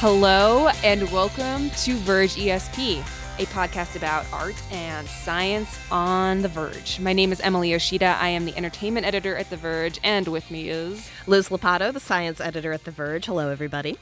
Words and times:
Hello 0.00 0.68
and 0.84 1.10
welcome 1.10 1.70
to 1.70 1.96
Verge 1.96 2.34
ESP, 2.36 2.98
a 3.38 3.46
podcast 3.46 3.96
about 3.96 4.26
art 4.30 4.54
and 4.70 5.08
science 5.08 5.78
on 5.90 6.42
The 6.42 6.48
Verge. 6.48 7.00
My 7.00 7.14
name 7.14 7.32
is 7.32 7.40
Emily 7.40 7.70
Yoshida. 7.70 8.18
I 8.20 8.28
am 8.28 8.44
the 8.44 8.54
entertainment 8.58 9.06
editor 9.06 9.34
at 9.36 9.48
The 9.48 9.56
Verge, 9.56 9.98
and 10.04 10.28
with 10.28 10.50
me 10.50 10.68
is 10.68 11.10
Liz 11.26 11.48
Lopatto, 11.48 11.94
the 11.94 11.98
science 11.98 12.42
editor 12.42 12.74
at 12.74 12.84
The 12.84 12.90
Verge. 12.90 13.24
Hello, 13.24 13.48
everybody. 13.48 13.96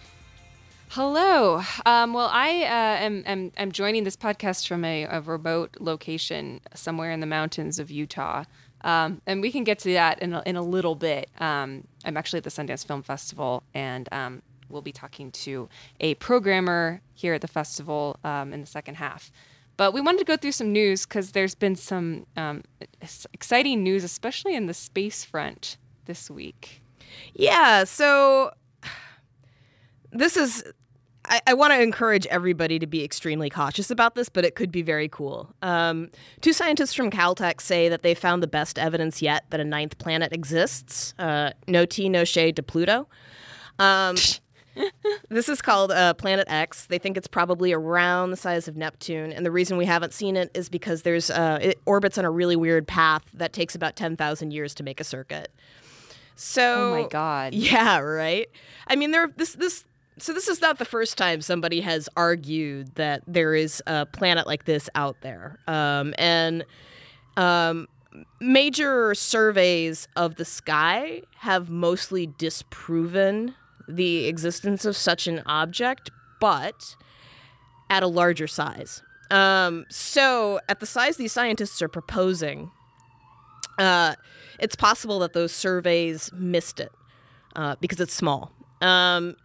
Hello. 0.89 1.63
Um, 1.87 2.13
well, 2.13 2.29
I 2.33 2.65
uh, 2.65 3.05
am, 3.05 3.23
am, 3.25 3.53
am 3.57 3.71
joining 3.71 4.03
this 4.03 4.17
podcast 4.17 4.67
from 4.67 4.85
a, 4.85 5.05
a, 5.05 5.21
remote 5.21 5.77
location 5.79 6.61
somewhere 6.75 7.13
in 7.13 7.21
the 7.21 7.27
mountains 7.27 7.79
of 7.79 7.93
Utah. 7.93 8.43
Um, 8.81 9.23
and 9.27 9.41
we 9.41 9.53
can 9.53 9.63
get 9.63 9.79
to 9.81 9.93
that 9.93 10.21
in 10.21 10.35
a, 10.35 10.43
in 10.45 10.57
a 10.57 10.63
little 10.63 10.97
bit. 10.97 11.31
Um, 11.39 11.87
I'm 12.05 12.17
actually 12.17 12.39
at 12.39 12.45
the 12.45 12.51
Sundance 12.51 12.85
Film 12.85 13.03
Festival, 13.03 13.63
and 13.73 14.09
um, 14.11 14.43
we'll 14.69 14.83
be 14.83 14.93
talking 14.93 15.31
to 15.31 15.69
a 16.01 16.15
programmer 16.15 17.01
here 17.15 17.35
at 17.35 17.41
the 17.41 17.49
festival 17.49 18.19
um, 18.25 18.53
in 18.53 18.61
the 18.61 18.67
second 18.67 18.97
half. 18.97 19.31
But 19.77 19.93
we 19.93 20.01
wanted 20.01 20.19
to 20.19 20.25
go 20.25 20.37
through 20.37 20.53
some 20.53 20.73
news 20.73 21.05
because 21.05 21.33
there's 21.33 21.55
been 21.55 21.77
some 21.77 22.27
um, 22.37 22.63
exciting 23.33 23.83
news, 23.83 24.05
especially 24.05 24.55
in 24.55 24.67
the 24.67 24.75
space 24.75 25.25
front 25.25 25.79
this 26.05 26.31
week. 26.31 26.83
Yeah, 27.35 27.85
so 27.85 28.53
this 30.13 30.37
is. 30.37 30.65
I, 31.27 31.41
I 31.47 31.55
want 31.55 31.73
to 31.73 31.81
encourage 31.81 32.27
everybody 32.27 32.79
to 32.79 32.87
be 32.87 33.03
extremely 33.03 33.49
cautious 33.49 33.91
about 33.91 34.15
this, 34.15 34.29
but 34.29 34.45
it 34.45 34.55
could 34.55 34.71
be 34.71 34.83
very 34.83 35.09
cool. 35.09 35.55
Um, 35.63 36.11
two 36.43 36.53
scientists 36.53 36.93
from 36.93 37.11
Caltech 37.11 37.63
say 37.63 37.89
that 37.89 38.03
they 38.03 38.15
found 38.15 38.43
the 38.43 38.47
best 38.47 38.79
evidence 38.79 39.23
yet 39.23 39.45
that 39.49 39.59
a 39.59 39.65
ninth 39.65 39.97
planet 39.97 40.35
exists. 40.35 41.15
Uh, 41.19 41.53
no 41.67 41.87
T, 41.87 42.11
no 42.11 42.25
shade 42.25 42.57
to 42.57 42.63
Pluto. 42.63 43.09
Um, 43.79 44.17
this 45.29 45.49
is 45.49 45.63
called 45.63 45.91
uh, 45.91 46.15
Planet 46.15 46.47
X. 46.51 46.87
They 46.87 46.99
think 46.99 47.17
it's 47.17 47.27
probably 47.27 47.73
around 47.73 48.31
the 48.31 48.37
size 48.37 48.69
of 48.69 48.77
Neptune, 48.77 49.33
and 49.33 49.45
the 49.45 49.51
reason 49.51 49.77
we 49.77 49.87
haven't 49.87 50.13
seen 50.13 50.37
it 50.37 50.51
is 50.55 50.69
because 50.69 51.03
there's 51.03 51.31
uh, 51.31 51.59
it 51.61 51.81
orbits 51.87 52.19
on 52.19 52.25
a 52.25 52.31
really 52.31 52.57
weird 52.57 52.87
path 52.87 53.25
that 53.35 53.53
takes 53.53 53.75
about 53.75 53.97
ten 53.97 54.17
thousand 54.17 54.53
years 54.53 54.75
to 54.75 54.83
make 54.83 55.01
a 55.01 55.05
circuit. 55.05 55.51
So, 56.37 56.95
oh 56.95 57.03
my 57.03 57.09
god, 57.09 57.55
yeah, 57.55 57.99
right. 57.99 58.49
I 58.89 58.97
mean, 58.97 59.11
there 59.11 59.29
this 59.37 59.53
this 59.53 59.85
so 60.19 60.33
this 60.33 60.49
is 60.49 60.61
not 60.61 60.79
the 60.79 60.85
first 60.85 61.19
time 61.19 61.41
somebody 61.41 61.81
has 61.81 62.09
argued 62.17 62.95
that 62.95 63.23
there 63.27 63.55
is 63.55 63.83
a 63.87 64.07
planet 64.07 64.47
like 64.47 64.65
this 64.65 64.89
out 64.95 65.21
there, 65.21 65.59
um, 65.67 66.15
and 66.19 66.65
um, 67.37 67.89
major 68.41 69.15
surveys 69.15 70.09
of 70.17 70.37
the 70.37 70.45
sky 70.45 71.23
have 71.39 71.69
mostly 71.69 72.27
disproven 72.27 73.55
the 73.89 74.27
existence 74.27 74.85
of 74.85 74.97
such 74.97 75.27
an 75.27 75.43
object, 75.47 76.11
but 76.41 76.97
at 77.91 78.03
a 78.03 78.07
larger 78.07 78.47
size. 78.47 79.03
Um, 79.31 79.85
so, 79.89 80.61
at 80.69 80.81
the 80.81 80.87
size 80.87 81.17
these 81.17 81.33
scientists 81.33 81.81
are 81.83 81.89
proposing, 81.89 82.71
uh, 83.79 84.15
it's 84.59 84.77
possible 84.77 85.19
that 85.21 85.33
those 85.33 85.53
surveys 85.53 86.31
missed 86.33 86.81
it 86.81 86.93
uh, 87.57 87.77
because 87.81 88.01
it's 88.01 88.15
small. 88.15 88.53
Um, 88.81 89.37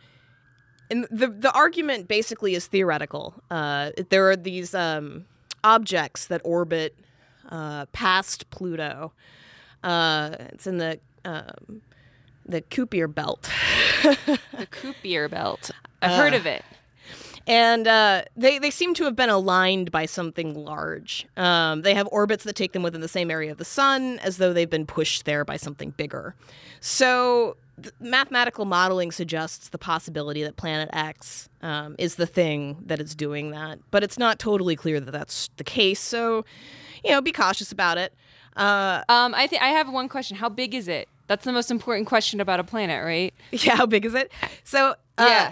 and 0.91 1.07
the 1.11 1.27
the 1.27 1.51
argument 1.53 2.07
basically 2.07 2.55
is 2.55 2.67
theoretical. 2.67 3.33
Uh, 3.49 3.91
there 4.09 4.29
are 4.29 4.35
these 4.35 4.73
um, 4.73 5.25
objects 5.63 6.27
that 6.27 6.41
orbit 6.43 6.95
uh, 7.49 7.85
past 7.87 8.49
Pluto. 8.49 9.13
Uh, 9.83 10.35
it's 10.39 10.67
in 10.67 10.77
the 10.77 10.99
um, 11.25 11.81
the 12.49 12.61
Kuiper 12.61 13.13
belt. 13.13 13.49
the 14.03 14.67
Kuiper 14.71 15.29
belt. 15.29 15.71
I've 16.01 16.11
uh, 16.11 16.17
heard 16.17 16.33
of 16.33 16.45
it. 16.45 16.63
And 17.47 17.87
uh, 17.87 18.23
they, 18.37 18.59
they 18.59 18.69
seem 18.69 18.93
to 18.95 19.05
have 19.05 19.15
been 19.15 19.29
aligned 19.29 19.91
by 19.91 20.05
something 20.05 20.53
large. 20.53 21.25
Um, 21.35 21.81
they 21.81 21.95
have 21.95 22.07
orbits 22.11 22.43
that 22.43 22.55
take 22.55 22.73
them 22.73 22.83
within 22.83 23.01
the 23.01 23.07
same 23.07 23.31
area 23.31 23.51
of 23.51 23.57
the 23.57 23.65
sun, 23.65 24.19
as 24.19 24.37
though 24.37 24.53
they've 24.53 24.69
been 24.69 24.85
pushed 24.85 25.25
there 25.25 25.43
by 25.43 25.57
something 25.57 25.89
bigger. 25.91 26.35
So, 26.79 27.57
mathematical 27.99 28.65
modeling 28.65 29.11
suggests 29.11 29.69
the 29.69 29.79
possibility 29.79 30.43
that 30.43 30.57
Planet 30.57 30.89
X 30.93 31.49
um, 31.61 31.95
is 31.97 32.15
the 32.15 32.27
thing 32.27 32.83
that 32.85 32.99
is 32.99 33.15
doing 33.15 33.49
that. 33.49 33.79
But 33.89 34.03
it's 34.03 34.19
not 34.19 34.37
totally 34.37 34.75
clear 34.75 34.99
that 34.99 35.11
that's 35.11 35.49
the 35.57 35.63
case. 35.63 35.99
So, 35.99 36.45
you 37.03 37.11
know, 37.11 37.21
be 37.21 37.31
cautious 37.31 37.71
about 37.71 37.97
it. 37.97 38.13
Uh, 38.55 39.03
um, 39.09 39.33
I 39.33 39.47
think 39.47 39.63
I 39.63 39.69
have 39.69 39.89
one 39.91 40.07
question. 40.07 40.37
How 40.37 40.49
big 40.49 40.75
is 40.75 40.87
it? 40.87 41.07
That's 41.29 41.45
the 41.45 41.51
most 41.51 41.69
important 41.69 42.07
question 42.07 42.41
about 42.41 42.59
a 42.59 42.63
planet, 42.63 43.05
right? 43.05 43.33
Yeah, 43.51 43.75
how 43.75 43.85
big 43.85 44.03
is 44.03 44.15
it? 44.15 44.31
So, 44.63 44.95
uh, 45.19 45.51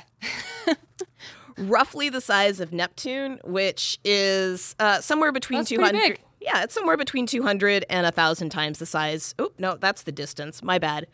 yeah. 0.67 0.73
roughly 1.57 2.09
the 2.09 2.19
size 2.19 2.59
of 2.59 2.73
Neptune, 2.73 3.39
which 3.43 3.99
is 4.03 4.75
uh, 4.79 5.01
somewhere 5.01 5.31
between 5.31 5.59
that's 5.59 5.69
200. 5.69 6.19
Yeah, 6.41 6.63
it's 6.63 6.73
somewhere 6.73 6.97
between 6.97 7.27
200 7.27 7.85
and 7.91 8.05
1,000 8.05 8.49
times 8.49 8.79
the 8.79 8.87
size. 8.87 9.35
Oh, 9.37 9.51
no, 9.59 9.75
that's 9.75 10.01
the 10.01 10.11
distance. 10.11 10.63
My 10.63 10.79
bad. 10.79 11.05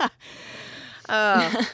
uh, 1.10 1.64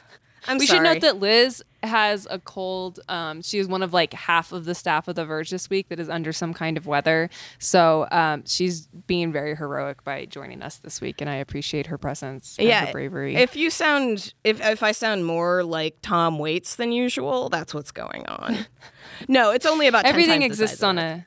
I'm 0.49 0.59
we 0.59 0.67
sorry. 0.67 0.79
should 0.79 0.85
note 0.85 1.01
that 1.03 1.19
Liz 1.19 1.63
has 1.83 2.27
a 2.31 2.39
cold. 2.39 3.01
Um, 3.09 3.43
she 3.43 3.59
is 3.59 3.69
one 3.69 3.83
of 3.83 3.93
like 3.93 4.13
half 4.13 4.53
of 4.53 4.65
the 4.65 4.75
staff 4.75 5.09
of 5.09 5.15
The 5.15 5.25
Verge 5.25 5.51
this 5.51 5.71
week 5.71 5.89
that 5.89 5.99
is 5.99 6.09
under 6.09 6.33
some 6.33 6.55
kind 6.55 6.77
of 6.77 6.87
weather. 6.87 7.31
So 7.59 8.07
um, 8.11 8.45
she's 8.47 8.87
being 8.87 9.33
very 9.33 9.55
heroic 9.55 10.05
by 10.05 10.27
joining 10.27 10.63
us 10.63 10.77
this 10.77 11.01
week, 11.01 11.21
and 11.21 11.29
I 11.29 11.37
appreciate 11.37 11.87
her 11.87 11.99
presence 11.99 12.57
and 12.59 12.69
yeah, 12.69 12.87
her 12.87 12.93
bravery. 12.93 13.37
If 13.37 13.57
you 13.57 13.71
sound, 13.71 14.35
if, 14.45 14.61
if 14.61 14.83
I 14.83 14.93
sound 14.93 15.27
more 15.27 15.63
like 15.63 15.97
Tom 16.03 16.39
Waits 16.39 16.77
than 16.77 16.93
usual, 16.93 17.49
that's 17.49 17.75
what's 17.75 17.91
going 17.91 18.27
on. 18.27 18.67
no, 19.29 19.51
it's 19.51 19.67
only 19.67 19.87
about 19.87 20.05
everything 20.05 20.43
exists 20.43 20.83
on 20.83 20.99
a 20.99 21.27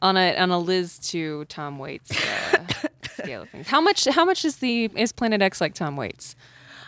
on 0.00 0.16
a 0.16 0.36
on 0.36 0.50
a 0.50 0.58
Liz 0.58 0.98
to 1.10 1.44
Tom 1.46 1.78
Waits 1.78 2.10
uh, 2.12 2.66
scale 3.22 3.42
of 3.42 3.50
things. 3.50 3.68
How 3.68 3.80
much? 3.80 4.04
How 4.06 4.24
much 4.24 4.44
is 4.44 4.56
the 4.56 4.90
is 4.94 5.12
Planet 5.12 5.42
X 5.42 5.60
like 5.60 5.74
Tom 5.74 5.96
Waits? 5.96 6.36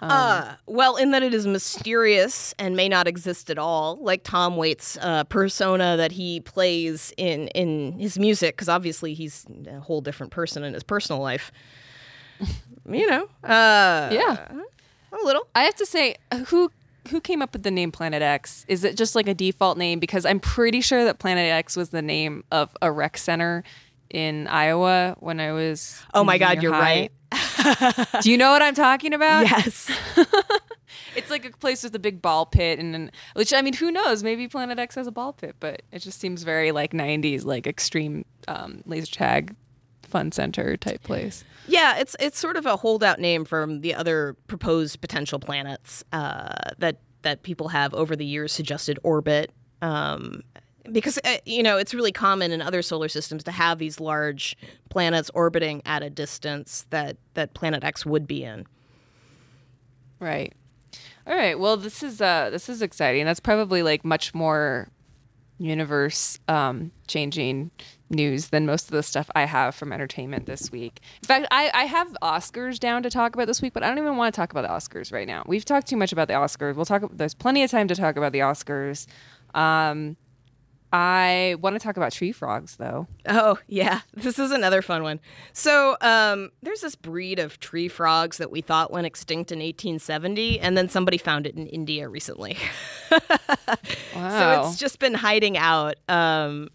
Um, 0.00 0.10
uh, 0.10 0.54
well, 0.66 0.96
in 0.96 1.10
that 1.10 1.22
it 1.22 1.34
is 1.34 1.46
mysterious 1.46 2.54
and 2.58 2.76
may 2.76 2.88
not 2.88 3.08
exist 3.08 3.50
at 3.50 3.58
all, 3.58 3.98
like 4.00 4.22
Tom 4.22 4.56
Waits' 4.56 4.96
uh, 5.00 5.24
persona 5.24 5.96
that 5.96 6.12
he 6.12 6.40
plays 6.40 7.12
in 7.16 7.48
in 7.48 7.98
his 7.98 8.18
music, 8.18 8.56
because 8.56 8.68
obviously 8.68 9.14
he's 9.14 9.44
a 9.66 9.80
whole 9.80 10.00
different 10.00 10.32
person 10.32 10.62
in 10.64 10.74
his 10.74 10.82
personal 10.82 11.20
life. 11.20 11.50
you 12.88 13.06
know, 13.08 13.24
uh, 13.44 14.10
yeah, 14.12 14.46
a 15.12 15.24
little. 15.24 15.48
I 15.54 15.64
have 15.64 15.74
to 15.76 15.86
say, 15.86 16.16
who 16.46 16.70
who 17.08 17.20
came 17.20 17.42
up 17.42 17.52
with 17.52 17.62
the 17.62 17.70
name 17.70 17.90
Planet 17.90 18.22
X? 18.22 18.64
Is 18.68 18.84
it 18.84 18.96
just 18.96 19.14
like 19.14 19.26
a 19.28 19.34
default 19.34 19.78
name? 19.78 19.98
Because 19.98 20.24
I'm 20.24 20.40
pretty 20.40 20.80
sure 20.80 21.04
that 21.04 21.18
Planet 21.18 21.50
X 21.50 21.76
was 21.76 21.88
the 21.88 22.02
name 22.02 22.44
of 22.52 22.76
a 22.80 22.92
rec 22.92 23.18
center 23.18 23.64
in 24.10 24.46
Iowa 24.46 25.16
when 25.20 25.40
I 25.40 25.52
was. 25.52 26.00
Oh 26.14 26.24
my 26.24 26.38
God, 26.38 26.62
you're 26.62 26.72
high. 26.72 26.80
right. 26.80 27.12
Do 28.22 28.30
you 28.30 28.36
know 28.36 28.50
what 28.50 28.62
I'm 28.62 28.74
talking 28.74 29.14
about? 29.14 29.42
Yes. 29.42 29.90
it's 31.16 31.30
like 31.30 31.44
a 31.44 31.50
place 31.50 31.82
with 31.82 31.94
a 31.94 31.98
big 31.98 32.22
ball 32.22 32.46
pit 32.46 32.78
and, 32.78 32.94
and 32.94 33.10
which 33.34 33.52
I 33.52 33.62
mean, 33.62 33.74
who 33.74 33.90
knows? 33.90 34.22
Maybe 34.22 34.48
Planet 34.48 34.78
X 34.78 34.94
has 34.94 35.06
a 35.06 35.12
ball 35.12 35.32
pit, 35.32 35.56
but 35.60 35.82
it 35.92 36.00
just 36.00 36.20
seems 36.20 36.42
very 36.42 36.72
like 36.72 36.92
90s, 36.92 37.44
like 37.44 37.66
extreme 37.66 38.24
um, 38.46 38.82
laser 38.86 39.12
tag 39.12 39.54
fun 40.08 40.32
center 40.32 40.76
type 40.76 41.02
place. 41.02 41.44
Yeah, 41.66 41.98
it's 41.98 42.16
it's 42.18 42.38
sort 42.38 42.56
of 42.56 42.66
a 42.66 42.76
holdout 42.76 43.20
name 43.20 43.44
from 43.44 43.82
the 43.82 43.94
other 43.94 44.36
proposed 44.46 45.00
potential 45.00 45.38
planets 45.38 46.02
uh, 46.12 46.54
that 46.78 47.00
that 47.22 47.42
people 47.42 47.68
have 47.68 47.94
over 47.94 48.16
the 48.16 48.24
years 48.24 48.52
suggested 48.52 48.98
orbit. 49.02 49.52
Um, 49.82 50.42
because 50.92 51.18
uh, 51.24 51.38
you 51.44 51.62
know 51.62 51.76
it's 51.76 51.94
really 51.94 52.12
common 52.12 52.52
in 52.52 52.62
other 52.62 52.82
solar 52.82 53.08
systems 53.08 53.44
to 53.44 53.50
have 53.50 53.78
these 53.78 54.00
large 54.00 54.56
planets 54.88 55.30
orbiting 55.34 55.82
at 55.84 56.02
a 56.02 56.10
distance 56.10 56.86
that 56.90 57.16
that 57.34 57.54
planet 57.54 57.84
X 57.84 58.04
would 58.06 58.26
be 58.26 58.44
in. 58.44 58.66
Right. 60.20 60.52
All 61.26 61.34
right. 61.34 61.58
Well, 61.58 61.76
this 61.76 62.02
is 62.02 62.20
uh 62.20 62.50
this 62.50 62.68
is 62.68 62.82
exciting. 62.82 63.24
That's 63.24 63.40
probably 63.40 63.82
like 63.82 64.04
much 64.04 64.34
more 64.34 64.88
universe 65.58 66.38
um, 66.48 66.92
changing 67.06 67.70
news 68.10 68.48
than 68.48 68.64
most 68.64 68.86
of 68.86 68.92
the 68.92 69.02
stuff 69.02 69.28
I 69.34 69.44
have 69.44 69.74
from 69.74 69.92
entertainment 69.92 70.46
this 70.46 70.72
week. 70.72 71.00
In 71.22 71.26
fact, 71.26 71.46
I, 71.50 71.70
I 71.74 71.84
have 71.84 72.16
Oscars 72.22 72.78
down 72.78 73.02
to 73.02 73.10
talk 73.10 73.34
about 73.34 73.46
this 73.46 73.60
week, 73.60 73.74
but 73.74 73.82
I 73.82 73.88
don't 73.88 73.98
even 73.98 74.16
want 74.16 74.32
to 74.32 74.40
talk 74.40 74.50
about 74.52 74.62
the 74.62 74.68
Oscars 74.68 75.12
right 75.12 75.26
now. 75.26 75.42
We've 75.46 75.64
talked 75.64 75.88
too 75.88 75.96
much 75.96 76.12
about 76.12 76.28
the 76.28 76.34
Oscars. 76.34 76.74
We'll 76.74 76.86
talk. 76.86 77.02
There's 77.12 77.34
plenty 77.34 77.62
of 77.62 77.70
time 77.70 77.88
to 77.88 77.94
talk 77.94 78.16
about 78.16 78.32
the 78.32 78.40
Oscars. 78.40 79.06
Um, 79.54 80.16
I 80.92 81.56
want 81.60 81.74
to 81.74 81.80
talk 81.80 81.96
about 81.96 82.12
tree 82.12 82.32
frogs, 82.32 82.76
though. 82.76 83.06
Oh, 83.28 83.58
yeah. 83.66 84.00
This 84.14 84.38
is 84.38 84.50
another 84.50 84.82
fun 84.82 85.02
one. 85.02 85.20
So, 85.52 85.96
um, 86.00 86.50
there's 86.62 86.80
this 86.80 86.94
breed 86.96 87.38
of 87.38 87.60
tree 87.60 87.88
frogs 87.88 88.38
that 88.38 88.50
we 88.50 88.60
thought 88.60 88.90
went 88.90 89.06
extinct 89.06 89.52
in 89.52 89.58
1870, 89.58 90.60
and 90.60 90.76
then 90.76 90.88
somebody 90.88 91.18
found 91.18 91.46
it 91.46 91.54
in 91.56 91.66
India 91.66 92.08
recently. 92.08 92.56
wow. 94.14 94.60
So, 94.64 94.68
it's 94.68 94.78
just 94.78 94.98
been 94.98 95.14
hiding 95.14 95.56
out. 95.56 95.96
Um, 96.08 96.68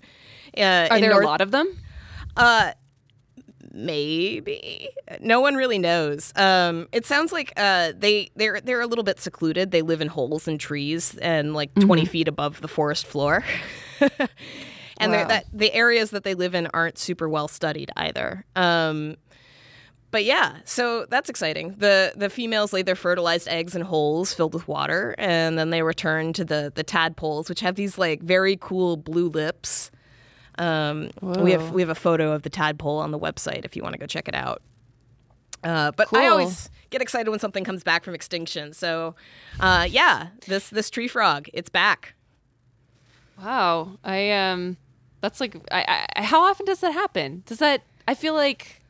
uh, 0.58 0.88
Are 0.90 1.00
there 1.00 1.10
North- 1.12 1.24
a 1.24 1.28
lot 1.28 1.42
of 1.42 1.52
them? 1.52 1.78
Uh, 2.38 2.72
maybe 3.72 4.90
no 5.20 5.42
one 5.42 5.56
really 5.56 5.80
knows. 5.80 6.32
Um, 6.36 6.88
it 6.92 7.06
sounds 7.06 7.32
like 7.32 7.52
uh, 7.58 7.92
they 7.98 8.30
they're 8.36 8.62
they're 8.62 8.82
a 8.82 8.88
little 8.88 9.04
bit 9.04 9.20
secluded. 9.20 9.72
They 9.72 9.82
live 9.82 10.02
in 10.02 10.08
holes 10.08 10.48
in 10.48 10.58
trees 10.58 11.18
and 11.18 11.54
like 11.54 11.74
20 11.76 12.06
feet 12.06 12.28
above 12.28 12.62
the 12.62 12.68
forest 12.68 13.06
floor. 13.06 13.44
and 14.98 15.12
Wow. 15.12 15.28
that 15.28 15.46
the 15.54 15.74
areas 15.74 16.12
that 16.12 16.24
they 16.24 16.34
live 16.36 16.56
in 16.56 16.68
aren't 16.74 16.98
super 16.98 17.28
well 17.30 17.48
studied 17.48 17.92
either. 17.96 18.46
Um, 18.56 19.16
but 20.12 20.26
yeah, 20.26 20.58
so 20.66 21.06
that's 21.10 21.30
exciting. 21.30 21.74
The 21.80 22.14
the 22.16 22.30
females 22.30 22.72
lay 22.72 22.84
their 22.84 22.96
fertilized 22.96 23.48
eggs 23.48 23.76
in 23.76 23.82
holes 23.82 24.34
filled 24.34 24.54
with 24.54 24.68
water, 24.68 25.16
and 25.18 25.58
then 25.58 25.72
they 25.72 25.82
return 25.82 26.34
to 26.34 26.46
the 26.46 26.72
the 26.76 26.84
tadpoles, 26.84 27.50
which 27.50 27.62
have 27.62 27.76
these 27.76 27.98
like 27.98 28.22
very 28.22 28.56
cool 28.62 28.96
blue 28.98 29.28
lips. 29.30 29.90
Um, 30.60 31.10
we 31.22 31.52
have 31.52 31.72
we 31.72 31.82
have 31.82 31.90
a 31.90 31.96
photo 31.96 32.32
of 32.32 32.44
the 32.44 32.50
tadpole 32.52 33.00
on 33.00 33.10
the 33.10 33.18
website 33.18 33.66
if 33.66 33.76
you 33.76 33.82
want 33.82 33.94
to 33.94 34.00
go 34.00 34.06
check 34.06 34.28
it 34.28 34.36
out. 34.36 34.62
Uh, 35.64 35.92
but 35.94 36.14
I 36.14 36.28
always 36.28 36.70
get 36.92 37.02
excited 37.02 37.30
when 37.32 37.40
something 37.40 37.64
comes 37.64 37.84
back 37.84 38.04
from 38.04 38.14
extinction. 38.14 38.74
So, 38.74 39.16
uh, 39.60 39.88
yeah, 39.90 40.28
this 40.46 40.70
this 40.70 40.92
tree 40.92 41.08
frog, 41.08 41.48
it's 41.54 41.70
back. 41.70 42.14
Wow. 43.38 43.98
I 44.04 44.32
um 44.32 44.78
that's 45.22 45.40
like 45.40 45.56
I, 45.72 46.08
I 46.16 46.24
how 46.24 46.42
often 46.42 46.66
does 46.66 46.80
that 46.82 46.94
happen? 46.94 47.44
Does 47.46 47.60
that 47.60 47.84
I 48.08 48.14
feel 48.14 48.34
like 48.34 48.82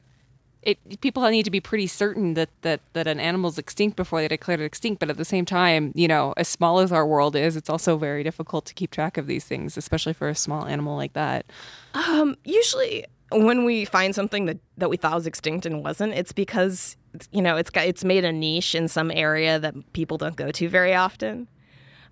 it 0.63 1.01
people 1.01 1.27
need 1.29 1.43
to 1.43 1.51
be 1.51 1.59
pretty 1.59 1.87
certain 1.87 2.33
that 2.33 2.49
that 2.61 2.81
that 2.93 3.07
an 3.07 3.19
animal's 3.19 3.57
extinct 3.57 3.95
before 3.95 4.21
they 4.21 4.27
declare 4.27 4.59
it 4.59 4.65
extinct, 4.65 4.99
but 4.99 5.09
at 5.09 5.17
the 5.17 5.25
same 5.25 5.45
time, 5.45 5.91
you 5.95 6.07
know, 6.07 6.33
as 6.37 6.47
small 6.47 6.79
as 6.79 6.91
our 6.91 7.05
world 7.05 7.35
is, 7.35 7.55
it's 7.55 7.69
also 7.69 7.97
very 7.97 8.23
difficult 8.23 8.65
to 8.65 8.73
keep 8.73 8.91
track 8.91 9.17
of 9.17 9.27
these 9.27 9.45
things, 9.45 9.77
especially 9.77 10.13
for 10.13 10.29
a 10.29 10.35
small 10.35 10.65
animal 10.65 10.95
like 10.95 11.13
that. 11.13 11.45
Um, 11.93 12.37
usually 12.45 13.05
when 13.31 13.65
we 13.65 13.83
find 13.85 14.13
something 14.13 14.45
that, 14.45 14.59
that 14.77 14.89
we 14.89 14.97
thought 14.97 15.15
was 15.15 15.27
extinct 15.27 15.65
and 15.65 15.83
wasn't, 15.83 16.13
it's 16.13 16.31
because 16.31 16.95
you 17.31 17.41
know 17.41 17.57
it's 17.57 17.69
got 17.69 17.85
it's 17.85 18.03
made 18.03 18.23
a 18.25 18.31
niche 18.31 18.73
in 18.73 18.87
some 18.87 19.11
area 19.11 19.59
that 19.59 19.75
people 19.93 20.17
don't 20.17 20.35
go 20.35 20.51
to 20.51 20.69
very 20.69 20.95
often. 20.95 21.47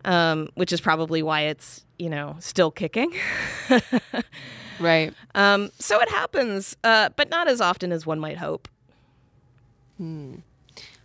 Um, 0.03 0.49
which 0.55 0.73
is 0.73 0.81
probably 0.81 1.21
why 1.21 1.41
it's 1.41 1.85
you 2.01 2.09
know 2.09 2.35
still 2.39 2.71
kicking. 2.71 3.13
Right. 4.79 5.13
um, 5.35 5.71
so 5.77 5.99
it 5.99 6.09
happens, 6.09 6.75
uh, 6.83 7.09
but 7.15 7.29
not 7.29 7.47
as 7.47 7.61
often 7.61 7.91
as 7.91 8.05
one 8.07 8.19
might 8.19 8.37
hope. 8.37 8.67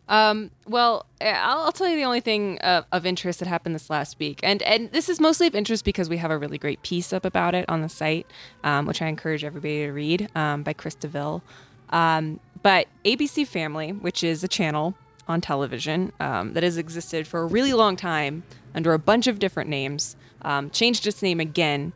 Um, 0.08 0.50
well, 0.66 1.04
I'll, 1.20 1.62
I'll 1.62 1.72
tell 1.72 1.88
you 1.88 1.96
the 1.96 2.04
only 2.04 2.20
thing 2.20 2.58
uh, 2.60 2.82
of 2.92 3.04
interest 3.04 3.40
that 3.40 3.48
happened 3.48 3.74
this 3.74 3.90
last 3.90 4.18
week, 4.18 4.40
and 4.42 4.62
and 4.62 4.90
this 4.92 5.08
is 5.08 5.20
mostly 5.20 5.46
of 5.46 5.54
interest 5.54 5.84
because 5.84 6.08
we 6.08 6.16
have 6.16 6.30
a 6.30 6.38
really 6.38 6.58
great 6.58 6.82
piece 6.82 7.12
up 7.12 7.24
about 7.24 7.54
it 7.54 7.64
on 7.68 7.82
the 7.82 7.88
site, 7.88 8.26
um, 8.64 8.86
which 8.86 9.02
I 9.02 9.08
encourage 9.08 9.44
everybody 9.44 9.84
to 9.84 9.92
read 9.92 10.28
um, 10.34 10.62
by 10.62 10.72
Chris 10.72 10.94
DeVille. 10.94 11.42
Um, 11.90 12.40
but 12.62 12.86
ABC 13.04 13.46
Family, 13.46 13.92
which 13.92 14.24
is 14.24 14.42
a 14.42 14.48
channel 14.48 14.94
on 15.28 15.40
television 15.40 16.12
um, 16.20 16.54
that 16.54 16.62
has 16.62 16.78
existed 16.78 17.26
for 17.26 17.40
a 17.40 17.46
really 17.46 17.72
long 17.72 17.96
time 17.96 18.44
under 18.74 18.92
a 18.94 18.98
bunch 18.98 19.26
of 19.26 19.38
different 19.38 19.68
names, 19.68 20.16
um, 20.42 20.70
changed 20.70 21.06
its 21.06 21.22
name 21.22 21.40
again 21.40 21.92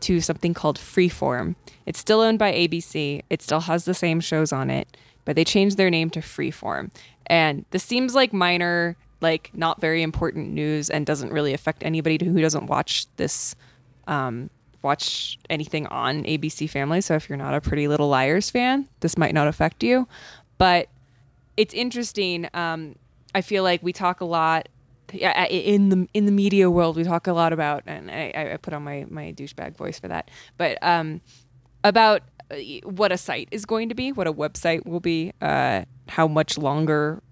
to 0.00 0.20
something 0.20 0.54
called 0.54 0.78
Freeform. 0.78 1.56
It's 1.86 1.98
still 1.98 2.20
owned 2.20 2.38
by 2.38 2.52
ABC. 2.52 3.22
It 3.30 3.42
still 3.42 3.60
has 3.60 3.84
the 3.84 3.94
same 3.94 4.20
shows 4.20 4.52
on 4.52 4.70
it, 4.70 4.96
but 5.24 5.36
they 5.36 5.44
changed 5.44 5.76
their 5.76 5.90
name 5.90 6.10
to 6.10 6.20
Freeform. 6.20 6.90
And 7.26 7.64
this 7.70 7.82
seems 7.82 8.14
like 8.14 8.32
minor, 8.32 8.96
like 9.20 9.50
not 9.54 9.80
very 9.80 10.02
important 10.02 10.50
news 10.50 10.90
and 10.90 11.06
doesn't 11.06 11.32
really 11.32 11.54
affect 11.54 11.82
anybody 11.82 12.24
who 12.24 12.40
doesn't 12.40 12.66
watch 12.66 13.06
this 13.16 13.56
um, 14.06 14.50
watch 14.82 15.38
anything 15.50 15.86
on 15.88 16.22
ABC 16.24 16.70
Family. 16.70 17.00
So 17.00 17.14
if 17.14 17.28
you're 17.28 17.36
not 17.36 17.54
a 17.54 17.60
Pretty 17.60 17.88
Little 17.88 18.08
Liars 18.08 18.50
fan, 18.50 18.88
this 19.00 19.18
might 19.18 19.34
not 19.34 19.48
affect 19.48 19.82
you. 19.82 20.06
But 20.58 20.88
it's 21.56 21.74
interesting. 21.74 22.48
Um, 22.54 22.94
I 23.34 23.40
feel 23.40 23.62
like 23.62 23.82
we 23.82 23.92
talk 23.92 24.20
a 24.20 24.24
lot 24.24 24.68
in 25.12 25.88
the 25.88 26.08
in 26.14 26.26
the 26.26 26.32
media 26.32 26.70
world. 26.70 26.96
We 26.96 27.04
talk 27.04 27.26
a 27.26 27.32
lot 27.32 27.52
about, 27.52 27.82
and 27.86 28.10
I, 28.10 28.50
I 28.52 28.56
put 28.56 28.74
on 28.74 28.82
my 28.84 29.06
my 29.08 29.32
douchebag 29.32 29.76
voice 29.76 29.98
for 29.98 30.08
that, 30.08 30.30
but 30.56 30.78
um, 30.82 31.20
about 31.84 32.22
uh, 32.50 32.56
what 32.84 33.12
a 33.12 33.18
site 33.18 33.48
is 33.50 33.64
going 33.64 33.88
to 33.88 33.94
be, 33.94 34.12
what 34.12 34.26
a 34.26 34.32
website 34.32 34.86
will 34.86 35.00
be, 35.00 35.32
uh, 35.40 35.84
how 36.08 36.28
much 36.28 36.58
longer 36.58 37.22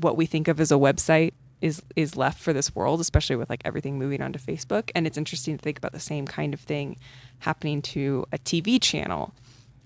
what 0.00 0.16
we 0.16 0.26
think 0.26 0.48
of 0.48 0.60
as 0.60 0.70
a 0.70 0.76
website 0.76 1.32
is 1.60 1.82
is 1.96 2.16
left 2.16 2.40
for 2.40 2.52
this 2.52 2.74
world, 2.74 3.00
especially 3.00 3.36
with 3.36 3.50
like 3.50 3.62
everything 3.64 3.98
moving 3.98 4.22
onto 4.22 4.38
Facebook. 4.38 4.90
And 4.94 5.06
it's 5.06 5.18
interesting 5.18 5.56
to 5.56 5.62
think 5.62 5.78
about 5.78 5.92
the 5.92 6.00
same 6.00 6.26
kind 6.26 6.54
of 6.54 6.60
thing 6.60 6.96
happening 7.40 7.82
to 7.82 8.24
a 8.32 8.38
TV 8.38 8.80
channel 8.80 9.34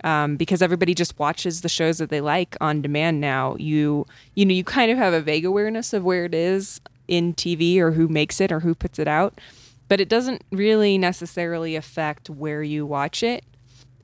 um, 0.04 0.36
because 0.36 0.62
everybody 0.62 0.94
just 0.94 1.18
watches 1.18 1.62
the 1.62 1.68
shows 1.68 1.98
that 1.98 2.10
they 2.10 2.20
like 2.20 2.56
on 2.60 2.82
demand 2.82 3.20
now. 3.20 3.56
You 3.56 4.06
you 4.34 4.44
know 4.44 4.54
you 4.54 4.64
kind 4.64 4.90
of 4.90 4.98
have 4.98 5.12
a 5.12 5.20
vague 5.20 5.44
awareness 5.44 5.92
of 5.92 6.04
where 6.04 6.24
it 6.24 6.34
is 6.34 6.80
in 7.08 7.34
TV 7.34 7.78
or 7.78 7.92
who 7.92 8.08
makes 8.08 8.40
it 8.40 8.50
or 8.50 8.60
who 8.60 8.74
puts 8.74 8.98
it 8.98 9.08
out, 9.08 9.40
but 9.88 10.00
it 10.00 10.08
doesn't 10.08 10.42
really 10.50 10.98
necessarily 10.98 11.76
affect 11.76 12.30
where 12.30 12.62
you 12.62 12.86
watch 12.86 13.22
it. 13.22 13.44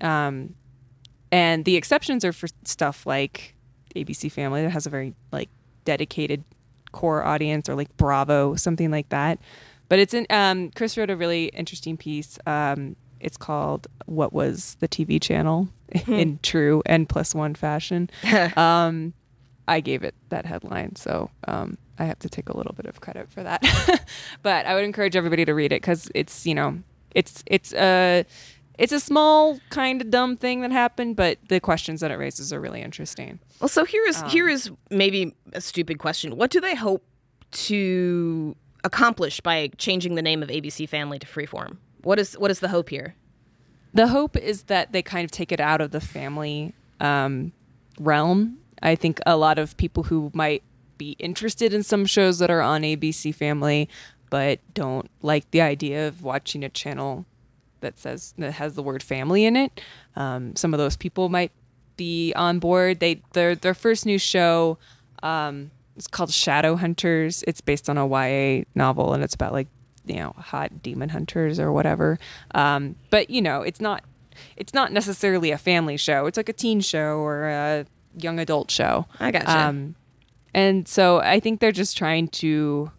Um, 0.01 0.55
and 1.33 1.65
the 1.65 1.77
exceptions 1.77 2.25
are 2.25 2.33
for 2.33 2.49
stuff 2.65 3.07
like 3.07 3.55
ABC 3.95 4.31
Family 4.31 4.63
that 4.63 4.71
has 4.71 4.87
a 4.87 4.91
very 4.91 5.15
like 5.33 5.49
dedicated 5.85 6.45
core 6.93 7.25
audience 7.25 7.69
or 7.69 7.75
like 7.75 7.95
Bravo, 7.97 8.55
something 8.57 8.91
like 8.91 9.09
that. 9.11 9.39
But 9.89 9.99
it's 9.99 10.15
in 10.15 10.27
um, 10.31 10.71
Chris 10.71 10.97
wrote 10.97 11.11
a 11.11 11.17
really 11.17 11.47
interesting 11.47 11.97
piece. 11.97 12.39
Um, 12.47 12.97
it's 13.19 13.37
called 13.37 13.87
"What 14.07 14.33
Was 14.33 14.77
the 14.81 14.89
TV 14.89 15.21
Channel?" 15.21 15.69
in 16.07 16.39
true 16.43 16.83
N 16.87 17.07
plus 17.07 17.35
one 17.35 17.55
fashion. 17.55 18.09
um, 18.57 19.13
I 19.67 19.81
gave 19.81 20.03
it 20.03 20.15
that 20.31 20.47
headline, 20.47 20.97
so 20.97 21.31
um, 21.47 21.77
I 22.01 22.05
have 22.05 22.19
to 22.21 22.31
take 22.31 22.49
a 22.49 22.57
little 22.57 22.73
bit 22.73 22.87
of 22.87 23.01
credit 23.03 23.31
for 23.31 23.43
that. 23.43 23.63
but 24.43 24.65
I 24.65 24.75
would 24.75 24.85
encourage 24.85 25.15
everybody 25.15 25.45
to 25.45 25.53
read 25.53 25.71
it 25.71 25.83
because 25.83 26.11
it's 26.15 26.47
you 26.47 26.55
know 26.55 26.79
it's 27.15 27.45
it's 27.47 27.75
a 27.75 28.25
it's 28.79 28.93
a 28.93 29.01
small 29.01 29.61
kind 29.69 30.01
of 30.01 30.11
dumb 30.11 30.39
thing 30.39 30.63
that 30.63 30.73
happened, 30.73 31.15
but 31.15 31.37
the 31.49 31.61
questions 31.61 32.01
that 32.01 32.11
it 32.11 32.17
raises 32.17 32.53
are 32.55 32.61
really 32.61 32.81
interesting. 32.81 33.39
Well, 33.61 33.69
so 33.69 33.85
here 33.85 34.05
is 34.07 34.23
here 34.23 34.49
is 34.49 34.71
maybe 34.91 35.37
a 35.53 35.61
stupid 35.61 35.99
question. 35.99 36.37
What 36.37 36.51
do 36.51 36.61
they 36.61 36.75
hope 36.75 37.05
to 37.51 38.57
accomplish 38.83 39.43
by 39.43 39.69
changing 39.77 40.15
the 40.15 40.23
name 40.23 40.43
of 40.43 40.49
ABC 40.49 40.89
Family 40.89 41.19
to 41.19 41.27
Freeform? 41.27 41.77
What 42.03 42.19
is 42.19 42.33
what 42.39 42.51
is 42.51 42.61
the 42.61 42.69
hope 42.69 42.89
here? 42.89 43.15
The 43.93 44.09
hope 44.09 44.39
is 44.39 44.65
that 44.65 44.93
they 44.93 45.03
kind 45.03 45.27
of 45.27 45.31
take 45.31 45.53
it 45.53 45.61
out 45.61 45.83
of 45.83 45.91
the 45.91 46.01
family 46.01 46.73
um, 47.01 47.53
realm. 47.99 48.59
I 48.83 48.95
think 48.95 49.21
a 49.27 49.37
lot 49.37 49.59
of 49.59 49.77
people 49.77 50.05
who 50.05 50.31
might 50.33 50.63
be 51.01 51.17
interested 51.19 51.73
in 51.73 51.83
some 51.83 52.05
shows 52.05 52.39
that 52.41 52.51
are 52.51 52.61
on 52.61 52.83
ABC 52.83 53.35
Family, 53.35 53.89
but 54.29 54.61
don't 54.75 55.11
like 55.23 55.51
the 55.51 55.63
idea 55.63 56.07
of 56.07 56.23
watching 56.23 56.63
a 56.63 56.69
channel 56.69 57.25
that 57.81 57.99
says 57.99 58.35
that 58.37 58.53
has 58.53 58.75
the 58.75 58.83
word 58.83 59.03
family 59.03 59.47
in 59.47 59.57
it. 59.57 59.81
Um, 60.15 60.55
some 60.57 60.75
of 60.75 60.79
those 60.79 60.99
people 60.99 61.31
might 61.31 61.53
be 61.97 62.35
on 62.35 62.59
board. 62.59 63.01
They 63.01 63.23
their 63.33 63.55
their 63.55 63.73
first 63.73 64.05
new 64.05 64.19
show 64.19 64.77
um, 65.23 65.71
is 65.97 66.07
called 66.07 66.31
Shadow 66.31 66.77
Hunters. 66.77 67.43
It's 67.47 67.63
based 67.63 67.89
on 67.89 67.97
a 67.97 68.07
YA 68.07 68.65
novel, 68.75 69.15
and 69.15 69.25
it's 69.25 69.35
about 69.35 69.55
like 69.55 69.69
you 70.05 70.17
know 70.17 70.35
hot 70.37 70.83
demon 70.83 71.09
hunters 71.09 71.59
or 71.59 71.73
whatever. 71.73 72.19
Um, 72.55 72.97
but 73.09 73.31
you 73.31 73.41
know, 73.41 73.63
it's 73.63 73.81
not 73.81 74.05
it's 74.59 74.75
not 74.75 74.93
necessarily 74.93 75.51
a 75.51 75.59
family 75.59 75.97
show. 75.97 76.27
It's 76.27 76.37
like 76.37 76.51
a 76.51 76.53
teen 76.53 76.83
show 76.83 77.21
or 77.21 77.49
a 77.49 77.87
young 78.19 78.39
adult 78.39 78.71
show. 78.71 79.07
I 79.19 79.31
gotcha. 79.31 79.59
Um, 79.59 79.95
and 80.55 80.87
so 80.87 81.21
I 81.21 81.41
think 81.41 81.61
they're 81.61 81.73
just 81.73 81.97
trying 81.97 82.29
to. 82.29 82.91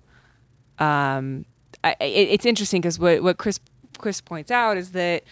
Um, 0.79 1.45
I, 1.83 1.95
it, 1.99 2.29
it's 2.29 2.45
interesting 2.45 2.81
because 2.81 2.99
what 2.99 3.23
what 3.23 3.37
Chris 3.37 3.59
Chris 3.97 4.21
points 4.21 4.51
out 4.51 4.77
is 4.77 4.91
that 4.91 5.23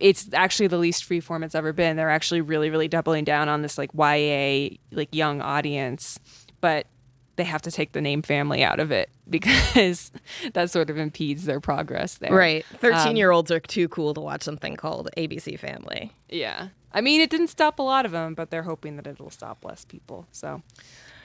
it's 0.00 0.28
actually 0.32 0.66
the 0.66 0.78
least 0.78 1.04
free 1.04 1.20
form 1.20 1.42
it's 1.42 1.54
ever 1.54 1.72
been. 1.72 1.96
They're 1.96 2.10
actually 2.10 2.40
really 2.40 2.70
really 2.70 2.88
doubling 2.88 3.24
down 3.24 3.48
on 3.48 3.62
this 3.62 3.78
like 3.78 3.90
YA 3.94 4.76
like 4.92 5.14
young 5.14 5.40
audience, 5.40 6.18
but 6.60 6.86
they 7.38 7.44
have 7.44 7.62
to 7.62 7.70
take 7.70 7.92
the 7.92 8.00
name 8.00 8.20
family 8.20 8.62
out 8.62 8.80
of 8.80 8.90
it 8.90 9.08
because 9.30 10.12
that 10.52 10.70
sort 10.70 10.90
of 10.90 10.98
impedes 10.98 11.46
their 11.46 11.60
progress 11.60 12.18
there. 12.18 12.34
Right. 12.34 12.66
13 12.78 13.16
year 13.16 13.30
olds 13.30 13.50
are 13.50 13.60
too 13.60 13.88
cool 13.88 14.12
to 14.14 14.20
watch 14.20 14.42
something 14.42 14.76
called 14.76 15.08
ABC 15.16 15.58
Family. 15.58 16.12
Yeah. 16.28 16.68
I 16.92 17.00
mean, 17.00 17.20
it 17.20 17.30
didn't 17.30 17.48
stop 17.48 17.78
a 17.78 17.82
lot 17.82 18.04
of 18.06 18.12
them, 18.12 18.34
but 18.34 18.50
they're 18.50 18.62
hoping 18.62 18.96
that 18.96 19.06
it'll 19.06 19.30
stop 19.30 19.64
less 19.64 19.84
people. 19.84 20.26
So, 20.32 20.62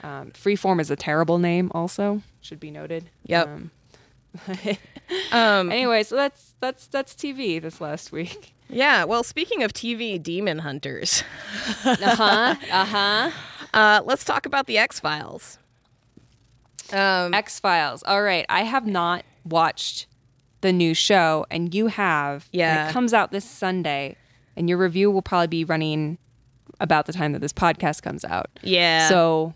um, 0.04 0.30
Freeform 0.32 0.80
is 0.80 0.90
a 0.90 0.96
terrible 0.96 1.38
name, 1.38 1.70
also 1.74 2.20
should 2.40 2.60
be 2.60 2.70
noted. 2.70 3.10
Yep. 3.26 3.46
Um, 3.48 3.70
Um, 5.32 5.70
anyway, 5.70 6.02
so 6.02 6.16
that's 6.16 6.54
that's 6.60 6.86
that's 6.88 7.14
TV 7.14 7.60
this 7.60 7.80
last 7.80 8.10
week. 8.12 8.54
yeah. 8.68 9.04
Well, 9.04 9.22
speaking 9.22 9.62
of 9.62 9.72
TV 9.72 10.22
demon 10.22 10.60
hunters, 10.60 11.22
Uh 11.84 11.96
huh. 12.16 12.54
Uh 12.72 13.30
huh. 13.72 14.02
let's 14.04 14.24
talk 14.24 14.46
about 14.46 14.66
the 14.66 14.78
X 14.78 14.98
Files. 15.00 15.58
Um, 16.92 17.34
X 17.34 17.60
Files. 17.60 18.02
All 18.04 18.22
right, 18.22 18.46
I 18.48 18.62
have 18.62 18.86
not 18.86 19.24
watched 19.44 20.06
the 20.62 20.72
new 20.72 20.94
show, 20.94 21.46
and 21.50 21.74
you 21.74 21.88
have. 21.88 22.48
Yeah. 22.52 22.88
it 22.88 22.92
comes 22.92 23.12
out 23.12 23.30
this 23.30 23.44
Sunday, 23.44 24.16
and 24.56 24.68
your 24.68 24.78
review 24.78 25.10
will 25.10 25.22
probably 25.22 25.48
be 25.48 25.64
running 25.64 26.18
about 26.80 27.06
the 27.06 27.12
time 27.12 27.32
that 27.32 27.40
this 27.40 27.52
podcast 27.52 28.02
comes 28.02 28.24
out. 28.24 28.50
Yeah. 28.62 29.08
So 29.08 29.54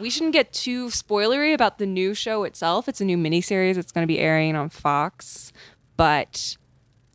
we 0.00 0.10
shouldn't 0.10 0.32
get 0.32 0.52
too 0.52 0.88
spoilery 0.88 1.54
about 1.54 1.78
the 1.78 1.86
new 1.86 2.14
show 2.14 2.44
itself. 2.44 2.88
It's 2.88 3.00
a 3.00 3.04
new 3.04 3.16
miniseries. 3.16 3.76
It's 3.76 3.92
going 3.92 4.02
to 4.02 4.08
be 4.08 4.18
airing 4.18 4.56
on 4.56 4.68
Fox, 4.68 5.52
but 5.96 6.56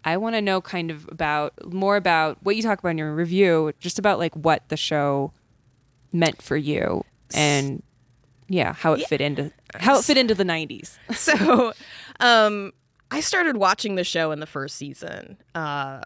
I 0.05 0.17
want 0.17 0.35
to 0.35 0.41
know 0.41 0.61
kind 0.61 0.91
of 0.91 1.07
about 1.09 1.53
more 1.71 1.95
about 1.95 2.37
what 2.41 2.55
you 2.55 2.61
talk 2.61 2.79
about 2.79 2.89
in 2.89 2.97
your 2.97 3.13
review, 3.13 3.73
just 3.79 3.99
about 3.99 4.19
like 4.19 4.33
what 4.35 4.67
the 4.69 4.77
show 4.77 5.31
meant 6.11 6.41
for 6.41 6.57
you 6.57 7.03
and 7.33 7.81
yeah, 8.49 8.73
how 8.73 8.93
it 8.93 9.07
fit 9.07 9.21
into 9.21 9.51
how 9.75 9.97
it 9.97 10.03
fit 10.03 10.17
into 10.17 10.35
the 10.35 10.43
90s. 10.43 10.97
so 11.15 11.73
um 12.19 12.73
I 13.11 13.19
started 13.19 13.57
watching 13.57 13.95
the 13.95 14.03
show 14.03 14.31
in 14.31 14.39
the 14.39 14.47
first 14.47 14.75
season, 14.75 15.37
uh, 15.53 16.01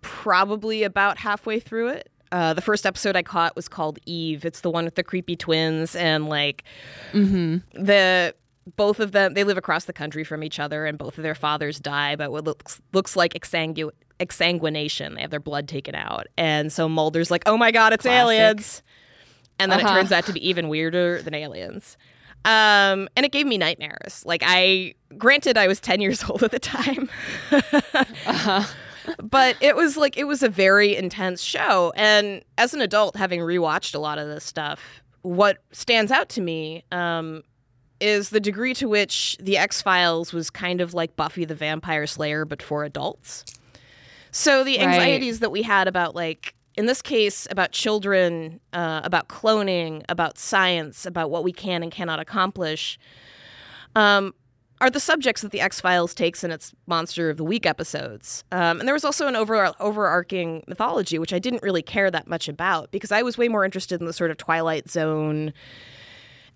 probably 0.00 0.82
about 0.82 1.18
halfway 1.18 1.60
through 1.60 1.88
it. 1.88 2.10
Uh, 2.30 2.52
the 2.54 2.60
first 2.60 2.84
episode 2.86 3.16
I 3.16 3.22
caught 3.22 3.56
was 3.56 3.68
called 3.68 3.98
Eve. 4.06 4.44
It's 4.44 4.60
the 4.60 4.70
one 4.70 4.84
with 4.84 4.94
the 4.96 5.02
creepy 5.02 5.34
twins 5.36 5.94
and 5.96 6.28
like 6.28 6.62
the 7.12 8.34
both 8.76 9.00
of 9.00 9.12
them. 9.12 9.34
They 9.34 9.44
live 9.44 9.56
across 9.58 9.86
the 9.86 9.92
country 9.94 10.24
from 10.24 10.42
each 10.44 10.60
other, 10.60 10.84
and 10.86 10.98
both 10.98 11.16
of 11.18 11.22
their 11.22 11.34
fathers 11.34 11.78
die. 11.80 12.16
But 12.16 12.30
what 12.32 12.44
looks 12.44 12.80
looks 12.92 13.16
like 13.16 13.32
exsangu- 13.34 13.90
exsanguination. 14.20 15.14
They 15.14 15.22
have 15.22 15.30
their 15.30 15.40
blood 15.40 15.68
taken 15.68 15.94
out, 15.94 16.26
and 16.36 16.70
so 16.72 16.88
Mulder's 16.88 17.30
like, 17.30 17.42
"Oh 17.46 17.56
my 17.56 17.70
god, 17.70 17.92
it's 17.94 18.02
Classic. 18.02 18.20
aliens!" 18.20 18.82
And 19.58 19.72
then 19.72 19.80
Uh-huh. 19.80 19.88
it 19.94 20.00
turns 20.00 20.12
out 20.12 20.26
to 20.26 20.32
be 20.32 20.46
even 20.48 20.68
weirder 20.68 21.22
than 21.22 21.34
aliens. 21.34 21.96
Um, 22.44 23.08
and 23.16 23.26
it 23.26 23.32
gave 23.32 23.46
me 23.46 23.58
nightmares. 23.58 24.22
Like 24.24 24.42
I, 24.46 24.94
granted, 25.16 25.56
I 25.58 25.66
was 25.66 25.80
ten 25.80 26.00
years 26.00 26.22
old 26.28 26.42
at 26.42 26.50
the 26.52 26.58
time, 26.60 27.08
but 29.30 29.56
it 29.60 29.76
was 29.76 29.96
like 29.96 30.16
it 30.16 30.24
was 30.24 30.42
a 30.42 30.48
very 30.48 30.96
intense 30.96 31.42
show. 31.42 31.92
And 31.96 32.42
as 32.56 32.74
an 32.74 32.80
adult, 32.80 33.16
having 33.16 33.40
rewatched 33.40 33.94
a 33.94 33.98
lot 33.98 34.18
of 34.18 34.28
this 34.28 34.44
stuff, 34.44 35.02
what 35.22 35.58
stands 35.72 36.10
out 36.12 36.28
to 36.30 36.40
me 36.40 36.84
um, 36.92 37.42
is 38.00 38.30
the 38.30 38.40
degree 38.40 38.74
to 38.74 38.88
which 38.88 39.36
the 39.40 39.56
X 39.58 39.82
Files 39.82 40.32
was 40.32 40.50
kind 40.50 40.80
of 40.80 40.94
like 40.94 41.16
Buffy 41.16 41.44
the 41.44 41.54
Vampire 41.54 42.06
Slayer, 42.06 42.44
but 42.44 42.62
for 42.62 42.84
adults. 42.84 43.44
So 44.30 44.62
the 44.64 44.78
Right. 44.78 44.86
anxieties 44.86 45.40
that 45.40 45.50
we 45.50 45.62
had 45.62 45.88
about 45.88 46.14
like 46.14 46.54
in 46.76 46.86
this 46.86 47.02
case 47.02 47.48
about 47.50 47.72
children, 47.72 48.60
uh, 48.72 49.00
about 49.02 49.28
cloning, 49.28 50.04
about 50.08 50.38
science, 50.38 51.04
about 51.06 51.28
what 51.28 51.42
we 51.42 51.52
can 51.52 51.82
and 51.82 51.90
cannot 51.90 52.20
accomplish, 52.20 53.00
um, 53.96 54.32
are 54.80 54.90
the 54.90 55.00
subjects 55.00 55.42
that 55.42 55.50
the 55.50 55.60
X 55.60 55.80
Files 55.80 56.14
takes 56.14 56.44
in 56.44 56.50
its 56.50 56.72
Monster 56.86 57.30
of 57.30 57.36
the 57.36 57.44
Week 57.44 57.66
episodes. 57.66 58.44
Um, 58.52 58.78
and 58.78 58.86
there 58.86 58.94
was 58.94 59.04
also 59.04 59.26
an 59.26 59.36
over- 59.36 59.74
overarching 59.80 60.64
mythology, 60.68 61.18
which 61.18 61.32
I 61.32 61.38
didn't 61.38 61.62
really 61.62 61.82
care 61.82 62.10
that 62.10 62.28
much 62.28 62.48
about 62.48 62.90
because 62.90 63.10
I 63.12 63.22
was 63.22 63.36
way 63.36 63.48
more 63.48 63.64
interested 63.64 64.00
in 64.00 64.06
the 64.06 64.12
sort 64.12 64.30
of 64.30 64.36
Twilight 64.36 64.88
Zone 64.90 65.52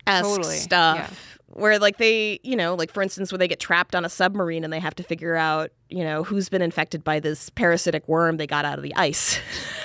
esque 0.07 0.25
Totally, 0.25 0.55
stuff. 0.55 1.37
Where 1.47 1.77
like 1.77 1.97
they, 1.97 2.39
you 2.43 2.55
know, 2.55 2.73
like 2.73 2.91
for 2.91 3.03
instance, 3.03 3.31
when 3.31 3.37
they 3.37 3.47
get 3.47 3.59
trapped 3.59 3.93
on 3.93 4.03
a 4.05 4.09
submarine 4.09 4.63
and 4.63 4.73
they 4.73 4.79
have 4.79 4.95
to 4.95 5.03
figure 5.03 5.35
out, 5.35 5.69
you 5.87 6.03
know, 6.03 6.23
who's 6.23 6.49
been 6.49 6.63
infected 6.63 7.03
by 7.03 7.19
this 7.19 7.51
parasitic 7.51 8.07
worm 8.07 8.37
they 8.37 8.47
got 8.47 8.65
out 8.65 8.79
of 8.79 8.83
the 8.83 8.95
ice, 8.95 9.37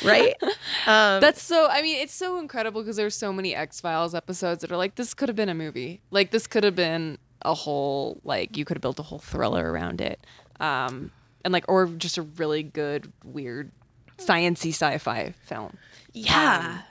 right? 0.05 0.35
Um, 0.87 1.21
That's 1.21 1.43
so. 1.43 1.67
I 1.69 1.83
mean, 1.83 2.00
it's 2.00 2.15
so 2.15 2.38
incredible 2.38 2.81
because 2.81 2.95
there's 2.97 3.17
so 3.17 3.33
many 3.33 3.57
X 3.57 3.81
Files 3.81 4.15
episodes 4.15 4.61
that 4.61 4.71
are 4.71 4.76
like 4.76 4.95
this 4.95 5.15
could 5.15 5.29
have 5.29 5.35
been 5.35 5.49
a 5.49 5.55
movie. 5.55 6.00
Like 6.12 6.31
this 6.31 6.47
could 6.47 6.62
have 6.62 6.76
been 6.76 7.19
a 7.43 7.55
whole 7.55 8.21
like 8.23 8.57
you 8.57 8.65
could 8.65 8.76
have 8.76 8.83
built 8.83 9.00
a 9.00 9.03
whole 9.03 9.19
thriller 9.19 9.73
around 9.73 10.00
it, 10.00 10.25
um, 10.61 11.11
and 11.45 11.53
like 11.53 11.65
or 11.67 11.87
just 11.87 12.19
a 12.19 12.23
really 12.23 12.62
good 12.62 13.12
weird 13.25 13.73
sciency 14.19 14.69
sci-fi 14.69 15.35
film. 15.45 15.76
yeah. 16.12 16.83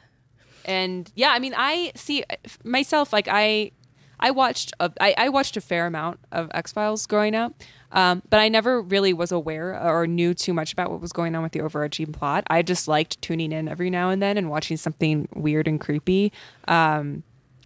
and 0.66 1.12
yeah 1.16 1.30
i 1.30 1.40
mean 1.40 1.54
i 1.58 1.92
see 1.96 2.24
myself 2.64 3.12
like 3.14 3.28
i 3.30 3.72
i 4.20 4.30
watched 4.32 4.74
a, 4.80 4.92
I, 5.00 5.14
I 5.18 5.30
watched 5.30 5.58
a 5.58 5.62
fair 5.62 5.86
amount 5.88 6.20
of 6.32 6.50
x-files 6.54 7.06
growing 7.08 7.34
up 7.36 7.54
um, 7.96 8.22
but 8.30 8.40
i 8.40 8.48
never 8.48 8.82
really 8.82 9.14
was 9.14 9.32
aware 9.32 9.82
or 9.82 10.06
knew 10.06 10.34
too 10.34 10.54
much 10.54 10.72
about 10.74 10.92
what 10.92 11.02
was 11.02 11.12
going 11.12 11.36
on 11.36 11.42
with 11.42 11.52
the 11.54 11.62
overarching 11.62 12.12
plot. 12.12 12.44
I 12.50 12.62
just 12.62 12.88
liked 12.88 13.22
tuning 13.22 13.52
in 13.52 13.68
every 13.68 13.90
now 13.90 14.10
and 14.10 14.22
then 14.22 14.38
and 14.38 14.50
watching 14.50 14.78
something 14.78 15.28
weird 15.34 15.68
and 15.68 15.80
creepy. 15.80 16.32
Um, 16.68 17.24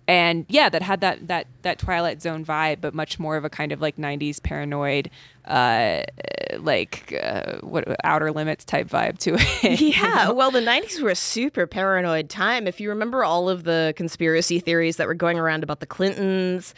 and 0.08 0.48
yeah 0.50 0.70
that 0.70 0.82
had 0.82 1.02
that 1.02 1.28
that 1.28 1.46
that 1.62 1.78
twilight 1.78 2.20
zone 2.20 2.44
vibe 2.44 2.82
but 2.82 2.96
much 2.96 3.20
more 3.20 3.38
of 3.38 3.46
a 3.46 3.50
kind 3.50 3.72
of 3.72 3.80
like 3.80 3.96
90s 3.98 4.42
paranoid 4.42 5.08
uh 5.46 6.02
like 6.58 7.14
uh, 7.22 7.58
what 7.62 7.96
outer 8.04 8.32
limits 8.32 8.66
type 8.66 8.88
vibe 8.88 9.20
to 9.20 9.36
it. 9.38 9.80
Yeah, 9.80 10.30
well, 10.32 10.52
the 10.52 10.62
90s 10.62 11.00
were 11.02 11.12
a 11.12 11.16
super 11.16 11.68
paranoid 11.68 12.30
time. 12.30 12.68
If 12.68 12.80
you 12.80 12.90
remember 12.90 13.24
all 13.24 13.50
of 13.50 13.64
the 13.64 13.94
conspiracy 13.96 14.60
theories 14.60 14.98
that 14.98 15.08
were 15.08 15.14
going 15.14 15.38
around 15.38 15.64
about 15.64 15.80
the 15.80 15.86
Clintons 15.86 16.74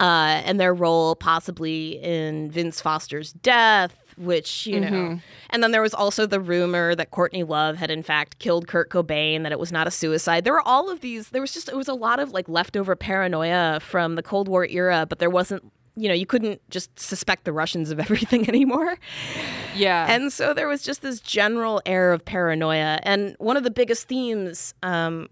uh, 0.00 0.42
and 0.46 0.58
their 0.58 0.72
role 0.74 1.14
possibly 1.14 2.02
in 2.02 2.50
Vince 2.50 2.80
Foster's 2.80 3.32
death, 3.34 3.96
which, 4.16 4.66
you 4.66 4.80
know, 4.80 5.20
and 5.50 5.62
then 5.62 5.70
there 5.72 5.82
was 5.82 5.94
also 5.94 6.26
the 6.26 6.40
rumor 6.40 6.94
that 6.94 7.10
Courtney 7.10 7.42
Love 7.44 7.76
had 7.76 7.90
in 7.90 8.02
fact 8.02 8.38
killed 8.38 8.66
Kurt 8.66 8.90
Cobain, 8.90 9.42
that 9.42 9.52
it 9.52 9.58
was 9.58 9.70
not 9.70 9.86
a 9.86 9.90
suicide. 9.90 10.44
There 10.44 10.54
were 10.54 10.66
all 10.66 10.90
of 10.90 11.00
these, 11.00 11.30
there 11.30 11.42
was 11.42 11.52
just, 11.52 11.68
it 11.68 11.76
was 11.76 11.88
a 11.88 11.94
lot 11.94 12.18
of 12.18 12.32
like 12.32 12.48
leftover 12.48 12.96
paranoia 12.96 13.78
from 13.80 14.14
the 14.14 14.22
Cold 14.22 14.48
War 14.48 14.66
era, 14.66 15.06
but 15.08 15.18
there 15.18 15.30
wasn't. 15.30 15.62
You 15.96 16.08
know, 16.08 16.14
you 16.14 16.24
couldn't 16.24 16.62
just 16.70 16.98
suspect 16.98 17.44
the 17.44 17.52
Russians 17.52 17.90
of 17.90 17.98
everything 18.06 18.48
anymore. 18.48 18.96
yeah 19.74 20.06
And 20.08 20.32
so 20.32 20.54
there 20.54 20.68
was 20.68 20.82
just 20.82 21.02
this 21.02 21.20
general 21.20 21.82
air 21.84 22.12
of 22.12 22.24
paranoia. 22.24 23.00
And 23.02 23.34
one 23.38 23.56
of 23.58 23.64
the 23.64 23.72
biggest 23.72 24.08
themes 24.08 24.72
um, 24.82 25.28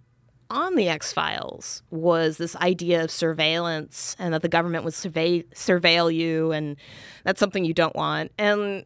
on 0.51 0.75
the 0.75 0.89
X 0.89 1.13
Files 1.13 1.83
was 1.91 2.39
this 2.39 2.57
idea 2.57 3.05
of 3.05 3.11
surveillance 3.11 4.17
and 4.19 4.33
that 4.35 4.43
the 4.43 4.49
government 4.49 4.85
would 4.85 4.95
survey, 4.95 5.43
surveil 5.55 6.15
you, 6.15 6.53
and 6.53 6.77
that's 7.25 7.41
something 7.41 7.65
you 7.65 7.75
don't 7.75 7.95
want. 7.95 8.33
And 8.39 8.85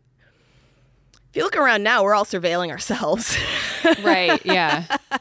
if 1.30 1.36
you 1.36 1.44
look 1.44 1.56
around 1.56 1.82
now, 1.82 2.02
we're 2.02 2.14
all 2.14 2.24
surveilling 2.24 2.70
ourselves. 2.70 3.36
right 4.02 4.44
yeah 4.44 4.84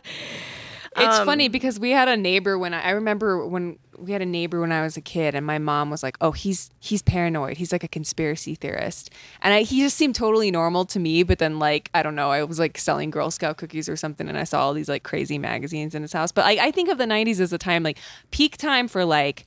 it's 0.98 1.20
Um, 1.20 1.26
funny 1.26 1.48
because 1.48 1.80
we 1.80 1.92
had 1.92 2.08
a 2.08 2.18
neighbor 2.18 2.58
when 2.58 2.74
I, 2.74 2.82
I 2.82 2.90
remember 2.92 3.46
when 3.48 3.80
we 3.98 4.12
had 4.12 4.22
a 4.22 4.26
neighbor 4.26 4.60
when 4.60 4.72
I 4.72 4.82
was 4.82 4.98
a 4.98 5.02
kid 5.02 5.36
and 5.36 5.46
my 5.46 5.58
mom 5.60 5.90
was 5.90 6.02
like 6.04 6.18
oh 6.22 6.32
he's 6.32 6.70
he's 6.80 7.02
paranoid 7.02 7.58
he's 7.58 7.72
like 7.72 7.84
a 7.84 7.88
conspiracy 7.88 8.56
theorist 8.56 9.10
and 9.42 9.54
I, 9.54 9.62
he 9.62 9.80
just 9.82 9.96
seemed 9.96 10.16
totally 10.16 10.50
normal 10.52 10.86
to 10.86 11.00
me 11.00 11.24
but 11.24 11.38
then 11.40 11.60
like 11.60 11.90
I 11.94 12.04
don't 12.04 12.16
know 12.16 12.30
I 12.32 12.44
was 12.44 12.58
like 12.60 12.78
selling 12.78 13.10
Girl 13.12 13.32
Scout 13.32 13.58
cookies 13.58 13.88
or 13.88 13.96
something 13.96 14.28
and 14.28 14.38
I 14.38 14.44
saw 14.44 14.62
all 14.62 14.74
these 14.74 14.90
like 14.90 15.04
crazy 15.04 15.38
magazines 15.38 15.94
in 15.96 16.02
his 16.02 16.12
house 16.14 16.32
but 16.32 16.46
I, 16.46 16.68
I 16.68 16.72
think 16.72 16.90
of 16.90 16.98
the 16.98 17.06
90s 17.06 17.40
as 17.40 17.54
a 17.54 17.58
time 17.58 17.84
like 17.84 17.98
peak 18.32 18.58
time 18.58 18.88
for 18.88 19.06
like 19.06 19.46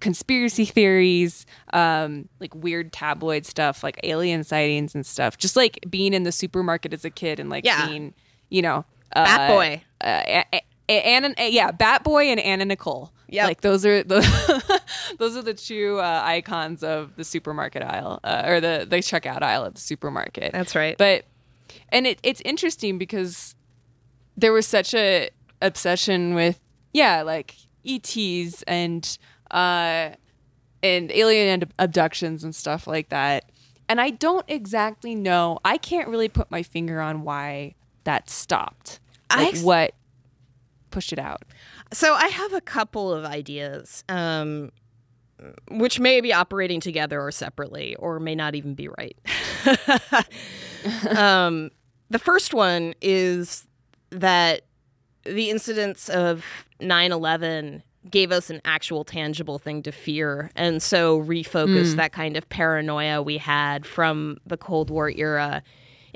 conspiracy 0.00 0.64
theories, 0.66 1.46
um, 1.72 2.28
like 2.38 2.54
weird 2.54 2.92
tabloid 2.92 3.46
stuff, 3.46 3.82
like 3.82 3.98
alien 4.02 4.44
sightings 4.44 4.94
and 4.94 5.06
stuff. 5.06 5.38
Just 5.38 5.56
like 5.56 5.78
being 5.88 6.12
in 6.12 6.22
the 6.24 6.32
supermarket 6.32 6.92
as 6.92 7.04
a 7.04 7.10
kid 7.10 7.40
and 7.40 7.48
like 7.48 7.64
Yeah. 7.64 7.86
seeing, 7.86 8.14
you 8.50 8.60
know, 8.62 8.84
uh, 9.14 9.24
Bat 9.24 9.50
Boy. 9.50 9.82
uh, 10.00 10.42
Anna, 10.88 11.34
yeah, 11.38 11.70
Bat 11.70 12.04
Boy 12.04 12.26
and 12.26 12.40
Anna 12.40 12.64
Nicole. 12.64 13.12
Yeah, 13.28 13.46
like 13.46 13.60
those 13.60 13.84
are 13.84 14.04
the 14.04 14.80
those 15.18 15.36
are 15.36 15.42
the 15.42 15.54
two 15.54 15.98
uh, 15.98 16.22
icons 16.24 16.84
of 16.84 17.16
the 17.16 17.24
supermarket 17.24 17.82
aisle 17.82 18.20
uh, 18.22 18.44
or 18.46 18.60
the 18.60 18.86
the 18.88 18.98
checkout 18.98 19.42
aisle 19.42 19.64
at 19.64 19.74
the 19.74 19.80
supermarket. 19.80 20.52
That's 20.52 20.76
right. 20.76 20.96
But 20.96 21.24
and 21.88 22.06
it, 22.06 22.20
it's 22.22 22.40
interesting 22.44 22.98
because 22.98 23.56
there 24.36 24.52
was 24.52 24.66
such 24.66 24.94
a 24.94 25.30
obsession 25.60 26.34
with 26.34 26.60
yeah 26.92 27.22
like 27.22 27.56
ETs 27.84 28.62
and 28.68 29.18
uh 29.50 30.10
and 30.82 31.10
alien 31.10 31.62
ab- 31.62 31.72
abductions 31.80 32.44
and 32.44 32.54
stuff 32.54 32.86
like 32.86 33.08
that. 33.08 33.50
And 33.88 34.00
I 34.00 34.10
don't 34.10 34.44
exactly 34.48 35.14
know. 35.16 35.58
I 35.64 35.78
can't 35.78 36.08
really 36.08 36.28
put 36.28 36.50
my 36.50 36.62
finger 36.62 37.00
on 37.00 37.22
why 37.22 37.74
that 38.06 38.30
stopped. 38.30 39.00
Like 39.30 39.48
ex- 39.48 39.62
what 39.62 39.92
pushed 40.90 41.12
it 41.12 41.18
out. 41.18 41.42
So 41.92 42.14
I 42.14 42.28
have 42.28 42.54
a 42.54 42.60
couple 42.60 43.12
of 43.12 43.24
ideas, 43.24 44.02
um, 44.08 44.70
which 45.70 46.00
may 46.00 46.20
be 46.20 46.32
operating 46.32 46.80
together 46.80 47.20
or 47.20 47.30
separately, 47.30 47.94
or 47.96 48.18
may 48.18 48.34
not 48.34 48.54
even 48.54 48.74
be 48.74 48.88
right. 48.88 49.16
um, 51.16 51.70
the 52.08 52.18
first 52.18 52.54
one 52.54 52.94
is 53.02 53.66
that 54.10 54.62
the 55.24 55.50
incidents 55.50 56.08
of 56.08 56.44
9 56.80 57.12
11 57.12 57.82
gave 58.08 58.30
us 58.30 58.50
an 58.50 58.60
actual 58.64 59.02
tangible 59.02 59.58
thing 59.58 59.82
to 59.82 59.90
fear, 59.90 60.50
and 60.54 60.80
so 60.80 61.20
refocused 61.20 61.96
that 61.96 62.12
kind 62.12 62.36
of 62.36 62.48
paranoia 62.48 63.20
we 63.20 63.36
had 63.36 63.84
from 63.84 64.38
the 64.46 64.56
Cold 64.56 64.90
War 64.90 65.10
era 65.10 65.64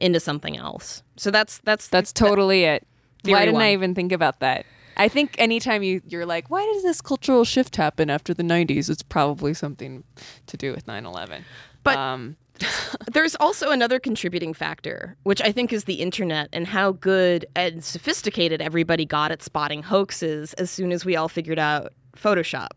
into 0.00 0.20
something 0.20 0.56
else. 0.56 1.02
So 1.16 1.30
that's 1.30 1.58
that's 1.58 1.88
That's 1.88 2.12
totally 2.12 2.64
it. 2.64 2.86
Why 3.24 3.40
didn't 3.40 3.54
one. 3.54 3.62
I 3.62 3.72
even 3.72 3.94
think 3.94 4.12
about 4.12 4.40
that? 4.40 4.64
I 4.96 5.08
think 5.08 5.34
anytime 5.38 5.82
you 5.82 6.00
you're 6.06 6.26
like, 6.26 6.50
why 6.50 6.64
does 6.74 6.82
this 6.82 7.00
cultural 7.00 7.44
shift 7.44 7.76
happen 7.76 8.10
after 8.10 8.34
the 8.34 8.42
90s? 8.42 8.90
It's 8.90 9.02
probably 9.02 9.54
something 9.54 10.04
to 10.46 10.56
do 10.56 10.72
with 10.72 10.86
9/11. 10.86 11.42
But- 11.84 11.96
um, 11.96 12.36
There's 13.12 13.34
also 13.36 13.70
another 13.70 13.98
contributing 13.98 14.52
factor, 14.52 15.16
which 15.22 15.40
I 15.40 15.50
think 15.50 15.72
is 15.72 15.84
the 15.84 15.94
internet 15.94 16.50
and 16.52 16.66
how 16.66 16.92
good 16.92 17.46
and 17.56 17.82
sophisticated 17.82 18.60
everybody 18.60 19.06
got 19.06 19.30
at 19.32 19.42
spotting 19.42 19.82
hoaxes 19.82 20.52
as 20.54 20.70
soon 20.70 20.92
as 20.92 21.04
we 21.04 21.16
all 21.16 21.28
figured 21.28 21.58
out 21.58 21.94
Photoshop. 22.16 22.68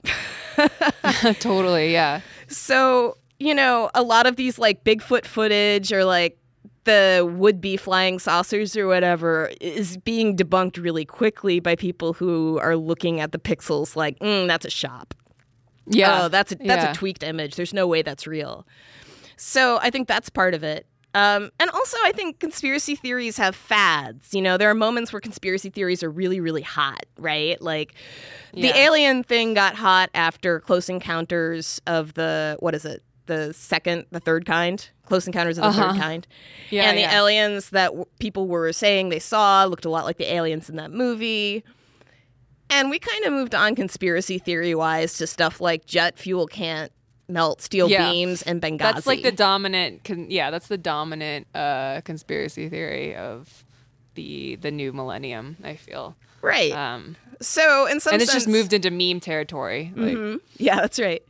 totally, 1.40 1.92
yeah. 1.92 2.22
So, 2.48 3.18
you 3.40 3.54
know, 3.54 3.90
a 3.94 4.04
lot 4.04 4.26
of 4.26 4.36
these 4.36 4.58
like 4.58 4.84
Bigfoot 4.84 5.26
footage 5.26 5.92
or 5.92 6.06
like 6.06 6.38
the 6.86 7.30
would 7.38 7.62
be 7.62 7.78
flying 7.78 8.20
saucers 8.20 8.76
or 8.76 8.88
whatever 8.88 9.52
is 9.62 9.98
being 9.98 10.36
debunked 10.36 10.82
really 10.82 11.06
quickly 11.06 11.60
by 11.60 11.76
people 11.76 12.14
who 12.14 12.60
are 12.60 12.76
looking 12.76 13.20
at 13.20 13.32
the 13.32 13.40
pixels 13.40 13.96
like, 13.96 14.20
mm, 14.20 14.48
that's 14.48 14.66
a 14.66 14.70
shop. 14.70 15.14
Yeah. 15.86 16.24
Oh, 16.24 16.28
that's 16.30 16.52
a, 16.52 16.56
that's 16.56 16.84
yeah. 16.84 16.92
a 16.92 16.94
tweaked 16.94 17.24
image. 17.24 17.56
There's 17.56 17.74
no 17.74 17.88
way 17.88 18.02
that's 18.02 18.26
real. 18.28 18.66
So 19.38 19.80
I 19.82 19.90
think 19.90 20.08
that's 20.08 20.30
part 20.30 20.54
of 20.54 20.64
it. 20.64 20.86
Um, 21.16 21.52
and 21.60 21.70
also, 21.70 21.98
I 22.04 22.12
think 22.12 22.40
conspiracy 22.40 22.96
theories 22.96 23.38
have 23.38 23.56
fads. 23.56 24.34
You 24.34 24.42
know, 24.42 24.58
there 24.58 24.70
are 24.70 24.76
moments 24.76 25.14
where 25.14 25.20
conspiracy 25.20 25.70
theories 25.70 26.02
are 26.02 26.10
really, 26.10 26.40
really 26.40 26.64
hot, 26.64 27.06
right? 27.18 27.62
Like 27.62 27.94
Yeah. 28.52 28.72
the 28.72 28.78
alien 28.80 29.24
thing 29.24 29.54
got 29.54 29.76
hot 29.76 30.10
after 30.16 30.60
Close 30.60 30.90
Encounters 30.90 31.80
of 31.86 32.16
the, 32.16 32.58
what 32.60 32.74
is 32.74 32.84
it? 32.86 33.04
The 33.28 33.54
second, 33.54 34.06
the 34.12 34.20
third 34.20 34.46
kind? 34.46 34.90
Close 35.14 35.28
Encounters 35.28 35.60
of 35.60 35.62
the 35.64 35.68
Uh-huh. 35.70 35.92
Third 35.94 36.02
Kind. 36.02 36.28
Yeah, 36.72 36.90
and 36.90 36.98
the 36.98 37.02
yeah. 37.02 37.18
aliens 37.20 37.70
that 37.70 37.88
w- 37.90 38.06
people 38.18 38.48
were 38.48 38.74
saying 38.74 39.10
they 39.10 39.20
saw 39.20 39.64
looked 39.66 39.86
a 39.86 39.90
lot 39.92 40.06
like 40.06 40.18
the 40.18 40.34
aliens 40.34 40.70
in 40.72 40.76
that 40.78 40.90
movie. 40.92 41.64
And 42.72 42.90
we 42.90 42.98
kind 42.98 43.24
of 43.26 43.32
moved 43.34 43.54
on 43.54 43.76
conspiracy 43.76 44.40
theory 44.40 44.74
wise 44.74 45.14
to 45.20 45.28
stuff 45.28 45.62
like 45.62 45.86
jet 45.86 46.18
fuel 46.18 46.48
can't 46.48 46.92
melt 47.28 47.62
steel 47.62 47.88
Yeah. 47.90 48.10
beams 48.10 48.42
and 48.42 48.60
Benghazi. 48.60 48.80
That's 48.80 49.06
like 49.06 49.22
the 49.22 49.32
dominant. 49.32 50.04
Con- 50.04 50.32
yeah, 50.32 50.50
that's 50.50 50.68
the 50.68 50.78
dominant 50.80 51.46
uh, 51.54 52.02
conspiracy 52.02 52.70
theory 52.70 53.16
of 53.16 53.64
the 54.16 54.56
the 54.56 54.72
new 54.72 54.92
millennium. 54.94 55.58
I 55.64 55.76
feel. 55.76 56.16
right. 56.42 56.72
Um, 56.72 57.16
so 57.40 57.86
in 57.86 58.00
some 58.00 58.14
and 58.14 58.22
it's 58.24 58.32
sense, 58.32 58.46
just 58.46 58.52
moved 58.52 58.74
into 58.74 58.90
meme 58.90 59.20
territory. 59.20 59.92
Like, 59.96 60.16
Mhm. 60.16 60.40
Yeah, 60.58 60.78
that's 60.78 61.00
right. 61.00 61.22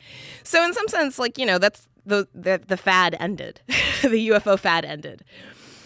So 0.44 0.64
in 0.64 0.74
some 0.74 0.88
sense, 0.88 1.20
like 1.20 1.38
you 1.38 1.46
know, 1.46 1.58
that's 1.58 1.88
the 2.06 2.28
the, 2.34 2.62
the 2.66 2.78
fad 2.78 3.16
ended. 3.20 3.62
the 4.02 4.30
UFO 4.30 4.58
fad 4.60 4.86
ended. 4.86 5.24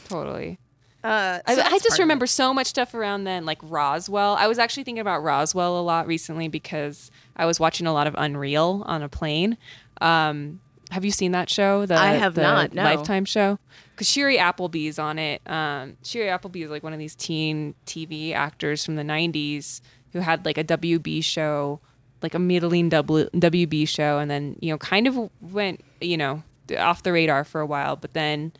totally. 0.07 0.59
Uh, 1.03 1.39
I, 1.45 1.55
so 1.55 1.61
I 1.61 1.69
that's 1.69 1.83
just 1.83 1.99
remember 1.99 2.25
so 2.25 2.53
much 2.53 2.67
stuff 2.67 2.93
around 2.93 3.23
then, 3.23 3.45
like 3.45 3.59
Roswell. 3.61 4.35
I 4.35 4.47
was 4.47 4.59
actually 4.59 4.83
thinking 4.83 4.99
about 4.99 5.23
Roswell 5.23 5.79
a 5.79 5.81
lot 5.81 6.07
recently 6.07 6.47
because 6.47 7.11
I 7.35 7.45
was 7.45 7.59
watching 7.59 7.87
a 7.87 7.93
lot 7.93 8.07
of 8.07 8.15
Unreal 8.17 8.83
on 8.85 9.03
a 9.03 9.09
plane. 9.09 9.57
Um, 10.01 10.59
have 10.91 11.05
you 11.05 11.11
seen 11.11 11.31
that 11.33 11.49
show? 11.49 11.85
The, 11.85 11.95
I 11.95 12.13
have 12.13 12.33
the 12.35 12.41
not, 12.41 12.73
no. 12.73 12.83
Lifetime 12.83 13.25
show. 13.25 13.59
Because 13.91 14.07
Shiri 14.07 14.37
Appleby's 14.37 14.99
on 14.99 15.19
it. 15.19 15.41
Um, 15.45 15.97
Shiri 16.03 16.29
Appleby 16.29 16.63
is 16.63 16.69
like 16.69 16.83
one 16.83 16.93
of 16.93 16.99
these 16.99 17.15
teen 17.15 17.75
TV 17.85 18.33
actors 18.33 18.85
from 18.85 18.95
the 18.95 19.03
'90s 19.03 19.81
who 20.13 20.19
had 20.19 20.45
like 20.45 20.57
a 20.57 20.63
WB 20.63 21.23
show, 21.23 21.79
like 22.21 22.33
a 22.33 22.39
middling 22.39 22.89
w, 22.89 23.29
WB 23.29 23.87
show, 23.87 24.19
and 24.19 24.31
then 24.31 24.57
you 24.61 24.71
know 24.71 24.77
kind 24.77 25.07
of 25.07 25.29
went 25.41 25.83
you 26.01 26.17
know 26.17 26.43
off 26.77 27.03
the 27.03 27.11
radar 27.11 27.43
for 27.43 27.61
a 27.61 27.65
while, 27.65 27.95
but 27.95 28.13
then 28.13 28.51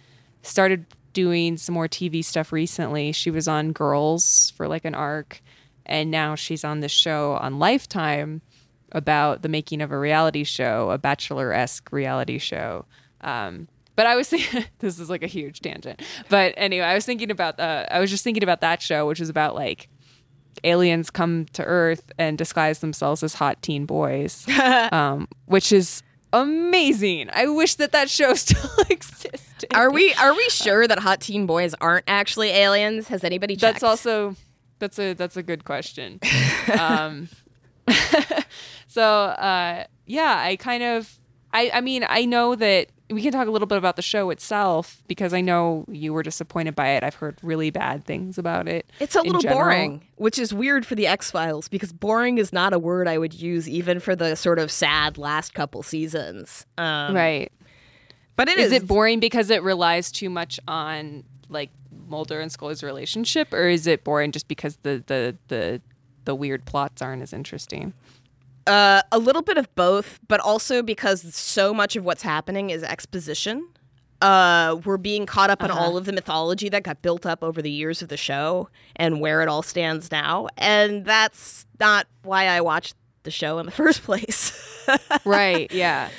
started 0.42 0.86
doing 1.14 1.58
some 1.58 1.74
more 1.74 1.88
TV 1.88 2.24
stuff 2.24 2.52
recently. 2.52 3.12
She 3.12 3.32
was 3.32 3.48
on 3.48 3.72
Girls 3.72 4.54
for 4.56 4.68
like 4.68 4.86
an 4.86 4.96
arc, 4.96 5.42
and 5.86 6.12
now 6.12 6.36
she's 6.36 6.64
on 6.64 6.80
this 6.80 6.92
show 6.92 7.34
on 7.34 7.60
Lifetime 7.60 8.42
about 8.92 9.42
the 9.42 9.50
making 9.50 9.82
of 9.82 9.92
a 9.92 9.98
reality 9.98 10.44
show, 10.44 10.92
a 10.92 10.98
bachelor 10.98 11.54
esque 11.54 11.92
reality 11.92 12.38
show. 12.38 12.86
Um, 13.22 13.68
but 13.96 14.06
I 14.06 14.16
was 14.16 14.30
thinking, 14.30 14.66
this 14.80 15.00
is 15.00 15.10
like 15.10 15.24
a 15.24 15.28
huge 15.28 15.60
tangent. 15.62 16.02
But 16.30 16.54
anyway, 16.56 16.86
I 16.86 16.94
was 16.94 17.06
thinking 17.06 17.32
about, 17.32 17.60
uh, 17.60 17.86
I 17.90 18.00
was 18.00 18.10
just 18.10 18.24
thinking 18.24 18.44
about 18.44 18.62
that 18.62 18.82
show, 18.82 19.08
which 19.08 19.20
is 19.20 19.30
about 19.30 19.56
like 19.56 19.90
aliens 20.64 21.10
come 21.10 21.46
to 21.54 21.64
Earth 21.64 22.12
and 22.18 22.38
disguise 22.38 22.80
themselves 22.80 23.24
as 23.24 23.34
hot 23.34 23.62
teen 23.62 23.86
boys, 23.86 24.48
um, 24.92 25.28
which 25.46 25.72
is 25.72 26.04
amazing. 26.34 27.30
I 27.34 27.48
wish 27.48 27.76
that 27.76 27.92
that 27.92 28.10
show 28.10 28.34
still 28.36 28.70
existed. 28.90 29.74
Are 29.74 29.92
we 29.92 30.14
are 30.16 30.34
we 30.34 30.50
sure 30.50 30.88
that 30.88 31.00
hot 31.00 31.22
teen 31.22 31.46
boys 31.46 31.74
aren't 31.82 32.06
actually 32.08 32.50
aliens? 32.50 33.08
Has 33.08 33.24
anybody 33.24 33.56
checked? 33.56 33.76
That's 33.76 33.84
also 33.84 34.36
that's 34.80 35.00
a 35.00 35.14
that's 35.14 35.38
a 35.38 35.44
good 35.44 35.66
question. 35.66 36.20
um, 36.80 37.30
so 38.88 39.04
uh, 39.04 39.86
yeah, 40.06 40.38
I 40.40 40.56
kind 40.58 40.84
of 40.84 41.12
I 41.54 41.72
I 41.74 41.82
mean 41.82 42.06
I 42.08 42.26
know 42.26 42.56
that 42.56 42.90
we 43.10 43.22
can 43.22 43.32
talk 43.32 43.48
a 43.48 43.52
little 43.52 43.68
bit 43.68 43.78
about 43.78 43.96
the 43.96 44.02
show 44.02 44.30
itself 44.32 45.02
because 45.08 45.34
I 45.34 45.42
know 45.42 45.86
you 45.88 46.14
were 46.14 46.24
disappointed 46.24 46.76
by 46.76 46.90
it. 46.90 47.04
I've 47.04 47.16
heard 47.16 47.38
really 47.42 47.70
bad 47.70 48.04
things 48.06 48.38
about 48.38 48.68
it. 48.68 48.90
It's 49.00 49.16
a 49.16 49.22
little 49.22 49.42
general. 49.42 49.60
boring, 49.62 50.08
which 50.16 50.38
is 50.38 50.54
weird 50.54 50.86
for 50.86 50.96
the 50.96 51.08
X 51.08 51.32
Files 51.32 51.68
because 51.70 51.94
boring 51.94 52.38
is 52.38 52.52
not 52.52 52.74
a 52.74 52.80
word 52.80 53.08
I 53.08 53.18
would 53.18 53.34
use 53.34 53.70
even 53.70 54.00
for 54.00 54.16
the 54.16 54.36
sort 54.36 54.60
of 54.60 54.72
sad 54.72 55.18
last 55.18 55.54
couple 55.54 55.84
seasons. 55.84 56.66
Um, 56.78 57.16
right? 57.16 57.52
But 58.36 58.50
it 58.50 58.60
Is 58.60 58.68
is. 58.72 58.84
it 58.84 58.88
boring 58.88 59.20
because 59.20 59.50
it 59.50 59.64
relies 59.64 60.12
too 60.12 60.30
much 60.30 60.60
on 60.68 61.24
like 61.50 61.70
Mulder 62.08 62.40
and 62.42 62.52
Scully's 62.52 62.84
relationship, 62.84 63.54
or 63.54 63.68
is 63.68 63.88
it 63.88 64.04
boring 64.04 64.32
just 64.32 64.48
because 64.48 64.78
the 64.84 65.04
the 65.08 65.36
the 65.48 65.82
the 66.26 66.36
weird 66.36 66.66
plots 66.66 67.02
aren't 67.02 67.22
as 67.22 67.32
interesting? 67.34 67.94
Uh, 68.68 69.02
a 69.12 69.18
little 69.20 69.42
bit 69.42 69.58
of 69.58 69.74
both, 69.76 70.20
but 70.28 70.40
also 70.40 70.82
because 70.84 71.34
so 71.36 71.74
much 71.74 71.96
of 71.96 72.04
what's 72.06 72.22
happening 72.24 72.70
is 72.70 72.84
exposition. 72.84 73.68
Uh, 74.22 74.78
we're 74.84 74.98
being 74.98 75.26
caught 75.28 75.50
up 75.52 75.62
in 75.64 75.70
Uh-huh. 75.72 75.80
all 75.80 75.96
of 75.98 76.06
the 76.06 76.12
mythology 76.12 76.70
that 76.70 76.82
got 76.84 77.02
built 77.04 77.26
up 77.26 77.44
over 77.44 77.62
the 77.62 77.70
years 77.70 78.02
of 78.02 78.10
the 78.10 78.18
show 78.18 78.68
and 78.96 79.22
where 79.22 79.42
it 79.44 79.48
all 79.48 79.62
stands 79.62 80.12
now. 80.12 80.48
And 80.58 81.06
that's 81.06 81.66
not 81.80 82.08
why 82.24 82.46
I 82.48 82.62
watched 82.62 82.96
the 83.24 83.32
show 83.32 83.60
in 83.60 83.66
the 83.68 83.72
first 83.84 84.04
place. 84.04 84.52
right 85.26 85.70
yeah 85.74 86.10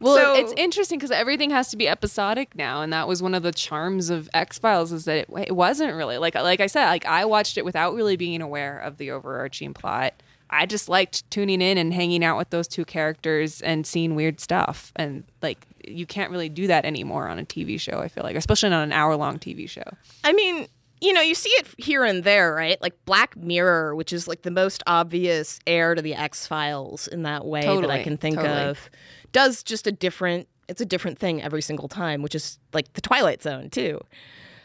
well 0.00 0.16
So- 0.16 0.34
it's 0.36 0.52
interesting 0.58 0.98
because 0.98 1.12
everything 1.12 1.50
has 1.50 1.68
to 1.70 1.76
be 1.76 1.88
episodic 1.88 2.54
now 2.56 2.82
and 2.82 2.92
that 2.92 3.06
was 3.08 3.22
one 3.22 3.34
of 3.34 3.42
the 3.44 3.52
charms 3.52 4.10
of 4.10 4.28
x-files 4.34 4.90
is 4.92 5.04
that 5.04 5.16
it, 5.16 5.28
it 5.46 5.52
wasn't 5.54 5.94
really 5.94 6.18
like 6.18 6.34
like 6.34 6.58
i 6.60 6.66
said 6.66 6.86
like 6.88 7.06
i 7.06 7.24
watched 7.24 7.56
it 7.56 7.64
without 7.64 7.94
really 7.94 8.16
being 8.16 8.42
aware 8.42 8.78
of 8.80 8.96
the 8.98 9.12
overarching 9.12 9.72
plot 9.72 10.12
i 10.50 10.66
just 10.66 10.88
liked 10.88 11.28
tuning 11.30 11.60
in 11.60 11.78
and 11.78 11.92
hanging 11.92 12.24
out 12.24 12.36
with 12.36 12.50
those 12.50 12.68
two 12.68 12.84
characters 12.84 13.60
and 13.62 13.86
seeing 13.86 14.14
weird 14.14 14.40
stuff 14.40 14.92
and 14.96 15.24
like 15.42 15.66
you 15.84 16.06
can't 16.06 16.30
really 16.30 16.48
do 16.48 16.66
that 16.66 16.84
anymore 16.84 17.28
on 17.28 17.38
a 17.38 17.44
tv 17.44 17.80
show 17.80 17.98
i 18.00 18.08
feel 18.08 18.24
like 18.24 18.36
especially 18.36 18.68
on 18.68 18.82
an 18.82 18.92
hour-long 18.92 19.38
tv 19.38 19.68
show 19.68 19.82
I 20.26 20.32
mean, 20.32 20.66
you 21.00 21.12
know, 21.12 21.20
you 21.20 21.34
see 21.34 21.50
it 21.50 21.68
here 21.78 22.04
and 22.04 22.24
there, 22.24 22.52
right? 22.54 22.80
Like 22.82 22.94
Black 23.04 23.36
Mirror, 23.36 23.94
which 23.94 24.12
is 24.12 24.26
like 24.26 24.42
the 24.42 24.50
most 24.50 24.82
obvious 24.86 25.60
heir 25.66 25.94
to 25.94 26.02
the 26.02 26.14
X 26.14 26.46
Files 26.46 27.06
in 27.06 27.22
that 27.22 27.44
way 27.44 27.62
that 27.62 27.90
I 27.90 28.02
can 28.02 28.16
think 28.16 28.36
totally. 28.36 28.62
of, 28.62 28.90
does 29.32 29.62
just 29.62 29.86
a 29.86 29.92
different. 29.92 30.48
It's 30.68 30.80
a 30.80 30.84
different 30.84 31.20
thing 31.20 31.40
every 31.40 31.62
single 31.62 31.86
time, 31.86 32.22
which 32.22 32.34
is 32.34 32.58
like 32.72 32.92
the 32.94 33.00
Twilight 33.00 33.40
Zone 33.40 33.70
too. 33.70 34.00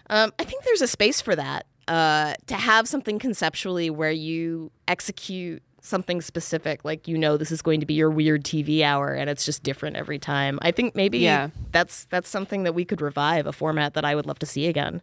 Um, 0.10 0.34
I 0.40 0.44
think 0.44 0.64
there's 0.64 0.82
a 0.82 0.88
space 0.88 1.22
for 1.22 1.36
that 1.36 1.68
uh, 1.88 2.34
to 2.48 2.56
have 2.56 2.88
something 2.88 3.20
conceptually 3.20 3.92
where 3.92 4.12
you 4.12 4.72
execute 4.88 5.62
something 5.82 6.22
specific, 6.22 6.86
like 6.86 7.08
you 7.08 7.18
know 7.18 7.36
this 7.38 7.52
is 7.52 7.62
going 7.62 7.80
to 7.80 7.86
be 7.86 7.96
your 7.96 8.10
weird 8.10 8.44
TV 8.44 8.82
hour, 8.84 9.14
and 9.14 9.30
it's 9.30 9.44
just 9.46 9.64
different 9.64 9.98
every 9.98 10.20
time. 10.20 10.60
I 10.62 10.72
think 10.72 10.96
maybe 10.96 11.18
Yeah. 11.20 11.50
that's 11.72 12.06
that's 12.06 12.30
something 12.30 12.64
that 12.64 12.74
we 12.74 12.86
could 12.86 13.02
revive, 13.02 13.46
a 13.48 13.52
format 13.52 13.94
that 13.96 14.06
I 14.06 14.16
would 14.16 14.26
love 14.26 14.40
to 14.40 14.46
see 14.46 14.68
again. 14.68 15.02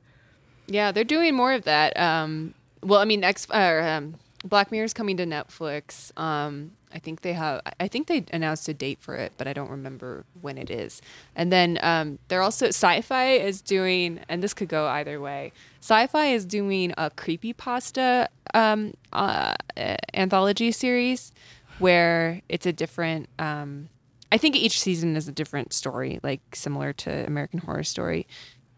Yeah, 0.66 0.92
they're 0.92 1.04
doing 1.04 1.34
more 1.34 1.52
of 1.52 1.64
that. 1.64 1.98
Um, 1.98 2.54
well, 2.82 3.00
I 3.00 3.04
mean, 3.04 3.24
X, 3.24 3.46
uh, 3.50 3.54
um, 3.98 4.14
Black 4.44 4.70
Mirror's 4.70 4.92
coming 4.94 5.16
to 5.16 5.24
Netflix. 5.26 6.16
Um, 6.18 6.72
I 6.92 6.98
think 6.98 7.20
they 7.22 7.34
have. 7.34 7.60
I 7.78 7.88
think 7.88 8.06
they 8.06 8.24
announced 8.32 8.68
a 8.68 8.74
date 8.74 8.98
for 9.00 9.14
it, 9.14 9.32
but 9.36 9.46
I 9.46 9.52
don't 9.52 9.70
remember 9.70 10.24
when 10.40 10.58
it 10.58 10.70
is. 10.70 11.02
And 11.36 11.52
then 11.52 11.78
um, 11.82 12.18
they're 12.28 12.42
also 12.42 12.68
Sci-Fi 12.68 13.32
is 13.32 13.60
doing, 13.60 14.20
and 14.28 14.42
this 14.42 14.54
could 14.54 14.68
go 14.68 14.86
either 14.86 15.20
way. 15.20 15.52
Sci-Fi 15.80 16.26
is 16.26 16.44
doing 16.44 16.92
a 16.96 17.10
creepypasta 17.10 18.28
um, 18.54 18.94
uh, 19.12 19.54
uh, 19.76 19.96
anthology 20.14 20.72
series 20.72 21.32
where 21.78 22.42
it's 22.48 22.66
a 22.66 22.72
different. 22.72 23.28
Um, 23.38 23.88
I 24.30 24.36
think 24.36 24.56
each 24.56 24.78
season 24.80 25.16
is 25.16 25.26
a 25.26 25.32
different 25.32 25.72
story, 25.72 26.20
like 26.22 26.40
similar 26.54 26.92
to 26.92 27.26
American 27.26 27.60
Horror 27.60 27.84
Story, 27.84 28.26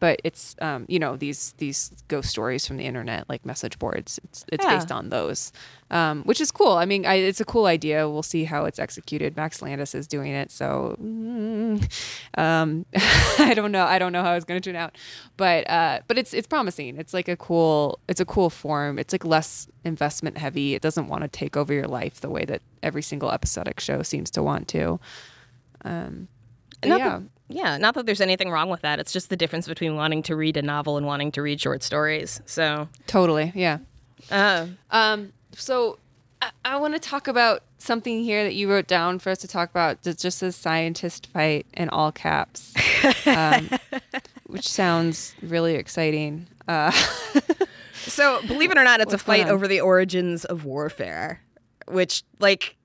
but 0.00 0.20
it's 0.24 0.56
um, 0.60 0.86
you 0.88 0.98
know 0.98 1.16
these 1.16 1.52
these 1.58 1.92
ghost 2.08 2.30
stories 2.30 2.66
from 2.66 2.76
the 2.78 2.84
internet, 2.84 3.28
like 3.28 3.46
message 3.46 3.78
boards. 3.78 4.18
It's 4.24 4.44
it's 4.50 4.64
Yeah. 4.64 4.74
based 4.78 4.90
on 4.90 5.10
those, 5.10 5.52
um, 5.90 6.22
which 6.24 6.40
is 6.40 6.50
cool. 6.50 6.72
I 6.72 6.86
mean, 6.86 7.06
I, 7.06 7.14
it's 7.14 7.40
a 7.40 7.44
cool 7.44 7.66
idea. 7.66 8.08
We'll 8.08 8.22
see 8.22 8.44
how 8.44 8.64
it's 8.64 8.78
executed. 8.78 9.36
Max 9.36 9.60
Landis 9.62 9.94
is 9.94 10.06
doing 10.08 10.32
it, 10.32 10.50
so 10.50 10.96
mm, 11.00 11.78
um, 12.36 12.86
I 13.38 13.52
don't 13.54 13.70
know. 13.72 13.84
I 13.84 13.98
don't 13.98 14.12
know 14.12 14.22
how 14.22 14.34
it's 14.34 14.44
going 14.44 14.60
to 14.60 14.70
turn 14.70 14.76
out, 14.76 14.96
but 15.36 15.68
uh, 15.70 16.00
but 16.08 16.18
it's 16.18 16.32
it's 16.34 16.46
promising. 16.48 16.96
It's 16.96 17.14
like 17.14 17.28
a 17.28 17.36
cool 17.36 17.98
it's 18.08 18.20
a 18.20 18.26
cool 18.26 18.50
form. 18.50 18.98
It's 18.98 19.12
like 19.12 19.24
less 19.24 19.68
investment 19.84 20.38
heavy. 20.38 20.74
It 20.74 20.82
doesn't 20.82 21.08
want 21.08 21.22
to 21.22 21.28
take 21.28 21.56
over 21.56 21.72
your 21.72 21.86
life 21.88 22.20
the 22.20 22.30
way 22.30 22.44
that 22.46 22.62
every 22.82 23.02
single 23.02 23.30
episodic 23.30 23.80
show 23.80 24.02
seems 24.02 24.30
to 24.32 24.42
want 24.42 24.66
to. 24.68 24.98
Um, 25.84 26.28
Not 26.84 26.98
yeah. 26.98 27.20
Yeah, 27.50 27.76
not 27.76 27.94
that 27.94 28.06
there's 28.06 28.20
anything 28.20 28.50
wrong 28.50 28.70
with 28.70 28.80
that. 28.82 28.98
It's 28.98 29.12
just 29.12 29.28
the 29.28 29.36
difference 29.36 29.68
between 29.68 29.96
wanting 29.96 30.22
to 30.24 30.36
read 30.36 30.56
a 30.56 30.62
novel 30.62 30.96
and 30.96 31.04
wanting 31.06 31.32
to 31.32 31.42
read 31.42 31.60
short 31.60 31.82
stories. 31.82 32.40
So, 32.46 32.88
Totally. 33.06 33.52
Yeah. 33.54 33.78
uh, 34.30 34.66
Um, 34.90 35.32
so 35.54 35.98
I, 36.40 36.50
I 36.64 36.76
want 36.78 36.94
to 36.94 37.00
talk 37.00 37.28
about 37.28 37.62
something 37.78 38.22
here 38.22 38.44
that 38.44 38.54
you 38.54 38.70
wrote 38.70 38.86
down 38.86 39.18
for 39.18 39.30
us 39.30 39.38
to 39.38 39.48
talk 39.48 39.70
about. 39.70 40.02
That 40.04 40.18
just 40.18 40.38
says 40.38 40.54
scientist 40.56 41.26
fight 41.26 41.66
in 41.74 41.88
all 41.88 42.12
caps, 42.12 42.72
um, 43.26 43.70
which 44.46 44.68
sounds 44.68 45.34
really 45.42 45.74
exciting. 45.74 46.46
Uh, 46.68 46.92
so 47.94 48.40
believe 48.46 48.70
it 48.70 48.78
or 48.78 48.84
not, 48.84 49.00
it's 49.00 49.12
What's 49.12 49.22
a 49.22 49.26
fight 49.26 49.48
over 49.48 49.66
the 49.66 49.80
origins 49.80 50.44
of 50.44 50.64
warfare, 50.64 51.40
which, 51.88 52.22
like, 52.38 52.76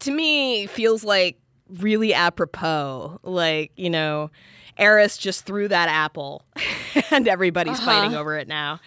to 0.00 0.10
me 0.10 0.66
feels 0.66 1.02
like 1.04 1.38
really 1.78 2.12
apropos. 2.14 3.18
Like, 3.22 3.72
you 3.76 3.90
know, 3.90 4.30
Eris 4.78 5.16
just 5.18 5.44
threw 5.44 5.68
that 5.68 5.88
apple, 5.88 6.44
and 7.10 7.28
everybody's 7.28 7.78
Uh-huh. 7.78 7.86
fighting 7.90 8.16
over 8.16 8.36
it 8.38 8.48
now. 8.48 8.80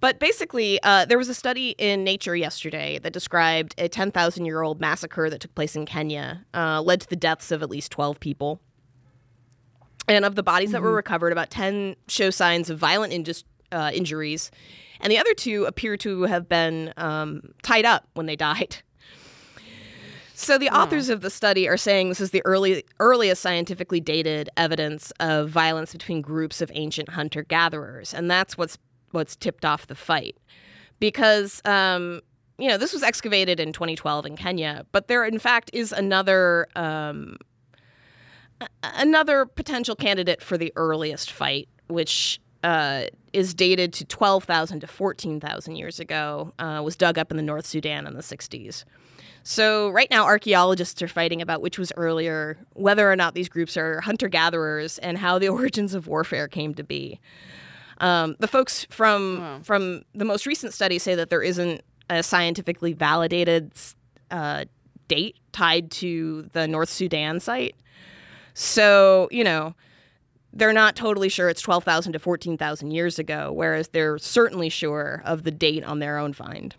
But 0.00 0.20
basically, 0.20 0.78
uh, 0.84 1.06
there 1.06 1.18
was 1.18 1.28
a 1.28 1.34
study 1.34 1.70
in 1.76 2.04
Nature 2.04 2.36
yesterday 2.36 3.00
that 3.00 3.12
described 3.12 3.74
a 3.78 3.88
10,000 3.88 4.44
year 4.46 4.62
old 4.62 4.80
massacre 4.80 5.28
that 5.28 5.40
took 5.40 5.54
place 5.56 5.74
in 5.74 5.86
Kenya, 5.86 6.44
uh, 6.54 6.80
led 6.82 7.00
to 7.00 7.08
the 7.08 7.16
deaths 7.16 7.50
of 7.50 7.62
at 7.64 7.70
least 7.70 7.90
12 7.90 8.20
people. 8.20 8.60
And 10.06 10.24
of 10.24 10.36
the 10.36 10.42
bodies 10.44 10.70
that 10.70 10.82
were 10.82 10.92
recovered, 10.94 11.32
about 11.32 11.50
10 11.50 11.96
show 12.06 12.30
signs 12.30 12.70
of 12.70 12.78
violent 12.78 13.12
indus- 13.12 13.44
uh, 13.72 13.90
injuries, 13.92 14.50
and 15.00 15.10
the 15.10 15.18
other 15.18 15.34
two 15.34 15.64
appear 15.66 15.96
to 15.98 16.22
have 16.22 16.48
been 16.48 16.94
um, 16.96 17.42
tied 17.62 17.84
up 17.84 18.06
when 18.14 18.26
they 18.26 18.36
died. 18.36 18.76
So 20.40 20.56
the 20.56 20.70
authors 20.70 21.08
of 21.08 21.20
the 21.20 21.30
study 21.30 21.68
are 21.68 21.76
saying 21.76 22.10
this 22.10 22.20
is 22.20 22.30
the 22.30 22.42
early 22.44 22.84
earliest 23.00 23.42
scientifically 23.42 23.98
dated 23.98 24.48
evidence 24.56 25.10
of 25.18 25.50
violence 25.50 25.90
between 25.90 26.22
groups 26.22 26.62
of 26.62 26.70
ancient 26.76 27.08
hunter 27.08 27.42
gatherers, 27.42 28.14
and 28.14 28.30
that's 28.30 28.56
what's 28.56 28.78
what's 29.10 29.34
tipped 29.34 29.64
off 29.64 29.88
the 29.88 29.96
fight. 29.96 30.36
Because 31.00 31.60
um, 31.64 32.20
you 32.56 32.68
know 32.68 32.78
this 32.78 32.92
was 32.92 33.02
excavated 33.02 33.58
in 33.58 33.72
2012 33.72 34.26
in 34.26 34.36
Kenya, 34.36 34.86
but 34.92 35.08
there 35.08 35.24
in 35.24 35.40
fact 35.40 35.70
is 35.72 35.90
another 35.90 36.68
um, 36.76 37.36
another 38.84 39.44
potential 39.44 39.96
candidate 39.96 40.40
for 40.40 40.56
the 40.56 40.72
earliest 40.76 41.32
fight, 41.32 41.68
which 41.88 42.40
uh, 42.62 43.06
is 43.32 43.54
dated 43.54 43.92
to 43.94 44.04
12,000 44.04 44.80
to 44.80 44.86
14,000 44.86 45.74
years 45.74 45.98
ago, 45.98 46.52
uh, 46.60 46.80
was 46.84 46.94
dug 46.94 47.18
up 47.18 47.32
in 47.32 47.36
the 47.36 47.42
North 47.42 47.66
Sudan 47.66 48.06
in 48.06 48.14
the 48.14 48.22
60s. 48.22 48.84
So, 49.50 49.88
right 49.88 50.10
now, 50.10 50.26
archaeologists 50.26 51.00
are 51.00 51.08
fighting 51.08 51.40
about 51.40 51.62
which 51.62 51.78
was 51.78 51.90
earlier, 51.96 52.58
whether 52.74 53.10
or 53.10 53.16
not 53.16 53.32
these 53.32 53.48
groups 53.48 53.78
are 53.78 54.02
hunter 54.02 54.28
gatherers, 54.28 54.98
and 54.98 55.16
how 55.16 55.38
the 55.38 55.48
origins 55.58 55.94
of 55.94 56.06
warfare 56.06 56.48
came 56.48 56.74
to 56.74 56.84
be. 56.84 57.18
Um, 57.96 58.36
the 58.40 58.46
folks 58.46 58.84
from 58.90 59.38
Wow. 59.40 59.60
from 59.62 60.02
the 60.14 60.26
most 60.26 60.44
recent 60.44 60.74
study 60.74 60.98
say 60.98 61.14
that 61.14 61.30
there 61.30 61.40
isn't 61.40 61.80
a 62.10 62.22
scientifically 62.22 62.92
validated 62.92 63.72
uh, 64.30 64.66
date 65.08 65.36
tied 65.52 65.90
to 65.92 66.50
the 66.52 66.68
North 66.68 66.90
Sudan 66.90 67.40
site. 67.40 67.74
So, 68.52 69.28
you 69.30 69.44
know, 69.44 69.74
they're 70.52 70.74
not 70.74 70.94
totally 70.94 71.30
sure 71.30 71.48
it's 71.48 71.62
12,000 71.62 72.12
to 72.12 72.18
14,000 72.18 72.90
years 72.90 73.18
ago, 73.18 73.50
whereas 73.50 73.88
they're 73.88 74.18
certainly 74.18 74.68
sure 74.68 75.22
of 75.24 75.44
the 75.44 75.50
date 75.50 75.84
on 75.84 76.00
their 76.00 76.18
own 76.18 76.34
find. 76.34 76.74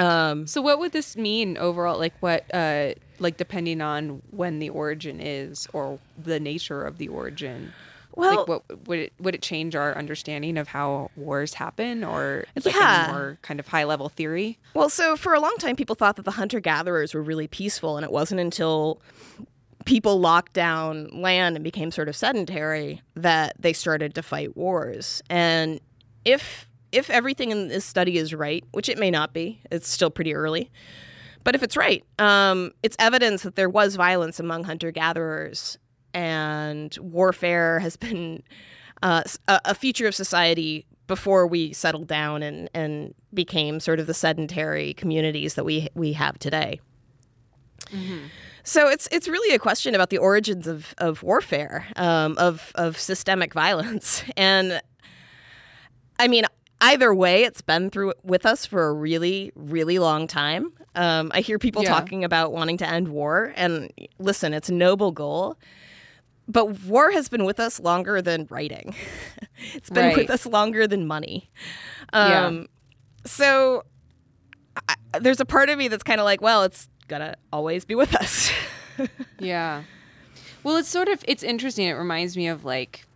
Um, 0.00 0.46
so 0.46 0.60
what 0.62 0.78
would 0.78 0.92
this 0.92 1.16
mean 1.16 1.56
overall? 1.58 1.98
Like 1.98 2.14
what? 2.20 2.44
Uh, 2.54 2.94
like 3.18 3.36
depending 3.36 3.80
on 3.82 4.22
when 4.30 4.58
the 4.58 4.70
origin 4.70 5.20
is 5.20 5.68
or 5.72 5.98
the 6.16 6.40
nature 6.40 6.82
of 6.82 6.96
the 6.98 7.08
origin. 7.08 7.72
well, 8.14 8.38
like 8.38 8.48
what 8.48 8.86
would 8.88 8.98
it 8.98 9.12
would 9.20 9.34
it 9.34 9.42
change 9.42 9.76
our 9.76 9.96
understanding 9.96 10.56
of 10.56 10.68
how 10.68 11.10
wars 11.16 11.54
happen 11.54 12.02
or 12.02 12.44
like 12.64 12.74
Yeah. 12.74 13.04
any 13.04 13.12
more 13.12 13.38
kind 13.42 13.60
of 13.60 13.68
high 13.68 13.84
level 13.84 14.08
theory? 14.08 14.58
Well, 14.74 14.88
so 14.88 15.16
for 15.16 15.34
a 15.34 15.40
long 15.40 15.54
time, 15.58 15.76
people 15.76 15.94
thought 15.94 16.16
that 16.16 16.24
the 16.24 16.30
hunter 16.32 16.60
gatherers 16.60 17.12
were 17.14 17.22
really 17.22 17.46
peaceful, 17.46 17.96
and 17.98 18.04
it 18.04 18.10
wasn't 18.10 18.40
until 18.40 19.00
people 19.84 20.18
locked 20.20 20.52
down 20.54 21.08
land 21.12 21.56
and 21.56 21.62
became 21.64 21.90
sort 21.90 22.08
of 22.08 22.16
sedentary 22.16 23.02
that 23.16 23.54
they 23.58 23.72
started 23.74 24.14
to 24.14 24.22
fight 24.22 24.56
wars. 24.56 25.22
And 25.28 25.80
if 26.24 26.66
if 26.92 27.10
everything 27.10 27.50
in 27.50 27.68
this 27.68 27.84
study 27.84 28.18
is 28.18 28.34
right, 28.34 28.64
which 28.72 28.88
it 28.88 28.98
may 28.98 29.10
not 29.10 29.32
be, 29.32 29.60
it's 29.70 29.88
still 29.88 30.10
pretty 30.10 30.34
early. 30.34 30.70
But 31.44 31.54
if 31.54 31.62
it's 31.62 31.76
right, 31.76 32.04
um, 32.18 32.72
it's 32.82 32.96
evidence 32.98 33.42
that 33.42 33.56
there 33.56 33.68
was 33.68 33.96
violence 33.96 34.38
among 34.38 34.64
hunter 34.64 34.90
gatherers, 34.90 35.78
and 36.12 36.96
warfare 37.00 37.78
has 37.78 37.96
been 37.96 38.42
uh, 39.02 39.22
a, 39.48 39.74
feature 39.74 40.06
of 40.06 40.14
society 40.14 40.86
before 41.06 41.46
we 41.46 41.72
settled 41.72 42.06
down 42.06 42.42
and, 42.42 42.68
and 42.74 43.14
became 43.32 43.80
sort 43.80 44.00
of 44.00 44.06
the 44.06 44.14
sedentary 44.14 44.92
communities 44.94 45.54
that 45.54 45.64
we 45.64 45.88
we 45.94 46.12
have 46.12 46.38
today. 46.38 46.80
So 48.62 48.88
it's 48.88 49.08
it's 49.10 49.26
really 49.26 49.54
a 49.54 49.58
question 49.58 49.94
about 49.94 50.10
the 50.10 50.18
origins 50.18 50.66
of 50.66 50.94
of 50.98 51.22
warfare, 51.22 51.86
um, 51.96 52.36
of 52.38 52.72
of 52.74 52.98
systemic 52.98 53.54
violence, 53.54 54.22
and 54.36 54.82
I 56.18 56.28
mean 56.28 56.44
either 56.80 57.14
way, 57.14 57.44
it's 57.44 57.60
been 57.62 57.90
through 57.90 58.14
with 58.22 58.44
us 58.46 58.66
for 58.66 58.88
a 58.88 58.92
really 58.92 59.52
really 59.54 59.98
long 59.98 60.26
time. 60.26 60.72
Um, 60.94 61.30
I 61.34 61.40
hear 61.40 61.58
people 61.58 61.82
Yeah. 61.82 61.90
talking 61.90 62.24
about 62.24 62.52
wanting 62.52 62.76
to 62.78 62.88
end 62.88 63.08
war, 63.08 63.52
and 63.56 63.92
listen, 64.18 64.52
it's 64.54 64.68
a 64.68 64.74
noble 64.74 65.12
goal. 65.12 65.56
But 66.48 66.80
war 66.82 67.12
has 67.12 67.28
been 67.28 67.44
with 67.44 67.60
us 67.60 67.78
longer 67.78 68.20
than 68.20 68.46
writing. 68.50 68.94
it's 69.74 69.88
been 69.90 70.06
Right. 70.06 70.16
with 70.16 70.30
us 70.30 70.46
longer 70.46 70.86
than 70.88 71.06
money. 71.06 71.48
Yeah. 72.12 72.46
Um, 72.46 72.66
So 73.24 73.84
I, 74.88 74.94
there's 75.20 75.40
a 75.40 75.44
part 75.44 75.68
of 75.70 75.78
me 75.78 75.86
that's 75.88 76.02
kind 76.02 76.20
of 76.20 76.24
like, 76.24 76.40
well, 76.40 76.62
it's 76.64 76.88
gonna 77.06 77.34
always 77.52 77.84
be 77.84 77.94
with 77.94 78.14
us. 78.16 78.50
Yeah. 79.38 79.84
Well, 80.62 80.76
it's 80.76 80.88
sort 80.88 81.08
of 81.08 81.24
it's 81.26 81.42
interesting. 81.42 81.86
It 81.86 81.92
reminds 81.94 82.36
me 82.36 82.48
of 82.48 82.64
like 82.66 83.06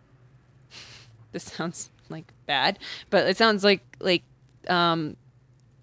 this 1.31 1.43
sounds 1.43 1.91
like 2.09 2.31
bad, 2.45 2.79
but 3.09 3.27
it 3.27 3.37
sounds 3.37 3.63
like 3.63 3.81
like 3.99 4.23
um 4.67 5.15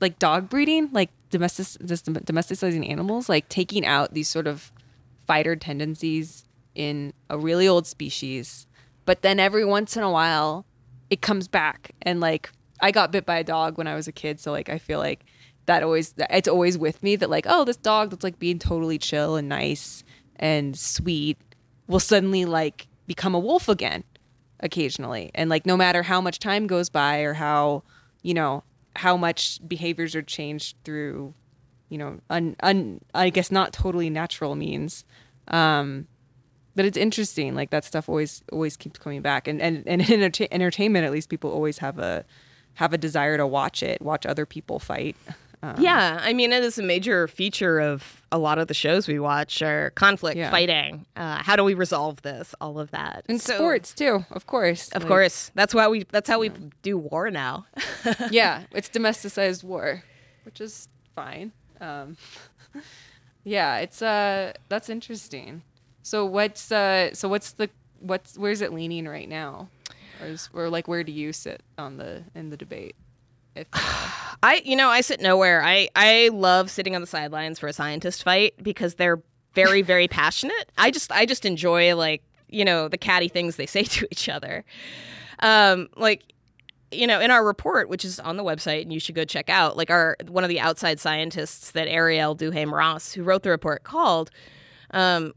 like 0.01 0.19
dog 0.19 0.49
breeding, 0.49 0.91
like 0.93 1.11
domestic 1.31 1.67
domesticizing 1.67 2.89
animals, 2.89 3.29
like 3.29 3.49
taking 3.49 3.87
out 3.87 4.15
these 4.15 4.29
sort 4.29 4.47
of 4.47 4.73
fighter 5.27 5.57
tendencies 5.57 6.45
in 6.75 7.13
a 7.31 7.39
really 7.39 7.69
old 7.69 7.87
species, 7.87 8.67
but 9.05 9.23
then 9.23 9.39
every 9.39 9.65
once 9.65 9.97
in 9.97 10.03
a 10.03 10.11
while 10.11 10.67
it 11.11 11.21
comes 11.21 11.49
back. 11.49 11.93
And 12.03 12.21
like 12.21 12.51
I 12.81 12.91
got 12.91 13.13
bit 13.13 13.27
by 13.27 13.39
a 13.39 13.45
dog 13.45 13.79
when 13.79 13.87
I 13.87 13.95
was 13.95 14.09
a 14.09 14.13
kid, 14.13 14.41
so 14.41 14.51
like 14.51 14.69
I 14.69 14.79
feel 14.79 14.99
like 14.99 15.25
that 15.67 15.83
always 15.83 16.15
it's 16.31 16.49
always 16.49 16.77
with 16.77 17.03
me 17.03 17.17
that 17.17 17.31
like 17.31 17.47
oh 17.49 17.65
this 17.65 17.77
dog 17.77 18.11
that's 18.11 18.25
like 18.25 18.39
being 18.39 18.59
totally 18.59 18.99
chill 18.99 19.37
and 19.37 19.49
nice 19.49 20.03
and 20.37 20.77
sweet 20.77 21.39
will 21.87 22.01
suddenly 22.01 22.45
like 22.45 22.89
become 23.07 23.35
a 23.35 23.39
wolf 23.39 23.69
again 23.69 24.05
occasionally. 24.63 25.31
And 25.35 25.51
like 25.51 25.67
no 25.67 25.77
matter 25.77 26.03
how 26.03 26.21
much 26.21 26.39
time 26.39 26.67
goes 26.67 26.89
by 26.89 27.21
or 27.21 27.35
how 27.35 27.83
you 28.23 28.35
know 28.35 28.65
how 28.95 29.17
much 29.17 29.59
behaviors 29.67 30.15
are 30.15 30.23
changed 30.23 30.77
through 30.85 31.35
you 31.89 31.99
know 31.99 32.21
un, 32.31 32.55
un 32.63 33.01
i 33.15 33.31
guess 33.31 33.51
not 33.51 33.73
totally 33.73 34.11
natural 34.11 34.55
means 34.55 35.05
um 35.49 36.07
but 36.75 36.85
it's 36.85 36.97
interesting 36.97 37.55
like 37.55 37.71
that 37.71 37.85
stuff 37.85 38.09
always 38.09 38.43
always 38.53 38.77
keeps 38.77 38.99
coming 38.99 39.23
back. 39.23 39.47
And 39.47 39.61
and, 39.61 39.85
and 39.87 40.01
in 40.11 40.21
enterta- 40.21 40.49
entertainment 40.51 41.05
at 41.05 41.13
least 41.13 41.29
people 41.29 41.51
always 41.51 41.79
have 41.79 41.99
a 41.99 42.25
have 42.75 42.93
a 42.93 42.99
desire 42.99 43.37
to 43.37 43.47
watch 43.47 43.83
it 43.83 44.01
watch 44.01 44.25
other 44.25 44.47
people 44.47 44.79
fight 44.79 45.17
um, 45.63 45.77
yeah, 45.79 46.19
I 46.21 46.33
mean, 46.33 46.53
it 46.53 46.63
is 46.65 46.79
a 46.79 46.83
major 46.83 47.29
feature 47.29 47.79
of 47.81 48.23
a 48.33 48.39
lot 48.39 48.59
of 48.59 48.67
the 48.69 48.75
shows 48.75 49.07
we 49.07 49.19
watch 49.19 49.63
are 49.63 49.91
conflict, 49.91 50.37
Yeah. 50.37 50.51
fighting. 50.51 51.07
Uh, 51.17 51.43
how 51.43 51.55
do 51.57 51.63
we 51.65 51.75
resolve 51.75 52.23
this? 52.23 52.55
All 52.61 52.79
of 52.81 52.91
that. 52.91 53.25
and 53.29 53.41
So- 53.41 53.57
sports 53.57 53.93
too 53.95 54.25
of 54.31 54.47
course 54.47 54.89
Of 54.91 55.03
Like, 55.03 55.09
course, 55.09 55.51
that's 55.55 55.75
why 55.75 55.87
we. 55.89 56.05
That's 56.11 56.29
how 56.29 56.39
we 56.41 56.51
do 56.83 56.99
war 56.99 57.31
now. 57.31 57.67
yeah, 58.31 58.65
it's 58.73 58.89
domesticized 58.89 59.63
war, 59.65 60.03
which 60.45 60.61
is 60.61 60.89
fine. 61.15 61.53
Um, 61.81 62.17
yeah, 63.45 63.79
it's 63.79 64.03
uh 64.03 64.53
that's 64.69 64.89
interesting. 64.89 65.63
So 66.03 66.25
what's 66.27 66.73
uh 66.73 67.15
so 67.15 67.29
what's 67.29 67.53
the 67.53 67.71
what's 68.01 68.37
where's 68.39 68.61
it 68.61 68.73
leaning 68.73 69.07
right 69.07 69.29
now, 69.29 69.69
or 70.21 70.27
is, 70.29 70.49
or 70.53 70.69
like 70.69 70.89
where 70.89 71.05
do 71.05 71.13
you 71.13 71.33
sit 71.33 71.63
on 71.79 71.97
the 71.99 72.25
in 72.35 72.51
the 72.51 72.57
debate? 72.57 72.97
If 73.55 73.69
I, 74.43 74.63
you 74.65 74.77
know, 74.77 74.89
I 74.89 75.01
sit 75.01 75.21
nowhere. 75.21 75.63
I, 75.63 75.89
I 75.95 76.31
love 76.33 76.71
sitting 76.71 76.95
on 76.95 77.01
the 77.01 77.07
sidelines 77.07 77.59
for 77.59 77.69
a 77.69 77.73
scientist 77.73 78.23
fight 78.23 78.55
because 78.63 78.97
they're 78.97 79.23
very, 79.55 79.83
very 79.83 80.09
passionate. 80.09 80.71
I 80.79 80.91
just, 80.91 81.13
I 81.13 81.27
just 81.27 81.45
enjoy 81.45 81.95
like, 81.95 82.23
you 82.49 82.65
know, 82.65 82.89
the 82.89 82.99
catty 82.99 83.29
things 83.29 83.57
they 83.57 83.67
say 83.67 83.85
to 83.85 84.07
each 84.11 84.29
other. 84.29 84.65
Um, 85.41 85.89
like, 85.97 86.23
you 86.91 87.07
know, 87.07 87.21
in 87.21 87.31
our 87.31 87.45
report, 87.45 87.89
which 87.89 88.05
is 88.05 88.21
on 88.21 88.37
the 88.37 88.45
website 88.45 88.83
and 88.83 88.93
you 88.93 89.01
should 89.01 89.15
go 89.15 89.25
check 89.25 89.49
out, 89.49 89.77
like 89.77 89.91
our 89.91 90.17
one 90.29 90.45
of 90.45 90.49
the 90.49 90.61
outside 90.61 91.01
scientists 91.01 91.71
that 91.71 91.89
Arielle 91.89 92.37
Duhaime 92.37 92.71
Ross, 92.71 93.13
who 93.13 93.23
wrote 93.23 93.43
the 93.43 93.51
report, 93.51 93.83
called, 93.83 94.31
um, 94.91 95.33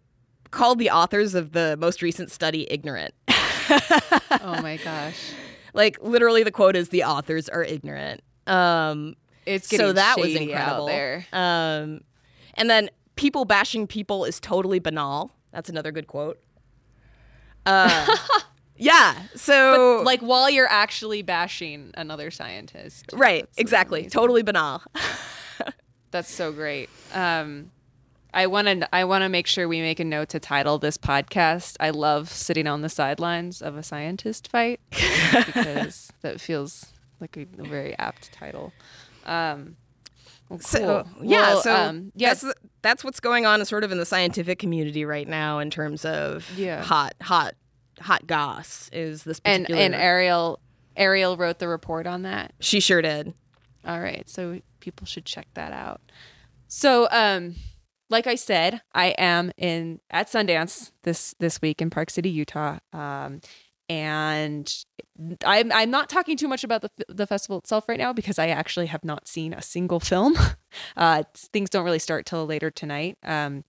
called 0.51 0.79
the 0.79 0.89
authors 0.89 1.33
of 1.33 1.53
the 1.53 1.77
most 1.79 2.01
recent 2.01 2.29
study 2.29 2.67
ignorant. 2.69 3.13
oh 3.29 4.59
my 4.61 4.77
gosh. 4.83 5.31
Like 5.75 5.97
literally, 6.01 6.41
the 6.43 6.51
quote 6.51 6.75
is, 6.75 6.89
"The 6.89 7.03
authors 7.03 7.49
are 7.49 7.63
ignorant." 7.63 8.21
Um, 8.47 9.15
It's 9.45 9.67
getting 9.67 9.85
so 9.87 9.93
that 9.93 10.17
was 10.17 10.33
incredible. 10.33 10.87
there. 10.87 11.25
Um, 11.33 12.01
and 12.55 12.69
then 12.69 12.89
people 13.15 13.45
bashing 13.45 13.85
people 13.85 14.25
is 14.25 14.39
totally 14.39 14.79
banal. 14.79 15.31
That's 15.51 15.69
another 15.69 15.91
good 15.91 16.07
quote. 16.07 16.39
Uh, 17.65 18.15
yeah. 18.77 19.23
So 19.35 20.01
like 20.05 20.21
while 20.21 20.49
you're 20.49 20.69
actually 20.69 21.21
bashing 21.21 21.91
another 21.95 22.31
scientist. 22.31 23.11
right, 23.13 23.47
exactly, 23.57 24.01
amazing. 24.01 24.11
totally 24.11 24.43
banal. 24.43 24.81
That's 26.11 26.31
so 26.31 26.51
great. 26.53 26.89
Um, 27.13 27.71
I 28.35 28.47
want 28.47 28.67
to. 28.67 28.93
I 28.95 29.05
want 29.05 29.23
to 29.23 29.29
make 29.29 29.47
sure 29.47 29.67
we 29.67 29.81
make 29.81 29.99
a 29.99 30.03
note 30.03 30.29
to 30.29 30.39
title 30.39 30.77
this 30.77 30.97
podcast. 30.97 31.77
I 31.79 31.89
love 31.91 32.29
sitting 32.29 32.67
on 32.67 32.81
the 32.81 32.89
sidelines 32.89 33.61
of 33.61 33.77
a 33.77 33.81
scientist 33.83 34.49
fight 34.49 34.79
because 34.91 36.11
that 36.21 36.39
feels 36.41 36.87
like 37.19 37.37
a, 37.37 37.45
very 37.63 37.97
apt 37.97 38.31
title. 38.33 38.73
Um, 39.25 39.77
well, 40.49 40.59
So 40.59 41.05
cool. 41.15 41.25
yeah, 41.25 41.39
Well, 41.53 41.61
so 41.61 41.75
um, 41.75 42.11
yes, 42.15 42.41
that's 42.41 42.59
that's 42.81 43.03
what's 43.03 43.19
going 43.19 43.45
on, 43.45 43.63
sort 43.65 43.83
of 43.83 43.91
in 43.91 43.97
the 43.97 44.05
scientific 44.05 44.59
community 44.59 45.05
right 45.05 45.27
now 45.27 45.59
in 45.59 45.69
terms 45.71 46.05
of 46.05 46.47
Yeah. 46.57 46.83
hot, 46.83 47.15
hot, 47.21 47.55
hot 48.01 48.27
goss. 48.27 48.89
Is 48.93 49.23
this 49.23 49.39
and 49.45 49.69
and 49.71 49.93
Arielle 49.95 50.57
Arielle 50.97 51.37
wrote 51.37 51.59
the 51.59 51.67
report 51.67 52.05
on 52.05 52.21
that. 52.23 52.53
she 52.59 52.79
sure 52.79 53.01
did. 53.01 53.33
All 53.87 53.99
right, 54.01 54.27
so 54.29 54.59
people 54.81 55.05
should 55.07 55.25
check 55.25 55.47
that 55.53 55.71
out. 55.71 56.01
So, 56.67 57.07
um, 57.11 57.55
like 58.09 58.27
I 58.27 58.35
said, 58.35 58.81
I 58.93 59.07
am 59.17 59.51
in 59.57 59.99
at 60.11 60.27
Sundance 60.27 60.91
this 61.03 61.35
this 61.39 61.61
week 61.61 61.81
in 61.81 61.89
Park 61.89 62.09
City, 62.09 62.29
Utah, 62.29 62.79
um, 62.93 63.41
and 63.89 64.71
I'm 65.45 65.71
I'm 65.71 65.91
not 65.91 66.09
talking 66.09 66.37
too 66.37 66.47
much 66.47 66.63
about 66.63 66.81
the 66.81 66.89
the 67.07 67.27
festival 67.27 67.57
itself 67.59 67.87
right 67.87 67.99
now 67.99 68.13
because 68.13 68.39
I 68.39 68.47
actually 68.47 68.87
have 68.87 69.03
not 69.03 69.27
seen 69.27 69.53
a 69.53 69.61
single 69.61 69.99
film. 69.99 70.35
Uh, 70.97 71.23
things 71.53 71.69
don't 71.69 71.85
really 71.85 71.99
start 71.99 72.25
till 72.25 72.45
later 72.45 72.69
tonight. 72.69 73.17
Um, 73.23 73.63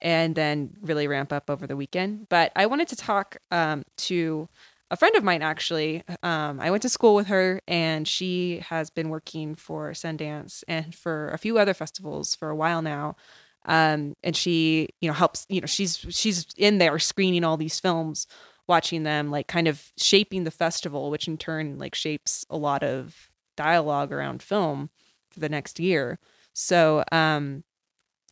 and 0.00 0.34
then 0.36 0.70
really 0.82 1.08
ramp 1.08 1.32
up 1.32 1.50
over 1.50 1.66
the 1.66 1.76
weekend. 1.76 2.28
But 2.28 2.52
I 2.54 2.66
wanted 2.66 2.86
to 2.88 2.96
talk 2.96 3.38
um, 3.50 3.82
to 3.96 4.48
a 4.90 4.96
friend 4.96 5.16
of 5.16 5.24
mine 5.24 5.42
actually. 5.42 6.04
Um, 6.22 6.60
I 6.60 6.70
went 6.70 6.82
to 6.82 6.88
school 6.88 7.14
with 7.14 7.26
her, 7.28 7.60
and 7.66 8.06
she 8.06 8.60
has 8.68 8.90
been 8.90 9.08
working 9.08 9.54
for 9.54 9.90
Sundance 9.92 10.62
and 10.68 10.94
for 10.94 11.30
a 11.30 11.38
few 11.38 11.58
other 11.58 11.74
festivals 11.74 12.34
for 12.34 12.50
a 12.50 12.56
while 12.56 12.82
now. 12.82 13.16
Um, 13.64 14.14
and 14.22 14.36
she, 14.36 14.88
you 15.00 15.08
know, 15.08 15.14
helps. 15.14 15.46
You 15.48 15.60
know, 15.60 15.66
she's 15.66 16.04
she's 16.10 16.46
in 16.56 16.78
there 16.78 16.98
screening 16.98 17.44
all 17.44 17.56
these 17.56 17.80
films, 17.80 18.26
watching 18.66 19.02
them, 19.02 19.30
like 19.30 19.46
kind 19.46 19.68
of 19.68 19.92
shaping 19.96 20.44
the 20.44 20.50
festival, 20.50 21.10
which 21.10 21.28
in 21.28 21.38
turn 21.38 21.78
like 21.78 21.94
shapes 21.94 22.44
a 22.50 22.56
lot 22.56 22.82
of 22.82 23.30
dialogue 23.56 24.12
around 24.12 24.42
film 24.42 24.90
for 25.30 25.40
the 25.40 25.48
next 25.48 25.80
year. 25.80 26.18
So, 26.52 27.04
um, 27.10 27.64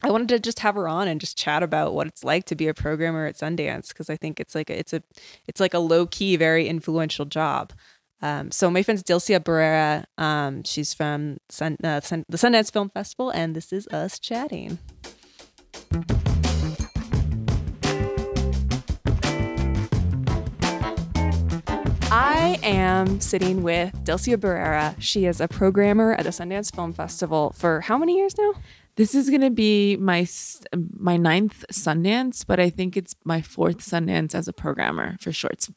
I 0.05 0.11
wanted 0.11 0.29
to 0.31 0.41
just 0.41 0.61
have 0.61 0.75
her 0.75 0.89
on 0.89 1.07
and 1.07 1.21
just 1.21 1.39
chat 1.39 1.63
about 1.63 1.95
what 1.95 2.09
it's 2.09 2.25
like 2.25 2.45
to 2.47 2.57
be 2.57 2.67
a 2.67 2.75
programmer 2.75 3.27
at 3.27 3.37
Sundance 3.37 3.89
because 3.89 4.11
I 4.11 4.17
think 4.17 4.41
it's 4.41 4.55
like 4.55 4.69
a, 4.69 4.79
it's 4.79 4.93
a 4.93 5.03
it's 5.47 5.61
like 5.61 5.75
a 5.75 5.79
low 5.79 6.07
key, 6.07 6.37
very 6.37 6.67
influential 6.67 7.25
job. 7.25 7.73
Um, 8.21 8.51
so 8.51 8.71
my 8.71 8.83
friend's 8.83 9.03
Dilcia 9.03 9.41
Barrera. 9.41 10.05
Um, 10.17 10.63
she's 10.65 10.95
from 10.95 11.39
Sun, 11.49 11.79
uh, 11.83 12.01
Sun, 12.01 12.25
the 12.29 12.37
Sundance 12.37 12.73
Film 12.73 12.89
Festival, 12.89 13.31
and 13.31 13.55
this 13.55 13.73
is 13.73 13.89
us 13.89 14.19
chatting. 14.19 14.79
I 22.15 22.59
am 22.63 23.21
sitting 23.21 23.63
with 23.63 23.95
Dilcia 24.05 24.37
Barrera. 24.37 24.95
She 24.99 25.25
is 25.25 25.41
a 25.41 25.49
programmer 25.49 26.13
at 26.13 26.25
the 26.25 26.31
Sundance 26.31 26.75
Film 26.75 26.93
Festival 26.93 27.55
for 27.57 27.81
how 27.81 27.97
many 27.97 28.17
years 28.19 28.37
now? 28.37 28.53
This 28.97 29.15
is 29.15 29.31
gonna 29.31 29.51
be 29.51 29.97
my 29.97 30.27
my 30.99 31.17
ninth 31.17 31.65
Sundance, 31.73 32.45
but 32.47 32.61
I 32.61 32.69
think 32.69 32.97
it's 32.97 33.17
my 33.25 33.41
fourth 33.41 33.79
Sundance 33.79 34.35
as 34.35 34.47
a 34.47 34.53
programmer 34.53 35.17
for 35.21 35.33
shorts. 35.33 35.71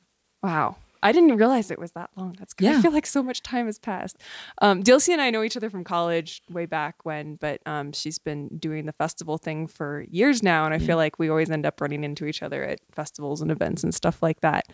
Wow. 0.44 0.76
I 1.06 1.12
didn't 1.12 1.38
realize 1.38 1.70
it 1.70 1.78
was 1.78 1.92
that 1.92 2.10
long. 2.16 2.36
That's 2.40 2.56
good. 2.56 2.74
I 2.74 2.82
feel 2.82 2.92
like 2.92 3.06
so 3.06 3.22
much 3.22 3.44
time 3.44 3.68
has 3.68 3.78
passed. 3.78 4.18
Um, 4.60 4.82
Dilcia 4.82 5.10
and 5.10 5.22
I 5.22 5.30
know 5.30 5.44
each 5.44 5.56
other 5.56 5.70
from 5.70 5.84
college 5.84 6.42
way 6.50 6.66
back 6.66 7.06
when, 7.06 7.36
but 7.36 7.62
um, 7.68 7.92
she's 7.92 8.18
been 8.18 8.58
doing 8.58 8.88
the 8.88 8.92
festival 8.92 9.38
thing 9.38 9.68
for 9.68 10.08
years 10.10 10.42
now. 10.42 10.66
And 10.66 10.74
I 10.74 10.80
feel 10.80 10.98
like 10.98 11.20
we 11.20 11.30
always 11.30 11.52
end 11.52 11.64
up 11.64 11.80
running 11.80 12.04
into 12.04 12.26
each 12.26 12.42
other 12.42 12.64
at 12.64 12.80
festivals 12.92 13.44
and 13.44 13.52
events 13.52 13.84
and 13.84 13.94
stuff 13.94 14.24
like 14.24 14.42
that. 14.42 14.66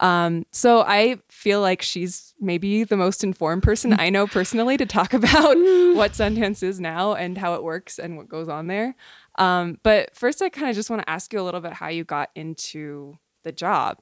Um, 0.00 0.44
so 0.50 0.80
I 0.80 1.18
feel 1.28 1.60
like 1.60 1.82
she's 1.82 2.34
maybe 2.40 2.82
the 2.82 2.96
most 2.96 3.22
informed 3.22 3.62
person 3.62 3.94
I 3.96 4.10
know 4.10 4.26
personally 4.26 4.76
to 4.78 4.86
talk 4.86 5.14
about 5.14 5.54
what 5.94 6.14
Sundance 6.14 6.64
is 6.64 6.80
now 6.80 7.14
and 7.14 7.38
how 7.38 7.54
it 7.54 7.62
works 7.62 8.00
and 8.00 8.16
what 8.16 8.28
goes 8.28 8.48
on 8.48 8.66
there. 8.66 8.96
Um, 9.38 9.78
but 9.84 10.16
first, 10.16 10.42
I 10.42 10.48
kind 10.48 10.68
of 10.68 10.74
just 10.74 10.90
want 10.90 11.02
to 11.02 11.08
ask 11.08 11.32
you 11.32 11.40
a 11.40 11.44
little 11.44 11.60
bit 11.60 11.74
how 11.74 11.86
you 11.86 12.02
got 12.02 12.30
into 12.34 13.18
the 13.44 13.52
job. 13.52 13.98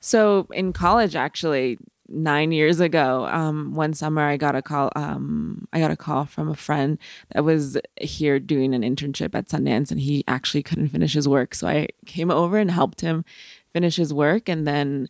So 0.00 0.46
in 0.52 0.72
college, 0.72 1.16
actually, 1.16 1.78
nine 2.08 2.52
years 2.52 2.80
ago, 2.80 3.26
um, 3.26 3.74
one 3.74 3.92
summer 3.92 4.22
I 4.22 4.36
got 4.36 4.56
a 4.56 4.62
call. 4.62 4.90
Um, 4.96 5.68
I 5.72 5.80
got 5.80 5.90
a 5.90 5.96
call 5.96 6.24
from 6.24 6.48
a 6.48 6.54
friend 6.54 6.98
that 7.34 7.44
was 7.44 7.78
here 8.00 8.40
doing 8.40 8.74
an 8.74 8.82
internship 8.82 9.34
at 9.34 9.48
Sundance, 9.48 9.90
and 9.90 10.00
he 10.00 10.24
actually 10.26 10.62
couldn't 10.62 10.88
finish 10.88 11.12
his 11.12 11.28
work. 11.28 11.54
So 11.54 11.68
I 11.68 11.88
came 12.06 12.30
over 12.30 12.58
and 12.58 12.70
helped 12.70 13.02
him 13.02 13.24
finish 13.72 13.96
his 13.96 14.12
work, 14.12 14.48
and 14.48 14.66
then. 14.66 15.08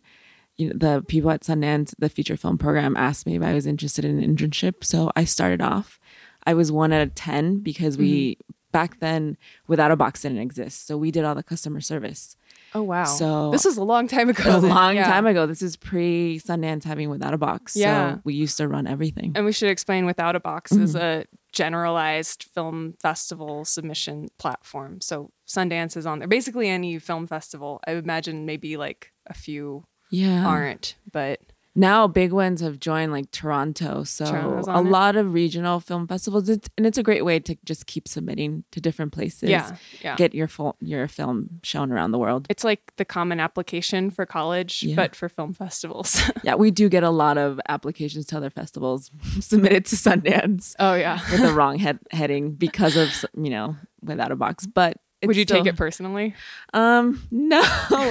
You 0.57 0.73
know, 0.73 0.73
the 0.75 1.05
people 1.07 1.31
at 1.31 1.43
Sundance, 1.43 1.95
the 1.99 2.09
feature 2.09 2.35
film 2.35 2.57
program, 2.57 2.97
asked 2.97 3.25
me 3.25 3.37
if 3.37 3.41
I 3.41 3.53
was 3.53 3.65
interested 3.65 4.03
in 4.03 4.21
an 4.21 4.35
internship. 4.35 4.83
So 4.83 5.09
I 5.15 5.23
started 5.23 5.61
off. 5.61 6.01
I 6.45 6.53
was 6.53 6.69
one 6.69 6.91
out 6.91 7.01
of 7.01 7.15
10 7.15 7.59
because 7.59 7.97
we, 7.97 8.37
back 8.73 8.99
then, 8.99 9.37
Without 9.67 9.91
a 9.91 9.95
Box 9.95 10.23
didn't 10.23 10.39
exist. 10.39 10.85
So 10.85 10.97
we 10.97 11.11
did 11.11 11.23
all 11.23 11.33
the 11.33 11.43
customer 11.43 11.79
service. 11.79 12.35
Oh 12.75 12.83
wow! 12.83 13.03
So- 13.05 13.51
this 13.51 13.65
was 13.65 13.77
a 13.77 13.83
long 13.83 14.07
time 14.07 14.29
ago. 14.33 14.57
a 14.57 14.59
long 14.59 14.95
Yeah. 14.95 15.05
time 15.09 15.25
ago. 15.25 15.45
This 15.47 15.61
is 15.61 15.75
pre 15.75 16.39
Sundance 16.43 16.83
having 16.83 17.09
Without 17.09 17.33
a 17.33 17.37
Box. 17.37 17.75
Yeah. 17.75 18.15
So 18.15 18.21
we 18.23 18.33
used 18.35 18.57
to 18.57 18.67
run 18.67 18.85
everything. 18.87 19.31
And 19.35 19.45
we 19.45 19.51
should 19.51 19.69
explain 19.69 20.05
Without 20.05 20.35
a 20.35 20.39
Box 20.39 20.71
is 20.71 20.93
Mm-hmm. 20.95 21.03
a 21.21 21.25
generalized 21.51 22.43
film 22.43 22.93
festival 23.01 23.65
submission 23.65 24.27
platform. 24.37 25.01
So 25.01 25.31
Sundance 25.47 25.97
is 25.97 26.05
on 26.05 26.19
there. 26.19 26.27
Basically, 26.27 26.67
any 26.69 26.99
film 26.99 27.27
festival. 27.27 27.79
I 27.87 27.93
imagine 27.93 28.45
maybe 28.45 28.77
like 28.77 29.11
a 29.27 29.33
few 29.33 29.85
Yeah. 30.11 30.45
aren't, 30.45 30.95
but 31.11 31.39
Now 31.75 32.07
big 32.07 32.33
ones 32.33 32.61
have 32.61 32.79
joined 32.79 33.11
like 33.11 33.31
Toronto. 33.31 34.03
So 34.03 34.25
a 34.25 34.79
it? 34.81 34.83
lot 34.89 35.15
of 35.15 35.33
regional 35.33 35.79
film 35.79 36.07
festivals. 36.07 36.49
It's, 36.49 36.67
and 36.77 36.85
it's 36.85 36.97
a 36.97 37.03
great 37.03 37.23
way 37.23 37.39
to 37.39 37.55
just 37.63 37.85
keep 37.85 38.07
submitting 38.07 38.63
to 38.71 38.81
different 38.81 39.13
places. 39.13 39.49
yeah, 39.49 39.75
yeah. 40.01 40.15
Get 40.15 40.33
your 40.33 40.47
full, 40.47 40.75
your 40.81 41.07
film 41.07 41.59
shown 41.63 41.91
around 41.91 42.11
the 42.11 42.17
world. 42.17 42.47
it's 42.49 42.63
like 42.63 42.91
the 42.97 43.05
common 43.05 43.39
application 43.39 44.09
for 44.11 44.25
college, 44.25 44.83
Yeah. 44.83 44.95
but 44.95 45.15
for 45.15 45.29
film 45.29 45.53
festivals. 45.53 46.21
Yeah, 46.43 46.55
we 46.55 46.71
do 46.71 46.89
get 46.89 47.03
a 47.03 47.09
lot 47.09 47.37
of 47.37 47.59
applications 47.69 48.25
to 48.27 48.37
other 48.37 48.49
festivals 48.49 49.11
submitted 49.39 49.85
to 49.87 49.95
Sundance 49.95 50.73
oh 50.79 50.93
yeah. 50.95 51.19
with 51.31 51.41
the 51.41 51.51
wrong 51.59 51.77
head, 51.77 51.99
heading 52.11 52.51
because 52.53 52.95
of 52.95 53.25
you 53.37 53.49
know 53.49 53.75
Without 54.01 54.31
a 54.31 54.35
Box. 54.35 54.65
But 54.65 54.97
Would 55.27 55.35
you 55.35 55.45
take 55.45 55.65
it 55.65 55.75
personally? 55.75 56.33
Um, 56.73 57.21
no. 57.31 57.61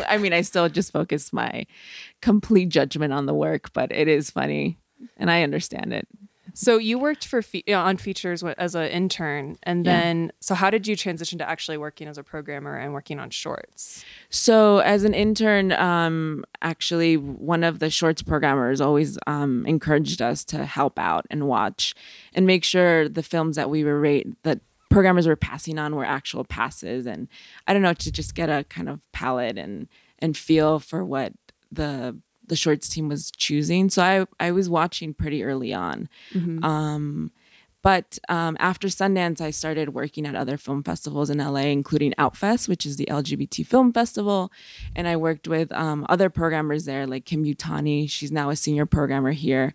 I 0.08 0.18
mean, 0.18 0.32
I 0.32 0.42
still 0.42 0.68
just 0.68 0.92
focus 0.92 1.32
my 1.32 1.66
complete 2.22 2.68
judgment 2.68 3.12
on 3.12 3.26
the 3.26 3.34
work, 3.34 3.72
but 3.72 3.92
it 3.92 4.08
is 4.08 4.30
funny 4.30 4.78
and 5.16 5.30
I 5.30 5.42
understand 5.42 5.92
it. 5.92 6.06
So 6.54 6.76
you 6.76 6.98
worked 6.98 7.24
for 7.26 7.40
fe- 7.40 7.62
on 7.72 7.98
features 7.98 8.42
as 8.42 8.74
an 8.74 8.88
intern, 8.88 9.58
and 9.62 9.86
Yeah. 9.86 9.92
then 9.92 10.32
so 10.40 10.56
how 10.56 10.70
did 10.70 10.88
you 10.88 10.96
transition 10.96 11.38
to 11.38 11.48
actually 11.48 11.76
working 11.76 12.08
as 12.08 12.18
a 12.18 12.24
programmer 12.24 12.76
and 12.76 12.92
working 12.92 13.20
on 13.20 13.30
shorts? 13.30 14.04
So, 14.28 14.78
as 14.78 15.04
an 15.04 15.14
intern, 15.14 15.70
um, 15.72 16.44
actually, 16.60 17.16
one 17.16 17.62
of 17.62 17.78
the 17.78 17.90
shorts 17.90 18.22
programmers 18.22 18.80
always 18.80 19.18
um, 19.28 19.64
encouraged 19.66 20.20
us 20.20 20.44
to 20.46 20.64
help 20.64 20.98
out 20.98 21.26
and 21.30 21.46
watch 21.46 21.94
and 22.34 22.44
make 22.44 22.64
sure 22.64 23.08
the 23.08 23.22
films 23.22 23.54
that 23.54 23.70
we 23.70 23.84
were 23.84 24.00
rate 24.00 24.26
that 24.42 24.58
programmers 24.88 25.26
were 25.26 25.36
passing 25.36 25.78
on 25.78 25.94
were 25.94 26.04
actual 26.04 26.44
passes, 26.44 27.06
and 27.06 27.28
I 27.66 27.72
don't 27.72 27.82
know 27.82 27.94
to 27.94 28.12
just 28.12 28.34
get 28.34 28.48
a 28.48 28.64
kind 28.64 28.88
of 28.88 29.00
palette 29.12 29.58
and 29.58 29.88
and 30.18 30.36
feel 30.36 30.78
for 30.78 31.04
what 31.04 31.32
the 31.70 32.16
the 32.46 32.56
shorts 32.56 32.88
team 32.88 33.08
was 33.08 33.30
choosing. 33.30 33.90
So 33.90 34.02
I 34.02 34.26
I 34.44 34.50
was 34.52 34.68
watching 34.68 35.14
pretty 35.14 35.44
early 35.44 35.72
on. 35.72 36.08
Um, 36.64 37.30
but 37.80 38.18
um, 38.28 38.56
after 38.58 38.88
Sundance, 38.88 39.40
I 39.40 39.50
started 39.50 39.94
working 39.94 40.26
at 40.26 40.34
other 40.34 40.56
film 40.56 40.82
festivals 40.82 41.30
in 41.30 41.38
LA, 41.38 41.66
including 41.70 42.12
Outfest, 42.18 42.68
which 42.68 42.84
is 42.84 42.96
the 42.96 43.06
LGBT 43.06 43.64
film 43.64 43.92
festival. 43.92 44.50
And 44.96 45.06
I 45.06 45.16
worked 45.16 45.46
with 45.46 45.70
um, 45.72 46.04
other 46.08 46.28
programmers 46.28 46.86
there, 46.86 47.06
like 47.06 47.24
Kim 47.24 47.44
Yutani. 47.44 48.10
She's 48.10 48.32
now 48.32 48.50
a 48.50 48.56
senior 48.56 48.84
programmer 48.84 49.30
here. 49.30 49.74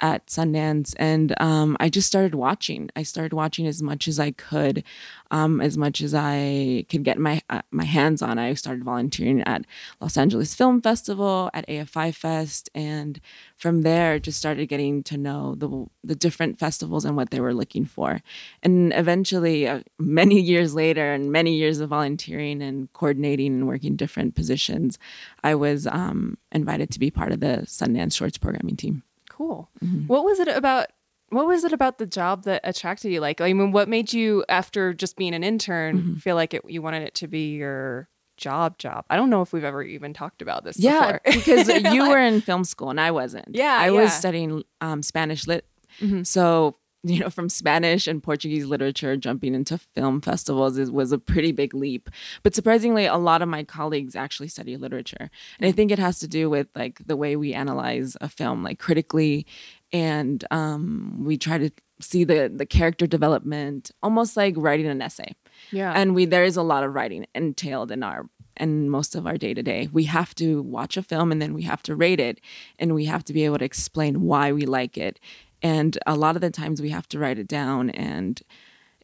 At 0.00 0.26
Sundance, 0.26 0.94
and 0.98 1.34
um, 1.40 1.76
I 1.80 1.88
just 1.88 2.06
started 2.06 2.34
watching. 2.34 2.90
I 2.94 3.02
started 3.02 3.32
watching 3.32 3.66
as 3.66 3.82
much 3.82 4.06
as 4.06 4.20
I 4.20 4.30
could, 4.30 4.84
um, 5.30 5.60
as 5.60 5.76
much 5.76 6.00
as 6.00 6.14
I 6.14 6.86
could 6.88 7.02
get 7.02 7.18
my 7.18 7.42
uh, 7.50 7.62
my 7.70 7.84
hands 7.84 8.22
on. 8.22 8.38
I 8.38 8.54
started 8.54 8.84
volunteering 8.84 9.42
at 9.42 9.64
Los 10.00 10.16
Angeles 10.16 10.54
Film 10.54 10.80
Festival, 10.80 11.50
at 11.52 11.66
AFI 11.68 12.14
Fest, 12.14 12.70
and 12.74 13.20
from 13.56 13.82
there, 13.82 14.18
just 14.18 14.38
started 14.38 14.66
getting 14.66 15.02
to 15.04 15.16
know 15.16 15.54
the 15.56 15.86
the 16.04 16.14
different 16.14 16.58
festivals 16.58 17.04
and 17.04 17.16
what 17.16 17.30
they 17.30 17.40
were 17.40 17.54
looking 17.54 17.84
for. 17.84 18.22
And 18.62 18.92
eventually, 18.94 19.66
uh, 19.66 19.80
many 19.98 20.40
years 20.52 20.74
later, 20.74 21.12
and 21.12 21.32
many 21.32 21.56
years 21.56 21.80
of 21.80 21.90
volunteering 21.90 22.62
and 22.62 22.92
coordinating 22.92 23.54
and 23.54 23.66
working 23.66 23.96
different 23.96 24.34
positions, 24.34 24.98
I 25.42 25.54
was 25.54 25.86
um, 25.86 26.38
invited 26.52 26.90
to 26.90 26.98
be 26.98 27.10
part 27.10 27.32
of 27.32 27.40
the 27.40 27.64
Sundance 27.66 28.16
Shorts 28.16 28.38
programming 28.38 28.76
team 28.76 29.02
cool. 29.38 29.70
Mm-hmm. 29.82 30.06
What 30.08 30.24
was 30.24 30.40
it 30.40 30.48
about? 30.48 30.88
What 31.30 31.46
was 31.46 31.62
it 31.64 31.72
about 31.72 31.98
the 31.98 32.06
job 32.06 32.44
that 32.44 32.62
attracted 32.64 33.12
you? 33.12 33.20
Like, 33.20 33.40
I 33.40 33.52
mean, 33.52 33.70
what 33.70 33.88
made 33.88 34.12
you, 34.12 34.44
after 34.48 34.94
just 34.94 35.16
being 35.16 35.34
an 35.34 35.44
intern, 35.44 35.98
mm-hmm. 35.98 36.14
feel 36.16 36.36
like 36.36 36.54
it, 36.54 36.62
you 36.66 36.80
wanted 36.80 37.02
it 37.02 37.14
to 37.16 37.28
be 37.28 37.54
your 37.54 38.08
job 38.38 38.78
job. 38.78 39.04
I 39.10 39.16
don't 39.16 39.28
know 39.28 39.42
if 39.42 39.52
we've 39.52 39.64
ever 39.64 39.82
even 39.82 40.14
talked 40.14 40.42
about 40.42 40.64
this. 40.64 40.78
Yeah, 40.78 41.18
because 41.24 41.68
you 41.68 42.08
were 42.08 42.18
in 42.18 42.40
film 42.40 42.64
school 42.64 42.90
and 42.90 43.00
I 43.00 43.10
wasn't. 43.10 43.54
Yeah, 43.54 43.76
I 43.78 43.86
yeah. 43.86 43.90
was 43.90 44.12
studying 44.12 44.64
um, 44.80 45.02
Spanish 45.02 45.46
lit. 45.46 45.66
Mm-hmm. 46.00 46.22
So 46.22 46.76
you 47.12 47.20
know, 47.20 47.30
from 47.30 47.48
Spanish 47.48 48.06
and 48.06 48.22
Portuguese 48.22 48.66
literature 48.66 49.16
jumping 49.16 49.54
into 49.54 49.78
film 49.78 50.20
festivals 50.20 50.76
is, 50.76 50.90
was 50.90 51.10
a 51.10 51.18
pretty 51.18 51.52
big 51.52 51.74
leap. 51.74 52.10
But 52.42 52.54
surprisingly, 52.54 53.06
a 53.06 53.16
lot 53.16 53.42
of 53.42 53.48
my 53.48 53.64
colleagues 53.64 54.14
actually 54.14 54.48
study 54.48 54.76
literature. 54.76 55.30
And 55.58 55.68
I 55.68 55.72
think 55.72 55.90
it 55.90 55.98
has 55.98 56.18
to 56.20 56.28
do 56.28 56.50
with 56.50 56.68
like 56.74 57.00
the 57.06 57.16
way 57.16 57.36
we 57.36 57.54
analyze 57.54 58.16
a 58.20 58.28
film, 58.28 58.62
like 58.62 58.78
critically, 58.78 59.46
and 59.92 60.44
um, 60.50 61.24
we 61.24 61.38
try 61.38 61.58
to 61.58 61.70
see 62.00 62.24
the 62.24 62.52
the 62.54 62.66
character 62.66 63.06
development, 63.06 63.90
almost 64.02 64.36
like 64.36 64.54
writing 64.56 64.86
an 64.86 65.00
essay. 65.00 65.34
Yeah. 65.72 65.92
And 65.94 66.14
we 66.14 66.26
there 66.26 66.44
is 66.44 66.56
a 66.56 66.62
lot 66.62 66.84
of 66.84 66.94
writing 66.94 67.26
entailed 67.34 67.90
in 67.90 68.02
our 68.02 68.28
and 68.58 68.90
most 68.90 69.14
of 69.14 69.26
our 69.26 69.36
day 69.36 69.54
to 69.54 69.62
day. 69.62 69.88
We 69.92 70.04
have 70.04 70.34
to 70.36 70.62
watch 70.62 70.96
a 70.96 71.02
film 71.02 71.32
and 71.32 71.40
then 71.40 71.54
we 71.54 71.62
have 71.62 71.82
to 71.84 71.94
rate 71.94 72.20
it 72.20 72.40
and 72.78 72.94
we 72.94 73.04
have 73.06 73.24
to 73.24 73.32
be 73.32 73.44
able 73.44 73.58
to 73.58 73.64
explain 73.64 74.22
why 74.22 74.52
we 74.52 74.66
like 74.66 74.98
it 74.98 75.20
and 75.62 75.98
a 76.06 76.16
lot 76.16 76.36
of 76.36 76.42
the 76.42 76.50
times 76.50 76.80
we 76.80 76.90
have 76.90 77.08
to 77.08 77.18
write 77.18 77.38
it 77.38 77.48
down 77.48 77.90
and 77.90 78.42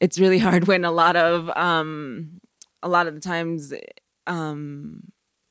it's 0.00 0.18
really 0.18 0.38
hard 0.46 0.66
when 0.66 0.84
a 0.84 0.90
lot 0.90 1.16
of 1.16 1.50
um 1.56 2.40
a 2.82 2.88
lot 2.88 3.06
of 3.06 3.14
the 3.14 3.20
times 3.20 3.72
um 4.26 5.02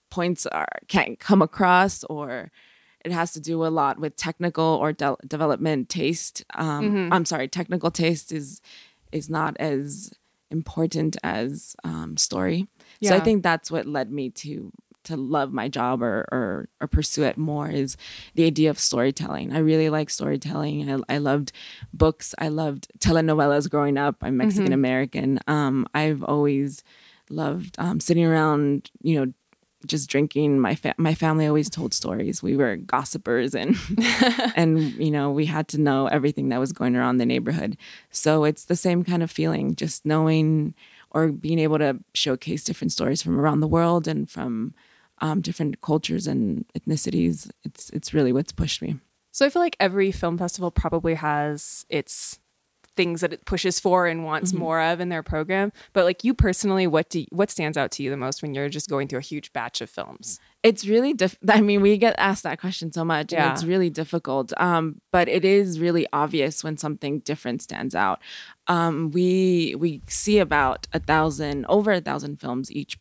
points 0.10 0.46
are 0.46 0.68
can't 0.88 1.20
come 1.20 1.42
across 1.42 2.04
or 2.06 2.52
it 3.04 3.12
has 3.12 3.34
to 3.34 3.40
do 3.42 3.66
a 3.66 3.68
lot 3.68 4.00
with 4.00 4.16
technical 4.16 4.64
or 4.64 4.94
de- 4.94 5.18
development 5.28 5.90
taste 5.90 6.44
um 6.56 6.86
mm-hmm. 6.86 7.14
i'm 7.14 7.26
sorry 7.26 7.48
technical 7.48 7.92
taste 7.92 8.32
is 8.32 8.62
is 9.12 9.30
not 9.30 9.56
as 9.60 10.12
important 10.52 11.18
as 11.24 11.76
um 11.84 12.16
story 12.16 12.68
yeah. 13.00 13.10
so 13.10 13.16
i 13.16 13.20
think 13.20 13.42
that's 13.42 13.72
what 13.72 13.88
led 13.88 14.12
me 14.12 14.30
to 14.30 14.72
to 15.06 15.18
love 15.18 15.52
my 15.54 15.68
job 15.68 16.02
or, 16.02 16.26
or 16.32 16.70
or 16.82 16.88
pursue 16.88 17.24
it 17.24 17.38
more 17.38 17.70
is 17.70 17.98
the 18.36 18.46
idea 18.46 18.70
of 18.70 18.80
storytelling. 18.80 19.54
I 19.54 19.60
really 19.60 19.90
like 19.90 20.10
storytelling. 20.10 20.90
I, 20.90 21.16
I 21.16 21.18
loved 21.18 21.52
books. 21.94 22.36
I 22.38 22.48
loved 22.50 22.88
telenovelas 23.00 23.70
growing 23.70 23.98
up. 23.98 24.18
I'm 24.22 24.38
Mexican 24.38 24.66
mm-hmm. 24.66 24.74
American. 24.74 25.36
Mm-hmm. 25.36 25.52
Um, 25.52 25.88
I've 25.94 26.24
always 26.24 26.84
loved 27.30 27.76
um, 27.80 28.00
sitting 28.00 28.26
around, 28.26 28.90
you 29.02 29.20
know, 29.20 29.34
just 29.86 30.10
drinking. 30.10 30.60
My 30.60 30.76
fa- 30.76 30.96
my 30.98 31.14
family 31.14 31.46
always 31.46 31.70
told 31.70 31.94
stories. 31.94 32.42
We 32.42 32.56
were 32.56 32.78
gossipers, 32.78 33.54
and 33.54 33.76
and 34.56 34.94
you 34.94 35.12
know 35.12 35.32
we 35.32 35.46
had 35.46 35.68
to 35.70 35.78
know 35.78 36.08
everything 36.08 36.50
that 36.50 36.60
was 36.60 36.72
going 36.72 36.96
around 36.96 37.18
the 37.18 37.26
neighborhood. 37.26 37.78
So 38.10 38.44
it's 38.44 38.66
the 38.66 38.76
same 38.76 39.04
kind 39.04 39.24
of 39.24 39.32
feeling, 39.32 39.76
just 39.76 40.06
knowing 40.06 40.74
or 41.12 41.32
being 41.32 41.60
able 41.60 41.78
to 41.78 42.00
showcase 42.14 42.64
different 42.64 42.92
stories 42.92 43.22
from 43.22 43.40
around 43.40 43.60
the 43.60 43.68
world 43.68 44.08
and 44.08 44.30
from 44.30 44.74
um, 45.24 45.40
different 45.40 45.80
cultures 45.80 46.28
and 46.28 46.66
ethnicities. 46.78 47.50
It's 47.64 47.90
it's 47.92 48.14
really 48.14 48.34
what's 48.34 48.52
pushed 48.52 48.82
me. 48.82 49.00
So 49.32 49.46
I 49.46 49.50
feel 49.50 49.62
like 49.62 49.78
every 49.80 50.12
film 50.12 50.38
festival 50.38 50.70
probably 50.70 51.16
has 51.16 51.86
its 51.90 52.40
things 52.96 53.22
that 53.22 53.34
it 53.34 53.44
pushes 53.46 53.80
for 53.80 54.06
and 54.06 54.24
wants 54.24 54.52
mm-hmm. 54.52 54.60
more 54.60 54.82
of 54.82 55.00
in 55.00 55.10
their 55.10 55.24
program. 55.24 55.72
But 55.94 56.04
like 56.04 56.24
you 56.24 56.36
personally, 56.36 56.86
what 56.86 57.10
do 57.10 57.22
you, 57.22 57.26
what 57.32 57.50
stands 57.50 57.76
out 57.76 57.90
to 57.92 58.04
you 58.04 58.12
the 58.12 58.18
most 58.18 58.44
when 58.44 58.54
you're 58.54 58.70
just 58.70 58.88
going 58.88 59.08
through 59.08 59.20
a 59.20 59.24
huge 59.24 59.52
batch 59.54 59.82
of 59.82 59.90
films? 59.90 60.40
It's 60.62 60.86
really 60.86 61.14
diff- 61.14 61.40
I 61.48 61.62
mean, 61.62 61.82
we 61.82 61.98
get 61.98 62.14
asked 62.20 62.44
that 62.44 62.60
question 62.60 62.92
so 62.92 63.04
much, 63.06 63.32
yeah. 63.32 63.46
and 63.46 63.54
it's 63.54 63.64
really 63.64 63.90
difficult. 63.90 64.52
Um, 64.58 65.02
but 65.12 65.28
it 65.30 65.46
is 65.46 65.80
really 65.80 66.06
obvious 66.12 66.64
when 66.64 66.78
something 66.78 67.20
different 67.20 67.62
stands 67.62 67.96
out. 67.96 68.20
Um, 68.68 69.10
we 69.12 69.74
we 69.80 70.02
see 70.08 70.38
about 70.40 70.86
a 70.92 71.00
thousand, 71.00 71.66
over 71.70 71.94
a 71.94 72.02
thousand 72.02 72.42
films 72.42 72.70
each 72.72 73.00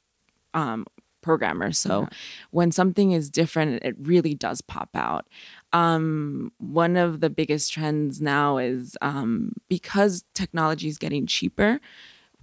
um, 0.54 0.86
programmer. 1.22 1.72
So 1.72 2.02
yeah. 2.02 2.08
when 2.50 2.72
something 2.72 3.12
is 3.12 3.30
different, 3.30 3.82
it 3.82 3.94
really 3.98 4.34
does 4.34 4.60
pop 4.60 4.90
out. 4.94 5.26
Um, 5.72 6.52
one 6.58 6.96
of 6.96 7.20
the 7.20 7.30
biggest 7.30 7.72
trends 7.72 8.20
now 8.20 8.58
is 8.58 8.96
um, 9.00 9.52
because 9.68 10.24
technology 10.34 10.88
is 10.88 10.98
getting 10.98 11.26
cheaper. 11.26 11.80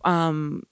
Um, 0.04 0.64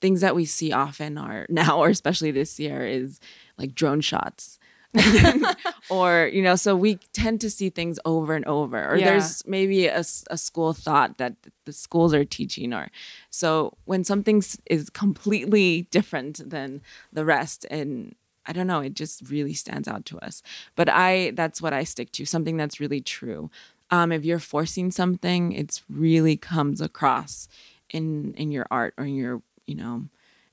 things 0.00 0.20
that 0.20 0.34
we 0.34 0.44
see 0.44 0.72
often 0.72 1.16
are 1.16 1.46
now, 1.50 1.78
or 1.78 1.88
especially 1.88 2.32
this 2.32 2.58
year, 2.58 2.84
is 2.84 3.20
like 3.56 3.74
drone 3.74 4.00
shots. 4.00 4.58
or 5.90 6.28
you 6.32 6.42
know 6.42 6.54
so 6.54 6.76
we 6.76 6.96
tend 7.14 7.40
to 7.40 7.50
see 7.50 7.70
things 7.70 7.98
over 8.04 8.34
and 8.34 8.44
over. 8.44 8.90
Or 8.90 8.96
yeah. 8.96 9.06
there's 9.06 9.46
maybe 9.46 9.86
a, 9.86 10.04
a 10.30 10.36
school 10.36 10.72
thought 10.72 11.18
that 11.18 11.34
the 11.64 11.72
schools 11.72 12.12
are 12.12 12.24
teaching 12.24 12.74
or 12.74 12.88
so 13.30 13.76
when 13.84 14.04
something 14.04 14.42
is 14.66 14.90
completely 14.90 15.82
different 15.90 16.48
than 16.48 16.82
the 17.12 17.24
rest 17.24 17.66
and 17.70 18.14
i 18.46 18.52
don't 18.52 18.66
know 18.66 18.80
it 18.80 18.94
just 18.94 19.28
really 19.30 19.54
stands 19.54 19.88
out 19.88 20.04
to 20.06 20.18
us. 20.18 20.42
But 20.76 20.88
i 20.88 21.32
that's 21.34 21.62
what 21.62 21.72
i 21.72 21.84
stick 21.84 22.12
to 22.12 22.26
something 22.26 22.56
that's 22.56 22.80
really 22.80 23.00
true. 23.00 23.50
Um, 23.90 24.10
if 24.10 24.24
you're 24.24 24.38
forcing 24.38 24.90
something 24.90 25.52
it's 25.52 25.82
really 25.88 26.36
comes 26.36 26.80
across 26.80 27.48
in 27.88 28.34
in 28.34 28.50
your 28.50 28.66
art 28.70 28.94
or 28.98 29.04
in 29.04 29.14
your 29.14 29.42
you 29.66 29.74
know 29.74 30.04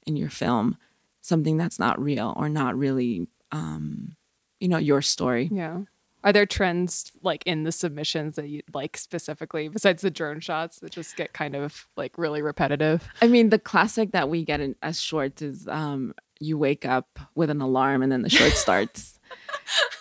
in 0.06 0.16
your 0.16 0.30
film 0.30 0.78
something 1.22 1.58
that's 1.58 1.80
not 1.80 2.02
real 2.02 2.34
or 2.38 2.48
not 2.48 2.78
really 2.78 3.28
um 3.52 4.16
you 4.60 4.68
know 4.68 4.78
your 4.78 5.02
story. 5.02 5.50
Yeah. 5.52 5.82
Are 6.22 6.34
there 6.34 6.46
trends 6.46 7.14
like 7.22 7.44
in 7.46 7.64
the 7.64 7.72
submissions 7.72 8.36
that 8.36 8.50
you 8.50 8.62
like 8.74 8.98
specifically 8.98 9.70
besides 9.70 10.02
the 10.02 10.12
drone 10.12 10.42
shots 10.42 10.80
that 10.80 10.92
just 10.92 11.16
get 11.16 11.32
kind 11.32 11.56
of 11.56 11.88
like 11.96 12.18
really 12.18 12.42
repetitive? 12.42 13.08
I 13.22 13.28
mean 13.28 13.50
the 13.50 13.60
classic 13.60 14.12
that 14.12 14.28
we 14.30 14.44
get 14.44 14.60
in, 14.60 14.76
as 14.82 15.00
shorts 15.02 15.42
is 15.42 15.68
um 15.68 16.14
you 16.40 16.58
wake 16.58 16.86
up 16.86 17.20
with 17.36 17.50
an 17.50 17.62
alarm 17.62 18.02
and 18.02 18.12
then 18.12 18.22
the 18.22 18.30
short 18.30 18.54
starts 18.54 19.20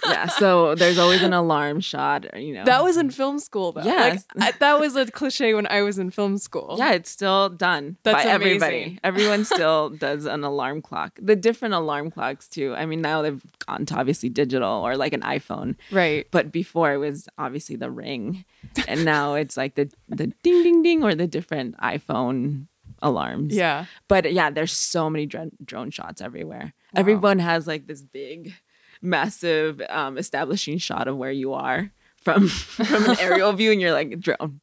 yeah, 0.05 0.27
so 0.27 0.75
there's 0.75 0.99
always 0.99 1.23
an 1.23 1.33
alarm 1.33 1.81
shot, 1.81 2.27
uh, 2.33 2.39
you 2.39 2.55
know. 2.55 2.65
That 2.65 2.83
was 2.83 2.97
in 2.97 3.11
film 3.11 3.39
school 3.39 3.73
though. 3.73 3.83
Yeah. 3.83 4.19
Like, 4.35 4.55
I, 4.55 4.59
that 4.59 4.81
was 4.81 4.97
a 4.97 5.07
cliche 5.11 5.55
when 5.55 5.67
I 5.67 5.83
was 5.83 5.99
in 5.99 6.11
film 6.11 6.39
school. 6.39 6.77
Yeah, 6.79 6.93
it's 6.93 7.11
still 7.11 7.51
done 7.51 7.97
That's 8.03 8.25
by 8.25 8.31
amazing. 8.31 8.57
everybody. 8.57 9.01
Everyone 9.05 9.45
still 9.45 9.91
does 9.91 10.25
an 10.25 10.45
alarm 10.45 10.81
clock. 10.83 11.19
The 11.21 11.37
different 11.37 11.75
alarm 11.75 12.11
clocks 12.11 12.49
too. 12.49 12.75
I 12.75 12.87
mean, 12.87 13.03
now 13.03 13.23
they've 13.23 13.43
gone 13.67 13.85
to 13.87 13.97
obviously 13.97 14.29
digital 14.29 14.71
or 14.71 14.97
like 14.97 15.13
an 15.13 15.23
iPhone. 15.23 15.77
Right. 15.91 16.27
But 16.31 16.51
before 16.51 16.93
it 16.93 16.99
was 16.99 17.29
obviously 17.37 17.77
the 17.77 17.91
ring. 17.91 18.45
And 18.87 19.05
now 19.05 19.35
it's 19.35 19.57
like 19.57 19.75
the 19.75 19.91
the 20.09 20.29
ding 20.43 20.63
ding 20.63 20.83
ding 20.83 21.05
or 21.05 21.15
the 21.15 21.27
different 21.27 21.77
iPhone 21.79 22.67
alarms. 23.03 23.55
Yeah. 23.55 23.87
But 24.09 24.33
yeah, 24.33 24.51
there's 24.51 24.73
so 24.73 25.09
many 25.11 25.27
drone, 25.27 25.53
drone 25.65 25.91
shots 25.91 26.21
everywhere. 26.21 26.75
Wow. 26.95 27.01
Everyone 27.01 27.39
has 27.39 27.67
like 27.67 27.87
this 27.87 28.03
big 28.03 28.55
massive 29.01 29.81
um, 29.89 30.19
establishing 30.19 30.79
shot 30.79 31.09
of 31.09 31.17
where 31.17 31.31
you 31.31 31.53
are 31.53 31.93
from 32.23 32.49
from 32.49 33.11
an 33.11 33.17
aerial 33.21 33.53
view, 33.55 33.73
and 33.73 33.81
you're 33.81 33.93
like 33.93 34.19
drone. 34.21 34.61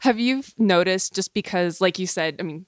Have 0.00 0.18
you 0.18 0.42
noticed 0.56 1.14
just 1.14 1.34
because, 1.34 1.80
like 1.80 1.98
you 1.98 2.06
said, 2.06 2.36
I 2.40 2.42
mean, 2.42 2.66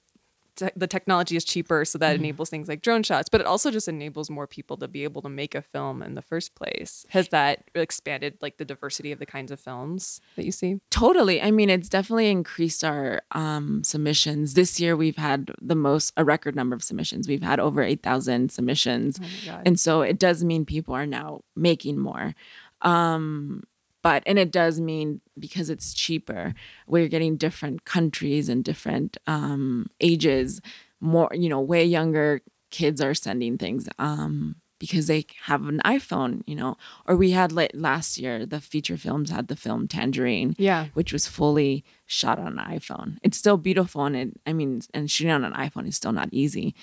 te- 0.55 0.69
the 0.75 0.87
technology 0.87 1.35
is 1.35 1.43
cheaper, 1.43 1.85
so 1.85 1.97
that 1.97 2.15
mm-hmm. 2.15 2.23
enables 2.23 2.49
things 2.49 2.67
like 2.67 2.81
drone 2.81 3.03
shots, 3.03 3.29
but 3.29 3.41
it 3.41 3.47
also 3.47 3.71
just 3.71 3.87
enables 3.87 4.29
more 4.29 4.47
people 4.47 4.77
to 4.77 4.87
be 4.87 5.03
able 5.03 5.21
to 5.21 5.29
make 5.29 5.55
a 5.55 5.61
film 5.61 6.01
in 6.01 6.15
the 6.15 6.21
first 6.21 6.55
place. 6.55 7.05
Has 7.09 7.29
that 7.29 7.63
expanded 7.75 8.37
like 8.41 8.57
the 8.57 8.65
diversity 8.65 9.11
of 9.11 9.19
the 9.19 9.25
kinds 9.25 9.51
of 9.51 9.59
films 9.59 10.21
that 10.35 10.45
you 10.45 10.51
see? 10.51 10.79
Totally. 10.89 11.41
I 11.41 11.51
mean, 11.51 11.69
it's 11.69 11.89
definitely 11.89 12.29
increased 12.29 12.83
our 12.83 13.21
um, 13.31 13.83
submissions. 13.83 14.53
This 14.53 14.79
year, 14.79 14.95
we've 14.95 15.17
had 15.17 15.51
the 15.61 15.75
most 15.75 16.13
a 16.17 16.23
record 16.23 16.55
number 16.55 16.75
of 16.75 16.83
submissions. 16.83 17.27
We've 17.27 17.43
had 17.43 17.59
over 17.59 17.81
eight 17.81 18.03
thousand 18.03 18.51
submissions, 18.51 19.19
oh 19.21 19.61
and 19.65 19.79
so 19.79 20.01
it 20.01 20.19
does 20.19 20.43
mean 20.43 20.65
people 20.65 20.93
are 20.93 21.05
now 21.05 21.41
making 21.55 21.97
more. 21.97 22.35
Um, 22.81 23.63
but 24.03 24.21
and 24.27 24.37
it 24.37 24.51
does 24.51 24.79
mean 24.79 25.21
because 25.39 25.69
it's 25.69 25.93
cheaper 25.93 26.53
we're 26.87 27.07
getting 27.07 27.37
different 27.37 27.77
countries 27.85 28.49
and 28.49 28.63
different 28.63 29.17
um, 29.25 29.87
ages 29.99 30.61
more 30.99 31.29
you 31.33 31.49
know 31.49 31.59
way 31.61 31.83
younger 31.83 32.41
kids 32.69 33.01
are 33.01 33.13
sending 33.15 33.57
things 33.57 33.87
um, 33.99 34.55
because 34.79 35.05
they 35.07 35.25
have 35.43 35.65
an 35.67 35.79
iPhone, 35.85 36.41
you 36.45 36.55
know. 36.55 36.75
Or 37.07 37.15
we 37.15 37.31
had 37.31 37.51
like 37.53 37.71
last 37.73 38.17
year, 38.17 38.45
the 38.45 38.59
feature 38.59 38.97
films 38.97 39.29
had 39.29 39.47
the 39.47 39.55
film 39.55 39.87
Tangerine, 39.87 40.55
Yeah. 40.57 40.87
which 40.93 41.13
was 41.13 41.25
fully 41.27 41.85
shot 42.05 42.37
on 42.39 42.57
an 42.59 42.65
iPhone. 42.77 43.17
It's 43.21 43.37
still 43.37 43.57
beautiful, 43.57 44.03
and 44.05 44.15
it, 44.15 44.29
I 44.45 44.51
mean, 44.53 44.81
and 44.93 45.09
shooting 45.09 45.31
on 45.31 45.45
an 45.45 45.53
iPhone 45.53 45.87
is 45.87 45.95
still 45.95 46.11
not 46.11 46.29
easy, 46.33 46.73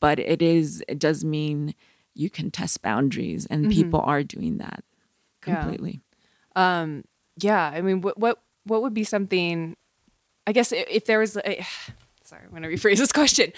but 0.00 0.18
it 0.20 0.40
is. 0.42 0.84
It 0.86 0.98
does 1.00 1.24
mean 1.24 1.74
you 2.14 2.28
can 2.30 2.50
test 2.50 2.82
boundaries, 2.82 3.46
and 3.46 3.70
people 3.70 4.00
are 4.02 4.22
doing 4.22 4.58
that 4.58 4.84
Yeah. 5.46 5.64
Um, 6.58 7.04
yeah, 7.36 7.70
I 7.72 7.80
mean, 7.80 8.00
what 8.00 8.18
what 8.18 8.42
what 8.64 8.82
would 8.82 8.94
be 8.94 9.04
something? 9.04 9.76
I 10.46 10.52
guess 10.52 10.72
if, 10.72 10.86
if 10.88 11.04
there 11.04 11.18
was 11.18 11.36
a, 11.36 11.64
sorry, 12.24 12.42
I'm 12.44 12.50
going 12.50 12.62
to 12.62 12.68
rephrase 12.68 12.96
this 12.98 13.12
question 13.20 13.52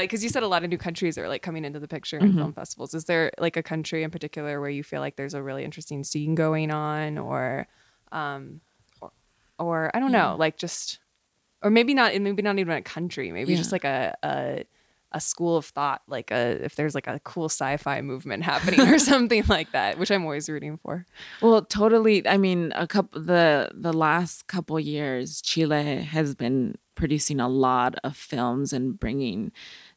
because 0.00 0.22
you 0.22 0.28
said 0.28 0.42
a 0.42 0.48
lot 0.48 0.64
of 0.64 0.70
new 0.70 0.78
countries 0.78 1.16
are 1.18 1.28
like 1.28 1.40
coming 1.42 1.64
into 1.64 1.80
the 1.80 1.88
picture 1.88 2.18
in 2.18 2.34
film 2.34 2.52
festivals. 2.52 2.94
Is 2.94 3.04
there 3.06 3.30
like 3.38 3.56
a 3.56 3.62
country 3.62 4.02
in 4.02 4.10
particular 4.10 4.60
where 4.60 4.70
you 4.70 4.82
feel 4.82 5.00
like 5.00 5.16
there's 5.16 5.34
a 5.34 5.42
really 5.42 5.64
interesting 5.64 6.04
scene 6.04 6.34
going 6.34 6.70
on, 6.70 7.16
or, 7.18 7.66
um, 8.10 8.60
or, 9.00 9.12
or 9.58 9.90
I 9.94 10.00
don't 10.00 10.12
know, 10.12 10.36
like 10.38 10.56
just, 10.58 10.98
or 11.62 11.70
maybe 11.70 11.94
not, 11.94 12.14
maybe 12.20 12.42
not 12.42 12.58
even 12.58 12.76
a 12.76 12.82
country, 12.82 13.30
maybe 13.32 13.52
Yeah. 13.52 13.58
just 13.58 13.72
like 13.72 13.84
a. 13.84 14.16
a 14.22 14.64
a 15.12 15.20
school 15.20 15.56
of 15.56 15.66
thought, 15.66 16.02
like 16.06 16.30
a 16.30 16.64
if 16.64 16.74
there's 16.74 16.94
like 16.94 17.06
a 17.06 17.20
cool 17.20 17.46
sci-fi 17.46 18.00
movement 18.00 18.42
happening 18.42 18.80
or 18.80 18.98
something 19.12 19.44
like 19.48 19.72
that, 19.72 19.98
which 19.98 20.10
I'm 20.10 20.24
always 20.24 20.48
rooting 20.48 20.78
for. 20.78 21.06
Well, 21.40 21.62
totally. 21.62 22.26
I 22.26 22.36
mean, 22.36 22.72
a 22.74 22.86
couple 22.86 23.22
the 23.22 23.70
the 23.74 23.92
last 23.92 24.46
couple 24.46 24.78
years, 24.80 25.40
Chile 25.42 26.02
has 26.02 26.34
been 26.34 26.76
producing 26.94 27.40
a 27.40 27.48
lot 27.48 27.94
of 28.04 28.16
films 28.16 28.72
and 28.72 28.98
bringing 28.98 29.52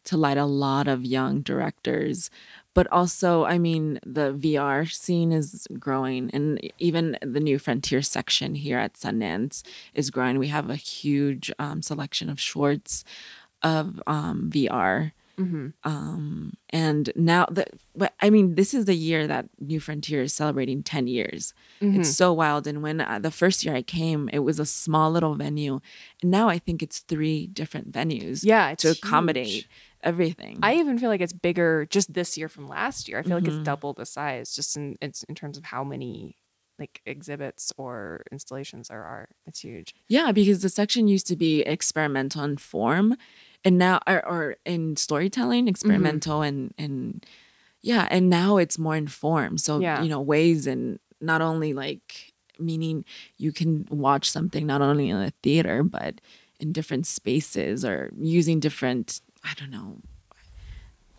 to 0.05 0.17
light 0.17 0.37
a 0.37 0.45
lot 0.45 0.87
of 0.87 1.05
young 1.05 1.41
directors. 1.41 2.29
But 2.73 2.91
also, 2.91 3.45
I 3.45 3.57
mean, 3.57 3.99
the 4.05 4.33
VR 4.33 4.91
scene 4.91 5.31
is 5.31 5.65
growing, 5.79 6.29
and 6.33 6.59
even 6.77 7.17
the 7.21 7.39
New 7.39 7.57
Frontier 7.57 8.01
section 8.01 8.53
here 8.53 8.77
at 8.77 8.95
Sundance 8.95 9.63
is 9.93 10.11
growing. 10.11 10.39
We 10.39 10.49
have 10.49 10.69
a 10.69 10.75
huge 10.75 11.51
um, 11.57 11.81
selection 11.81 12.29
of 12.29 12.39
shorts 12.39 13.05
of 13.73 14.01
um, 14.07 14.49
VR. 14.53 15.11
Um, 15.83 16.53
and 16.69 17.11
now 17.15 17.45
but 17.95 18.13
I 18.21 18.29
mean, 18.29 18.55
this 18.55 18.73
is 18.73 18.85
the 18.85 18.95
year 18.95 19.27
that 19.27 19.49
New 19.59 19.79
Frontier 19.81 20.21
is 20.21 20.33
celebrating 20.33 20.81
10 20.83 21.07
years. 21.07 21.53
It's 21.81 22.09
so 22.15 22.31
wild. 22.31 22.67
And 22.67 22.81
when 22.81 23.01
uh, 23.01 23.19
the 23.19 23.31
first 23.31 23.65
year 23.65 23.75
I 23.75 23.81
came, 23.81 24.29
it 24.31 24.39
was 24.39 24.59
a 24.59 24.65
small 24.65 25.11
little 25.11 25.35
venue. 25.35 25.81
And 26.21 26.31
now 26.31 26.47
I 26.47 26.57
think 26.57 26.81
it's 26.81 26.99
three 26.99 27.47
different 27.47 27.91
venues 27.91 28.43
Yeah, 28.45 28.75
to 28.75 28.91
accommodate 28.91 29.47
huge. 29.47 29.69
everything. 30.01 30.59
I 30.63 30.75
even 30.75 30.97
feel 30.97 31.09
like 31.09 31.21
it's 31.21 31.33
bigger 31.33 31.85
just 31.89 32.13
this 32.13 32.37
year 32.37 32.47
from 32.49 32.67
last 32.67 33.07
year. 33.09 33.19
I 33.19 33.23
feel 33.23 33.35
like 33.37 33.47
it's 33.47 33.57
double 33.63 33.93
the 33.93 34.05
size 34.05 34.55
just 34.55 34.77
in 34.77 34.97
it's 35.01 35.23
in 35.23 35.35
terms 35.35 35.57
of 35.57 35.65
how 35.65 35.83
many 35.83 36.37
like 36.79 37.01
exhibits 37.05 37.71
or 37.77 38.23
installations 38.31 38.87
there 38.89 39.03
are. 39.03 39.29
It's 39.47 39.59
huge. 39.61 39.93
Yeah, 40.07 40.31
because 40.33 40.61
the 40.61 40.69
section 40.69 41.07
used 41.07 41.27
to 41.27 41.35
be 41.37 41.61
experimental 41.61 42.43
in 42.43 42.57
form, 42.57 43.15
and 43.65 43.77
now 43.77 43.99
or, 44.07 44.25
or 44.25 44.55
in 44.65 44.95
storytelling, 44.95 45.63
mm-hmm. 45.63 45.69
experimental 45.69 46.41
and 46.41 46.73
and 46.77 47.25
yeah, 47.81 48.07
and 48.09 48.29
now 48.29 48.57
it's 48.57 48.79
more 48.79 48.95
in 48.95 49.07
form. 49.07 49.57
So 49.57 49.79
Yeah. 49.79 50.01
you 50.01 50.09
know 50.09 50.21
ways 50.21 50.67
and 50.67 50.99
not 51.19 51.41
only 51.41 51.73
like 51.73 52.33
meaning 52.57 53.03
you 53.37 53.51
can 53.51 53.85
watch 53.89 54.29
something 54.29 54.65
not 54.65 54.81
only 54.81 55.09
in 55.09 55.17
a 55.17 55.31
theater 55.43 55.83
but 55.83 56.21
in 56.59 56.71
different 56.71 57.05
spaces 57.05 57.83
or 57.83 58.11
using 58.17 58.59
different 58.61 59.19
I 59.43 59.53
don't 59.59 59.71
know. 59.71 59.97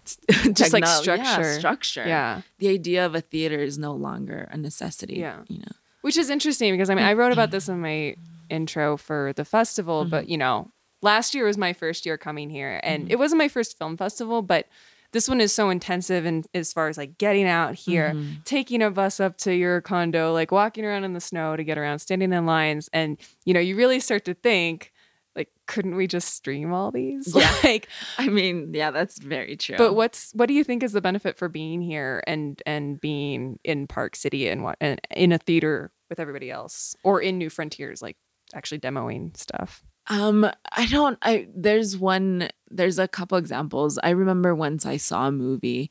Just 0.53 0.73
like 0.73 0.85
techno- 0.85 1.15
yeah, 1.15 1.35
structure. 1.35 1.59
structure. 1.59 2.07
Yeah. 2.07 2.43
The 2.59 2.69
idea 2.69 3.05
of 3.05 3.15
a 3.15 3.21
theater 3.21 3.59
is 3.59 3.77
no 3.77 3.93
longer 3.93 4.49
a 4.53 4.57
necessity. 4.57 5.17
Yeah. 5.17 5.43
You 5.49 5.59
know. 5.59 5.73
Which 6.03 6.17
is 6.17 6.31
interesting 6.31 6.73
because 6.73 6.91
I 6.91 6.95
mean 6.95 7.05
I 7.05 7.15
wrote 7.15 7.33
about 7.33 7.51
this 7.51 7.69
in 7.69 7.81
my 7.81 8.15
intro 8.49 8.97
for 8.97 9.33
the 9.35 9.45
festival, 9.45 10.05
but 10.05 10.23
mm-hmm. 10.25 10.31
you 10.31 10.39
know, 10.39 10.71
last 11.03 11.35
year 11.35 11.45
was 11.45 11.59
my 11.59 11.73
first 11.73 12.07
year 12.07 12.19
coming 12.19 12.51
here 12.51 12.81
and 12.83 13.05
mm-hmm. 13.05 13.13
it 13.13 13.19
wasn't 13.19 13.39
my 13.39 13.49
first 13.49 13.79
film 13.79 13.97
festival, 13.97 14.43
but 14.43 14.67
this 15.13 15.29
one 15.29 15.41
is 15.41 15.53
so 15.53 15.71
intensive 15.71 16.27
and 16.27 16.47
as 16.53 16.73
far 16.73 16.89
as 16.89 16.99
like 16.99 17.17
getting 17.19 17.47
out 17.47 17.75
here, 17.75 18.13
mm-hmm. 18.15 18.35
taking 18.45 18.83
a 18.83 18.91
bus 18.91 19.21
up 19.21 19.37
to 19.39 19.55
your 19.55 19.81
condo, 19.81 20.33
like 20.33 20.51
walking 20.51 20.85
around 20.85 21.05
in 21.05 21.13
the 21.13 21.21
snow 21.21 21.57
to 21.57 21.65
get 21.65 21.79
around, 21.79 22.01
standing 22.01 22.33
in 22.33 22.47
lines 22.47 22.91
and 22.93 23.19
you 23.45 23.55
know, 23.55 23.61
you 23.61 23.77
really 23.77 24.01
start 24.01 24.25
to 24.25 24.35
think 24.35 24.93
like 25.37 25.51
couldn't 25.67 25.97
we 25.97 26.07
just 26.07 26.35
stream 26.35 26.73
all 26.73 26.91
these? 26.91 27.35
Yeah. 27.37 27.55
like 27.63 27.89
I 28.19 28.29
mean, 28.29 28.73
yeah, 28.75 28.91
that's 28.91 29.19
very 29.19 29.57
true. 29.57 29.77
but 29.77 29.95
what's 29.95 30.33
what 30.33 30.47
do 30.47 30.55
you 30.55 30.65
think 30.65 30.83
is 30.83 30.93
the 30.93 31.01
benefit 31.01 31.37
for 31.39 31.49
being 31.49 31.83
here 31.83 32.23
and 32.27 32.61
and 32.67 33.01
being 33.01 33.59
in 33.63 33.87
Park 33.87 34.17
City 34.17 34.49
and 34.49 34.65
what 34.65 34.77
and 34.81 35.01
in 35.15 35.33
a 35.33 35.39
theater 35.39 35.93
with 36.09 36.19
everybody 36.19 36.51
else 36.51 36.97
or 37.05 37.21
in 37.21 37.39
New 37.39 37.51
Frontiers 37.51 38.03
like 38.03 38.17
actually 38.55 38.81
demoing 38.81 39.37
stuff? 39.37 39.85
Um, 40.09 40.49
I 40.73 40.87
don't. 40.87 41.19
I 41.23 41.49
there's 41.55 41.97
one. 41.97 42.49
There's 42.71 42.99
a 42.99 43.09
couple 43.09 43.39
examples. 43.39 43.99
I 44.03 44.11
remember 44.11 44.55
once 44.55 44.87
I 44.87 44.97
saw 44.97 45.29
a 45.29 45.33
movie, 45.33 45.91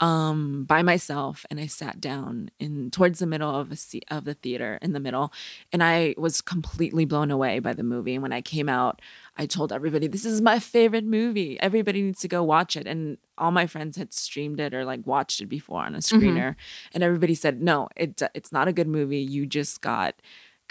um, 0.00 0.64
by 0.64 0.80
myself, 0.82 1.44
and 1.50 1.60
I 1.60 1.66
sat 1.66 2.00
down 2.00 2.50
in 2.58 2.90
towards 2.90 3.18
the 3.18 3.26
middle 3.26 3.54
of 3.54 3.70
a 3.70 3.76
seat 3.76 4.06
of 4.10 4.24
the 4.24 4.32
theater 4.34 4.78
in 4.80 4.92
the 4.94 5.00
middle, 5.00 5.30
and 5.72 5.82
I 5.82 6.14
was 6.16 6.40
completely 6.40 7.04
blown 7.04 7.30
away 7.30 7.58
by 7.58 7.74
the 7.74 7.82
movie. 7.82 8.14
And 8.14 8.22
when 8.22 8.32
I 8.32 8.40
came 8.40 8.68
out, 8.68 9.02
I 9.36 9.44
told 9.44 9.72
everybody, 9.72 10.06
"This 10.06 10.24
is 10.24 10.40
my 10.40 10.58
favorite 10.58 11.04
movie. 11.04 11.60
Everybody 11.60 12.00
needs 12.02 12.20
to 12.20 12.28
go 12.28 12.42
watch 12.42 12.76
it." 12.76 12.86
And 12.86 13.18
all 13.36 13.50
my 13.50 13.66
friends 13.66 13.96
had 13.98 14.14
streamed 14.14 14.58
it 14.58 14.72
or 14.72 14.86
like 14.86 15.06
watched 15.06 15.40
it 15.42 15.46
before 15.46 15.82
on 15.82 15.94
a 15.94 15.98
screener, 15.98 16.56
and 16.94 17.02
everybody 17.02 17.34
said, 17.34 17.60
"No, 17.62 17.88
it 17.94 18.22
it's 18.34 18.52
not 18.52 18.68
a 18.68 18.72
good 18.72 18.88
movie. 18.88 19.20
You 19.20 19.44
just 19.44 19.82
got." 19.82 20.14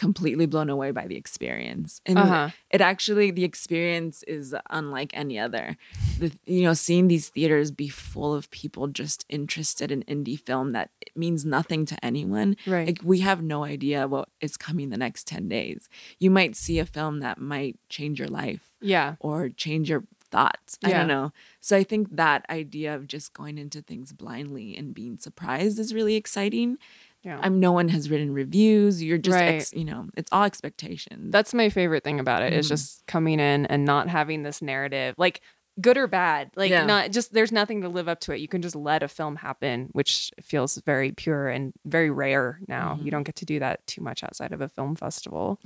Completely 0.05 0.45
blown 0.53 0.69
away 0.69 0.89
by 0.99 1.05
the 1.07 1.17
experience. 1.23 2.01
And 2.05 2.17
Uh-huh. 2.17 2.49
it 2.75 2.81
actually 2.91 3.27
the 3.31 3.43
experience 3.43 4.23
is 4.23 4.55
unlike 4.79 5.11
any 5.23 5.37
other. 5.45 5.65
The, 6.19 6.31
you 6.45 6.63
know 6.65 6.73
seeing 6.73 7.07
these 7.09 7.27
theaters 7.35 7.69
be 7.83 7.89
full 7.89 8.33
of 8.39 8.49
people 8.61 8.87
just 9.01 9.25
interested 9.37 9.91
in 9.91 10.03
indie 10.13 10.39
film 10.47 10.67
that 10.77 10.89
it 11.07 11.13
means 11.23 11.43
nothing 11.57 11.81
to 11.91 11.95
anyone. 12.09 12.55
Right. 12.65 12.87
like 12.87 13.01
we 13.03 13.19
have 13.29 13.41
no 13.55 13.59
idea 13.75 14.07
what 14.07 14.29
is 14.47 14.55
coming 14.57 14.89
the 14.89 14.97
next 15.05 15.27
10 15.27 15.47
days. 15.49 15.81
You 16.23 16.31
might 16.31 16.55
see 16.55 16.79
a 16.79 16.85
film 16.97 17.19
that 17.25 17.37
might 17.53 17.75
change 17.89 18.15
your 18.21 18.29
life 18.43 18.65
Yeah. 18.93 19.15
or 19.19 19.49
change 19.65 19.89
your 19.89 20.03
thoughts. 20.31 20.77
I 20.83 20.91
don't 20.91 21.07
know. 21.15 21.31
So 21.67 21.71
i 21.81 21.83
think 21.91 22.03
that 22.23 22.45
idea 22.61 22.89
of 22.97 23.01
just 23.15 23.27
going 23.33 23.57
into 23.63 23.79
things 23.81 24.07
blindly 24.13 24.77
and 24.77 24.93
being 25.01 25.17
surprised 25.17 25.75
is 25.83 25.89
really 25.99 26.15
exciting 26.23 26.77
Yeah. 27.23 27.39
i'm 27.41 27.59
no 27.59 27.71
one 27.73 27.89
has 27.89 28.09
written 28.09 28.31
reviews 28.33 29.03
you're 29.03 29.17
just 29.17 29.35
Right. 29.35 29.55
ex, 29.55 29.73
you 29.73 29.83
know 29.85 30.07
it's 30.15 30.29
all 30.31 30.43
expectations 30.43 31.31
That's 31.31 31.53
my 31.53 31.69
favorite 31.69 32.03
thing 32.03 32.19
about 32.19 32.41
it 32.43 32.53
is 32.53 32.65
Mm-hmm. 32.67 32.73
just 32.73 33.05
coming 33.07 33.39
in 33.39 33.65
and 33.65 33.83
not 33.85 34.07
having 34.07 34.43
this 34.43 34.61
narrative 34.61 35.15
like 35.17 35.41
good 35.81 35.97
or 35.97 36.07
bad 36.07 36.51
like 36.55 36.71
Yeah. 36.71 36.85
not 36.85 37.11
just 37.11 37.33
there's 37.33 37.51
nothing 37.51 37.81
to 37.81 37.89
live 37.89 38.07
up 38.07 38.19
to 38.21 38.31
it 38.33 38.39
you 38.39 38.47
can 38.47 38.61
just 38.61 38.75
let 38.75 39.03
a 39.03 39.07
film 39.07 39.35
happen 39.37 39.89
which 39.93 40.31
feels 40.41 40.77
very 40.85 41.11
pure 41.11 41.47
and 41.49 41.73
very 41.85 42.09
rare 42.09 42.59
now 42.67 42.93
Mm-hmm. 42.95 43.05
you 43.05 43.11
don't 43.11 43.23
get 43.23 43.35
to 43.37 43.45
do 43.45 43.59
that 43.59 43.85
too 43.87 44.01
much 44.01 44.23
outside 44.23 44.51
of 44.53 44.61
a 44.61 44.69
film 44.69 44.95
festival 44.95 45.59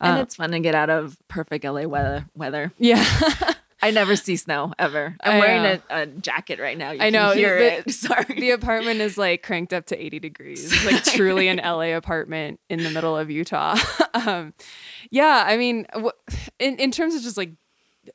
and 0.00 0.18
Uh, 0.18 0.22
it's 0.22 0.36
fun 0.36 0.50
to 0.52 0.60
get 0.60 0.74
out 0.76 0.90
of 0.90 1.16
perfect 1.28 1.64
LA 1.64 1.82
weather. 1.82 2.26
Weather. 2.34 2.72
yeah 2.78 3.04
I 3.80 3.90
never 3.92 4.16
see 4.16 4.36
snow 4.36 4.72
ever. 4.78 5.16
I'm 5.22 5.32
I 5.34 5.38
wearing 5.38 5.64
a, 5.64 5.82
a 6.02 6.06
jacket 6.06 6.58
right 6.58 6.76
now. 6.76 6.90
You 6.90 7.00
I 7.00 7.10
know, 7.10 7.28
Can 7.30 7.38
hear 7.38 7.58
the- 7.58 7.78
it. 7.88 7.90
Sorry. 7.94 8.24
the 8.40 8.50
apartment 8.50 9.00
is 9.00 9.16
like 9.16 9.42
cranked 9.42 9.72
up 9.72 9.86
to 9.86 9.96
80 10.04 10.18
degrees 10.18 10.84
like 10.84 11.04
truly 11.14 11.48
an 11.48 11.58
la 11.58 11.94
apartment 11.96 12.58
in 12.68 12.82
the 12.82 12.90
middle 12.90 13.16
of 13.16 13.30
utah 13.30 13.76
um, 14.14 14.52
yeah 15.10 15.44
i 15.46 15.56
mean 15.56 15.86
in, 16.58 16.76
in 16.76 16.90
terms 16.90 17.14
of 17.14 17.22
just 17.22 17.36
like 17.36 17.52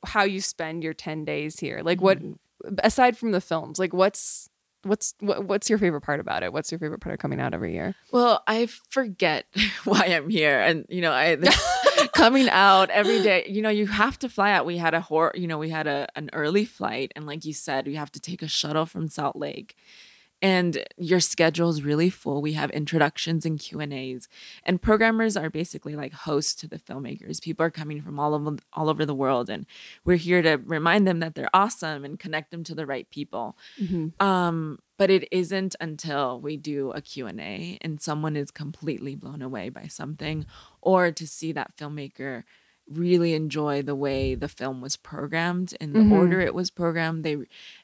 how 0.06 0.24
you 0.24 0.42
spend 0.42 0.84
your 0.84 0.94
10 0.94 1.26
days 1.26 1.60
here 1.60 1.82
like 1.84 2.02
what 2.02 2.20
aside 2.84 3.18
from 3.18 3.32
the 3.32 3.42
films 3.42 3.80
like 3.80 3.94
what's 3.94 4.50
what's 4.84 5.16
what, 5.20 5.46
what's 5.46 5.70
your 5.70 5.80
favorite 5.80 6.02
part 6.02 6.20
about 6.20 6.44
it 6.44 6.54
what's 6.54 6.72
your 6.72 6.80
favorite 6.80 7.00
part 7.00 7.14
of 7.14 7.20
coming 7.20 7.40
out 7.40 7.54
every 7.54 7.74
year 7.74 7.96
well, 8.12 8.44
I 8.46 8.68
forget 8.68 9.46
why 9.86 10.06
I'm 10.06 10.30
here, 10.30 10.60
and 10.60 10.86
you 10.88 11.02
know, 11.02 11.12
I 11.12 11.38
coming 12.14 12.48
out 12.48 12.92
every 12.92 13.24
day. 13.24 13.46
You 13.50 13.64
know, 13.64 13.70
you 13.70 13.88
have 13.88 14.20
to 14.20 14.30
fly 14.30 14.52
out. 14.52 14.68
We 14.68 14.78
had 14.78 14.94
a 14.94 15.02
hor 15.02 15.32
You 15.36 15.48
know, 15.48 15.58
we 15.58 15.70
had 15.70 15.88
a 15.88 16.08
an 16.16 16.30
early 16.32 16.64
flight, 16.64 17.12
and 17.16 17.26
like 17.26 17.44
you 17.44 17.54
said, 17.54 17.88
we 17.88 17.96
have 17.96 18.12
to 18.12 18.20
take 18.20 18.44
a 18.44 18.48
shuttle 18.48 18.86
from 18.86 19.08
Salt 19.08 19.36
Lake. 19.36 19.76
And 20.44 20.84
your 20.98 21.22
schedule 21.22 21.70
is 21.70 21.84
really 21.84 22.10
full. 22.10 22.42
We 22.42 22.54
have 22.54 22.70
introductions 22.72 23.46
and 23.46 23.58
q 23.58 23.80
and 23.80 23.94
a's 23.94 24.28
and 24.64 24.82
programmers 24.82 25.38
are 25.38 25.50
basically 25.50 25.96
like 25.96 26.14
hosts 26.14 26.54
to 26.56 26.68
the 26.68 26.78
filmmakers. 26.78 27.42
People 27.42 27.66
are 27.66 27.72
coming 27.72 28.02
from 28.02 28.20
all 28.20 28.36
over 28.36 28.58
all 28.74 28.90
over 28.90 29.06
the 29.06 29.16
world 29.16 29.50
and 29.50 29.66
we're 30.04 30.18
here 30.18 30.42
to 30.42 30.56
remind 30.66 31.08
them 31.08 31.20
that 31.22 31.34
they're 31.34 31.50
awesome 31.56 32.04
and 32.04 32.20
connect 32.20 32.52
them 32.52 32.64
to 32.66 32.76
the 32.76 32.86
right 32.86 33.10
people. 33.10 33.58
Um 34.20 34.80
but 34.98 35.10
it 35.10 35.28
isn't 35.32 35.76
until 35.82 36.40
we 36.40 36.56
do 36.58 36.92
a 36.92 37.02
q&a 37.02 37.78
and 37.82 38.02
someone 38.02 38.36
is 38.36 38.52
completely 38.52 39.16
blown 39.16 39.42
away 39.42 39.70
by 39.70 39.88
something 39.88 40.46
or 40.82 41.12
to 41.12 41.26
see 41.26 41.52
that 41.54 41.76
filmmaker 41.78 42.44
really 42.90 43.34
enjoy 43.34 43.82
the 43.82 43.96
way 43.96 44.36
the 44.36 44.50
film 44.50 44.82
was 44.82 44.98
programmed 44.98 45.74
and 45.80 45.96
the 45.96 46.02
order 46.14 46.42
it 46.42 46.54
was 46.54 46.70
programmed 46.70 47.24
they 47.24 47.38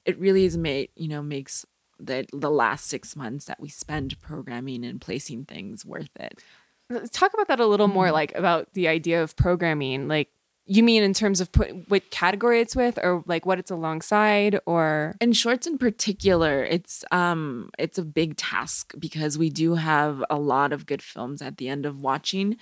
it 0.04 0.20
really 0.20 0.44
is 0.44 0.58
made 0.58 0.90
you 0.96 1.08
know 1.08 1.22
makes 1.22 1.66
the 2.00 2.26
the 2.34 2.50
last 2.52 2.88
six 2.88 3.16
months 3.16 3.46
that 3.46 3.60
we 3.60 3.70
spend 3.70 4.20
programming 4.22 4.86
and 4.86 5.02
placing 5.02 5.46
things 5.46 5.86
worth 5.86 6.10
it. 6.20 6.42
Talk 7.12 7.34
about 7.34 7.48
that 7.50 7.60
a 7.60 7.68
little 7.68 7.88
more, 7.88 8.06
Mm-hmm. 8.06 8.14
like 8.14 8.36
about 8.36 8.74
the 8.74 8.88
idea 8.88 9.22
of 9.22 9.36
programming. 9.36 10.08
Like, 10.08 10.30
you 10.66 10.82
mean 10.82 11.04
in 11.04 11.14
terms 11.14 11.40
of 11.42 11.52
put 11.52 11.90
what 11.90 12.10
category 12.10 12.62
it's 12.62 12.76
with, 12.76 12.98
or 13.04 13.24
like 13.28 13.46
what 13.46 13.60
it's 13.60 13.70
alongside, 13.72 14.60
or 14.66 15.16
in 15.22 15.34
shorts 15.34 15.68
in 15.68 15.78
particular 15.78 16.64
it's 16.64 17.04
um 17.12 17.70
it's 17.78 17.98
a 17.98 18.04
big 18.04 18.38
task 18.38 18.94
because 18.98 19.38
we 19.38 19.50
do 19.50 19.76
have 19.76 20.24
a 20.30 20.38
lot 20.40 20.72
of 20.74 20.86
good 20.86 21.02
films 21.02 21.42
at 21.42 21.58
the 21.58 21.68
end 21.70 21.86
of 21.86 22.02
watching 22.02 22.56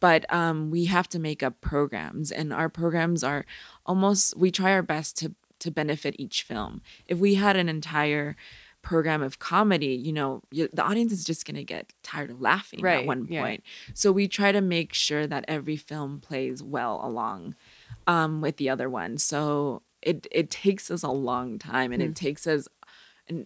but 0.00 0.30
um 0.32 0.70
we 0.70 0.86
have 0.86 1.06
to 1.08 1.18
make 1.18 1.42
up 1.42 1.60
programs 1.60 2.32
and 2.32 2.52
our 2.52 2.70
programs 2.70 3.22
are 3.22 3.44
almost 3.84 4.36
we 4.36 4.50
try 4.50 4.72
our 4.72 4.82
best 4.82 5.16
to 5.18 5.34
to 5.58 5.70
benefit 5.70 6.14
each 6.18 6.42
film 6.42 6.80
if 7.06 7.18
we 7.18 7.34
had 7.34 7.56
an 7.56 7.68
entire 7.68 8.34
program 8.82 9.22
of 9.22 9.38
comedy 9.38 9.88
you 9.88 10.12
know 10.12 10.42
you, 10.50 10.68
the 10.72 10.82
audience 10.82 11.12
is 11.12 11.24
just 11.24 11.44
going 11.44 11.56
to 11.56 11.64
get 11.64 11.92
tired 12.02 12.30
of 12.30 12.40
laughing 12.40 12.80
Right, 12.80 13.00
at 13.00 13.06
one 13.06 13.26
yeah. 13.28 13.42
point 13.42 13.62
so 13.94 14.10
we 14.10 14.26
try 14.28 14.52
to 14.52 14.60
make 14.60 14.94
sure 14.94 15.26
that 15.26 15.44
every 15.48 15.76
film 15.76 16.20
plays 16.20 16.62
well 16.62 17.00
along 17.02 17.54
um, 18.06 18.40
with 18.40 18.56
the 18.56 18.68
other 18.68 18.88
one. 18.88 19.18
So 19.18 19.82
it 20.02 20.26
it 20.30 20.50
takes 20.50 20.90
us 20.90 21.02
a 21.02 21.10
long 21.10 21.58
time, 21.58 21.92
and 21.92 22.02
it 22.02 22.16
takes 22.16 22.46
us 22.46 22.66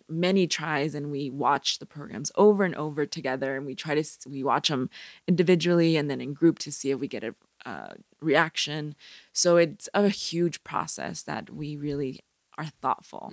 many 0.09 0.47
tries, 0.47 0.95
and 0.95 1.11
we 1.11 1.29
watch 1.31 1.79
the 1.79 1.87
programs 1.87 2.33
over 2.37 2.65
and 2.65 2.75
over 2.75 3.05
together, 3.05 3.57
and 3.57 3.67
we 3.67 3.75
try 3.75 3.95
to 3.95 4.05
we 4.29 4.43
watch 4.43 4.69
them 4.69 4.89
individually 5.27 5.97
and 5.97 6.09
then 6.11 6.21
in 6.21 6.33
group 6.33 6.59
to 6.61 6.73
see 6.73 6.91
if 6.91 6.99
we 6.99 7.09
get 7.09 7.25
a 7.25 7.35
uh, 7.67 7.95
reaction. 8.21 8.95
So 9.33 9.57
it's 9.57 9.89
a 9.95 10.09
huge 10.09 10.65
process 10.65 11.23
that 11.23 11.51
we 11.51 11.77
really 11.77 12.21
are 12.57 12.67
thoughtful 12.81 13.31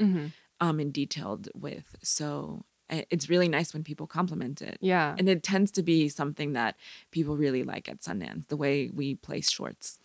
um, 0.61 0.79
and 0.79 0.93
detailed 0.93 1.49
with. 1.53 1.95
So 2.01 2.63
it's 2.89 3.29
really 3.29 3.47
nice 3.47 3.73
when 3.73 3.83
people 3.83 4.05
compliment 4.05 4.61
it. 4.61 4.77
yeah, 4.81 5.15
And 5.17 5.29
it 5.29 5.43
tends 5.43 5.71
to 5.71 5.83
be 5.83 6.09
something 6.09 6.53
that 6.53 6.75
people 7.11 7.37
really 7.37 7.63
like 7.63 7.87
at 7.89 7.99
Sundance, 8.01 8.47
the 8.47 8.57
way 8.57 8.89
we 8.93 9.15
place 9.15 9.49
shorts. 9.49 9.97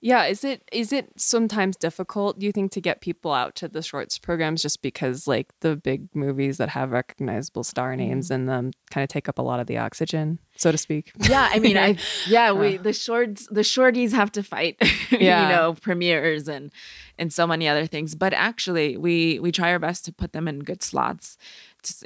Yeah. 0.00 0.24
Is 0.24 0.44
it 0.44 0.62
is 0.72 0.92
it 0.92 1.10
sometimes 1.16 1.76
difficult? 1.76 2.38
Do 2.38 2.46
you 2.46 2.52
think 2.52 2.72
to 2.72 2.80
get 2.80 3.00
people 3.00 3.32
out 3.32 3.54
to 3.56 3.68
the 3.68 3.82
shorts 3.82 4.18
programs 4.18 4.62
just 4.62 4.80
because 4.82 5.26
like 5.26 5.48
the 5.60 5.76
big 5.76 6.08
movies 6.14 6.56
that 6.58 6.70
have 6.70 6.90
recognizable 6.90 7.64
star 7.64 7.90
Mm-hmm. 7.90 7.98
names 8.08 8.30
in 8.30 8.46
them 8.46 8.70
kind 8.90 9.02
of 9.02 9.08
take 9.08 9.28
up 9.28 9.38
a 9.38 9.42
lot 9.42 9.60
of 9.60 9.66
the 9.66 9.78
oxygen, 9.78 10.38
so 10.56 10.72
to 10.72 10.78
speak? 10.78 11.12
Yeah, 11.28 11.48
I 11.52 11.58
mean, 11.58 11.76
I 11.76 11.96
yeah, 12.26 12.52
we 12.52 12.76
the 12.76 12.92
shorts 12.92 13.46
the 13.50 13.60
shorties 13.62 14.12
have 14.12 14.32
to 14.32 14.42
fight, 14.42 14.76
Yeah. 15.10 15.42
you 15.42 15.48
know, 15.56 15.74
premieres 15.74 16.48
and 16.48 16.72
and 17.18 17.32
so 17.32 17.46
many 17.46 17.68
other 17.68 17.86
things. 17.86 18.14
But 18.14 18.32
actually, 18.32 18.96
we 18.96 19.38
we 19.40 19.52
try 19.52 19.70
our 19.72 19.78
best 19.78 20.04
to 20.06 20.12
put 20.12 20.32
them 20.32 20.48
in 20.48 20.60
good 20.60 20.82
slots, 20.82 21.36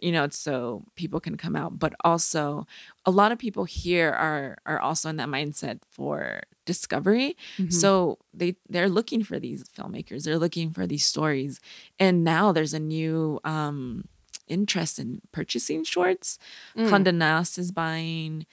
you 0.03 0.13
know, 0.13 0.29
so 0.31 0.83
people 0.97 1.21
can 1.21 1.37
come 1.37 1.57
out. 1.57 1.79
But 1.79 1.93
also, 2.05 2.67
a 3.05 3.11
lot 3.11 3.33
of 3.33 3.39
people 3.39 3.65
here 3.65 4.11
are 4.13 4.59
are 4.67 4.81
also 4.81 5.09
in 5.11 5.17
that 5.17 5.29
mindset 5.29 5.81
for 5.91 6.43
discovery. 6.67 7.37
So 7.71 8.19
they 8.39 8.57
they're 8.73 8.89
looking 8.99 9.23
for 9.25 9.39
these 9.39 9.65
filmmakers. 9.77 10.25
They're 10.25 10.39
looking 10.47 10.73
for 10.73 10.87
these 10.87 11.05
stories, 11.07 11.61
and 11.99 12.25
now 12.25 12.53
there's 12.53 12.75
a 12.75 12.81
new. 12.97 13.41
um 13.45 14.05
interest 14.47 14.99
in 14.99 15.23
purchasing 15.33 15.83
shorts. 15.85 16.39
Condé 16.77 17.13
Nast 17.15 17.57
is 17.59 17.73
buying 17.73 18.45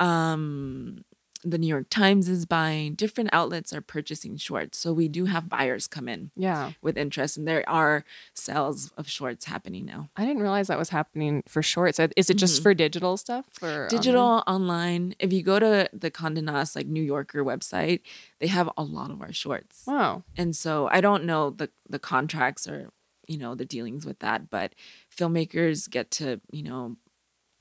um 0.00 1.04
the 1.44 1.58
New 1.58 1.66
York 1.66 1.86
Times 1.90 2.28
is 2.28 2.46
buying, 2.46 2.94
different 2.94 3.30
outlets 3.32 3.72
are 3.72 3.80
purchasing 3.80 4.36
shorts. 4.36 4.78
So 4.78 4.92
we 4.92 5.08
do 5.08 5.26
have 5.26 5.48
buyers 5.48 5.86
come 5.86 6.08
in 6.08 6.30
Yeah, 6.36 6.72
with 6.82 6.96
interest, 6.96 7.36
and 7.36 7.46
there 7.46 7.68
are 7.68 8.04
sales 8.34 8.92
of 8.96 9.08
shorts 9.08 9.44
happening 9.46 9.84
now. 9.84 10.08
I 10.16 10.24
didn't 10.24 10.42
realize 10.42 10.68
that 10.68 10.78
was 10.78 10.90
happening 10.90 11.42
for 11.48 11.62
shorts. 11.62 11.98
Is 12.16 12.30
it 12.30 12.34
just 12.36 12.62
for 12.62 12.74
digital 12.74 13.16
stuff? 13.16 13.44
For 13.52 13.66
Mm-hmm. 13.86 13.96
Digital, 13.96 14.42
online. 14.46 15.14
If 15.18 15.32
you 15.32 15.42
go 15.42 15.58
to 15.58 15.88
the 15.92 16.10
Condé 16.10 16.42
Nast 16.42 16.74
like 16.76 16.86
New 16.86 17.02
Yorker 17.02 17.44
website, 17.44 18.00
they 18.40 18.46
have 18.46 18.70
a 18.76 18.82
lot 18.82 19.10
of 19.10 19.20
our 19.20 19.32
shorts. 19.32 19.84
Wow. 19.86 20.24
And 20.36 20.54
so 20.56 20.88
I 20.90 21.00
don't 21.00 21.24
know 21.24 21.50
the 21.50 21.70
the 21.88 21.98
contracts 21.98 22.66
or 22.68 22.90
you 23.28 23.38
know 23.38 23.54
the 23.54 23.64
dealings 23.64 24.06
with 24.06 24.18
that, 24.20 24.50
but 24.50 24.74
filmmakers 25.16 25.88
get 25.90 26.10
to 26.12 26.40
you 26.50 26.62
know 26.62 26.96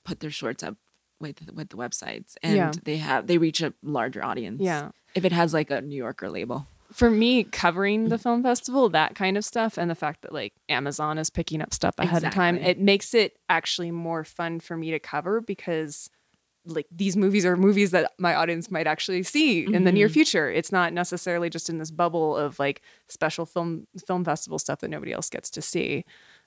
put 0.03 0.19
their 0.19 0.29
shorts 0.31 0.63
up 0.63 0.75
with 1.19 1.39
with 1.53 1.69
the 1.69 1.77
websites, 1.77 2.35
and 2.43 2.55
Yeah. 2.55 2.71
they 2.83 2.97
have 2.97 3.27
they 3.27 3.37
reach 3.37 3.61
a 3.61 3.73
larger 3.83 4.23
audience. 4.23 4.61
Yeah. 4.61 4.91
if 5.15 5.23
it 5.25 5.31
has 5.31 5.53
like 5.53 5.71
a 5.71 5.81
New 5.81 5.95
Yorker 5.95 6.29
label. 6.29 6.67
for 6.91 7.09
me 7.09 7.43
covering 7.43 8.09
the 8.09 8.17
film 8.17 8.43
festival 8.43 8.89
that 8.89 9.15
kind 9.15 9.37
of 9.37 9.43
stuff 9.45 9.77
and 9.77 9.89
the 9.89 9.95
fact 9.95 10.21
that 10.21 10.31
like 10.31 10.53
amazon 10.69 11.17
is 11.17 11.29
picking 11.31 11.61
up 11.61 11.73
stuff 11.73 11.95
ahead 11.97 12.23
of 12.23 12.31
time 12.31 12.57
it 12.57 12.77
makes 12.79 13.13
it 13.13 13.37
actually 13.49 13.91
more 13.91 14.23
fun 14.23 14.59
for 14.59 14.77
me 14.77 14.91
to 14.91 14.99
cover 14.99 15.41
because 15.41 16.09
like 16.67 16.85
these 16.91 17.17
movies 17.17 17.45
are 17.45 17.57
movies 17.57 17.91
that 17.91 18.11
my 18.19 18.33
audience 18.35 18.69
might 18.71 18.87
actually 18.87 19.23
see 19.23 19.63
in 19.73 19.83
the 19.83 19.91
near 19.91 20.07
future 20.09 20.49
it's 20.49 20.71
not 20.71 20.93
necessarily 20.93 21.49
just 21.49 21.69
in 21.69 21.79
this 21.79 21.91
bubble 21.91 22.35
of 22.37 22.59
like 22.59 22.81
special 23.07 23.45
film 23.45 23.87
film 24.05 24.23
festival 24.23 24.57
stuff 24.59 24.79
that 24.79 24.89
nobody 24.89 25.11
else 25.11 25.29
gets 25.29 25.49
to 25.49 25.61
see 25.61 26.05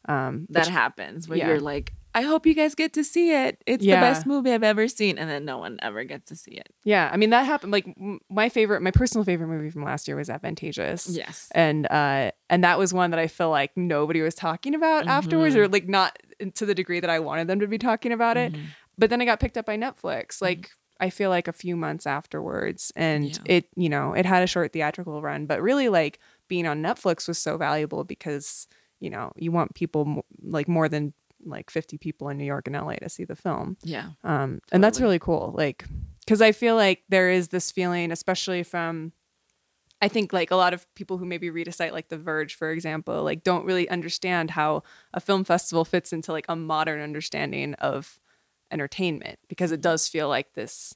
um 0.09 0.47
That 0.51 0.69
happens 0.69 1.29
where 1.29 1.39
yeah. 1.39 1.49
you're 1.49 1.61
like, 1.61 1.93
I 2.19 2.23
hope 2.23 2.47
you 2.47 2.55
guys 2.55 2.75
get 2.75 2.93
to 2.95 3.05
see 3.05 3.33
it. 3.33 3.63
It's 3.67 3.85
Yeah. 3.85 3.97
the 3.97 4.07
best 4.07 4.27
movie 4.27 4.53
I've 4.53 4.63
ever 4.73 4.89
seen, 4.89 5.19
and 5.19 5.29
then 5.31 5.45
no 5.45 5.59
one 5.59 5.79
ever 5.83 6.03
gets 6.05 6.29
to 6.31 6.37
see 6.37 6.53
it. 6.53 6.69
yeah 6.85 7.11
i 7.13 7.17
mean 7.17 7.31
that 7.31 7.45
happened 7.53 7.73
like 7.73 7.87
m- 8.01 8.21
my 8.31 8.49
favorite 8.49 8.81
my 8.83 8.91
personal 8.91 9.25
favorite 9.25 9.49
movie 9.49 9.71
from 9.71 9.83
last 9.85 10.09
year 10.09 10.17
was 10.17 10.29
advantageous 10.31 11.09
Yes. 11.09 11.49
and 11.55 11.87
uh 11.91 12.31
and 12.51 12.65
that 12.65 12.79
was 12.79 12.93
one 12.95 13.11
that 13.13 13.21
I 13.21 13.27
feel 13.27 13.51
like 13.51 13.73
nobody 13.77 14.21
was 14.23 14.35
talking 14.35 14.75
about 14.75 15.07
afterwards 15.07 15.55
Mm-hmm. 15.55 15.65
or 15.65 15.69
like 15.69 15.89
not 15.89 16.19
to 16.55 16.65
the 16.67 16.75
degree 16.75 17.01
that 17.01 17.11
I 17.11 17.19
wanted 17.21 17.47
them 17.49 17.61
to 17.61 17.67
be 17.67 17.79
talking 17.79 18.13
about 18.13 18.37
it 18.37 18.53
Mm-hmm. 18.53 18.65
but 18.97 19.11
then 19.11 19.21
it 19.21 19.27
got 19.27 19.41
picked 19.41 19.59
up 19.59 19.67
by 19.67 19.77
Netflix 19.77 20.41
like 20.43 20.71
I 21.01 21.11
feel 21.11 21.31
like 21.31 21.47
a 21.49 21.53
few 21.53 21.77
months 21.77 22.07
afterwards 22.07 22.93
and 22.97 23.25
Yeah. 23.27 23.43
it 23.57 23.65
you 23.77 23.89
know 23.89 24.13
it 24.15 24.27
had 24.27 24.43
a 24.43 24.47
short 24.47 24.73
theatrical 24.73 25.21
run 25.23 25.47
but 25.47 25.61
really 25.63 25.89
like 25.89 26.19
being 26.49 26.67
on 26.67 26.83
Netflix 26.83 27.29
was 27.29 27.39
so 27.39 27.57
valuable 27.59 28.03
because 28.05 28.67
you 29.01 29.11
know 29.11 29.33
you 29.37 29.53
want 29.53 29.75
people 29.75 30.05
mo- 30.05 30.25
like 30.43 30.69
more 30.69 30.89
than 30.89 31.13
like 31.45 31.71
50 31.71 31.99
people 31.99 32.29
in 32.29 32.37
New 32.39 32.45
York 32.45 32.67
and 32.67 32.77
LA 32.77 32.95
to 32.97 33.09
see 33.09 33.25
the 33.25 33.37
film 33.37 33.77
Yeah. 33.83 34.11
um, 34.25 34.61
and 34.73 34.83
that's 34.83 35.01
really 35.01 35.19
cool. 35.19 35.55
Like, 35.57 35.85
because 36.25 36.43
I 36.43 36.53
feel 36.53 36.75
like 36.77 37.05
there 37.09 37.31
is 37.31 37.49
this 37.49 37.71
feeling, 37.71 38.11
especially 38.13 38.63
from, 38.63 39.13
I 40.03 40.09
think 40.09 40.33
like 40.33 40.51
a 40.51 40.57
lot 40.57 40.75
of 40.75 40.87
people 40.95 41.19
who 41.19 41.25
maybe 41.25 41.51
read 41.51 41.69
a 41.69 41.73
site 41.73 41.93
like 41.93 42.09
The 42.09 42.19
Verge, 42.19 42.55
for 42.55 42.71
example, 42.71 43.23
like 43.23 43.43
don't 43.45 43.65
really 43.65 43.89
understand 43.89 44.51
how 44.51 44.83
a 45.15 45.21
film 45.21 45.45
festival 45.45 45.85
fits 45.85 46.13
into 46.13 46.33
like 46.33 46.47
a 46.49 46.57
modern 46.57 47.01
understanding 47.01 47.75
of 47.75 48.19
entertainment 48.71 49.39
because 49.49 49.73
it 49.73 49.81
does 49.81 50.07
feel 50.09 50.29
like 50.29 50.53
this 50.55 50.95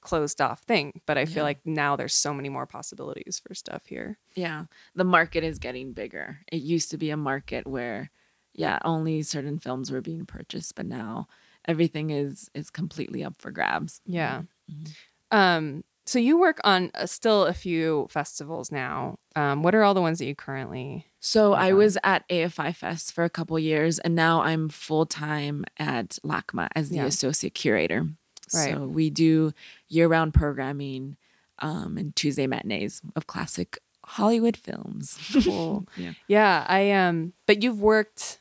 closed 0.00 0.40
off 0.40 0.62
thing. 0.62 1.00
But 1.06 1.16
I 1.16 1.24
feel 1.26 1.36
Yeah. 1.38 1.42
like 1.44 1.60
now 1.64 1.94
there's 1.96 2.14
so 2.14 2.34
many 2.34 2.48
more 2.48 2.66
possibilities 2.66 3.40
for 3.46 3.54
stuff 3.54 3.86
here. 3.86 4.18
Yeah. 4.34 4.64
The 4.96 5.04
market 5.04 5.44
is 5.44 5.58
getting 5.60 5.92
bigger. 5.92 6.40
It 6.50 6.60
used 6.62 6.90
to 6.90 6.98
be 6.98 7.10
a 7.10 7.16
market 7.16 7.66
where, 7.66 8.10
yeah, 8.54 8.78
only 8.84 9.22
certain 9.22 9.58
films 9.58 9.90
were 9.90 10.00
being 10.00 10.26
purchased, 10.26 10.74
but 10.74 10.86
now 10.86 11.28
everything 11.66 12.10
is 12.10 12.50
is 12.54 12.70
completely 12.70 13.24
up 13.24 13.34
for 13.40 13.50
grabs. 13.50 14.00
Yeah. 14.06 14.42
Mm-hmm. 14.70 15.36
Um, 15.38 15.84
so 16.04 16.18
you 16.18 16.36
work 16.38 16.60
on 16.64 16.90
uh, 16.94 17.06
still 17.06 17.46
a 17.46 17.54
few 17.54 18.08
festivals 18.10 18.72
now. 18.72 19.18
Um, 19.36 19.62
what 19.62 19.74
are 19.74 19.82
all 19.84 19.94
the 19.94 20.00
ones 20.00 20.18
that 20.18 20.26
you 20.26 20.34
currently? 20.34 21.06
So 21.20 21.52
I 21.54 21.72
was 21.72 21.96
at 22.02 22.28
AFI 22.28 22.74
Fest 22.74 23.12
for 23.12 23.22
a 23.22 23.30
couple 23.30 23.56
years, 23.58 24.00
and 24.00 24.14
now 24.16 24.42
I'm 24.42 24.68
full 24.68 25.06
time 25.06 25.64
at 25.78 26.18
LACMA 26.24 26.68
as 26.74 26.88
the 26.90 26.96
Yeah. 26.96 27.04
associate 27.06 27.54
curator. 27.54 28.08
Right. 28.52 28.74
So 28.74 28.86
we 28.86 29.08
do 29.10 29.52
year 29.88 30.08
round 30.08 30.34
programming 30.34 31.16
um, 31.60 31.96
and 31.96 32.14
Tuesday 32.16 32.48
matinees 32.48 33.00
of 33.14 33.28
classic 33.28 33.78
Hollywood 34.04 34.56
films. 34.56 35.16
Cool. 35.44 35.86
yeah. 35.96 36.12
Yeah, 36.26 36.66
I 36.68 36.90
um. 36.90 37.32
But 37.46 37.62
you've 37.62 37.80
worked. 37.80 38.40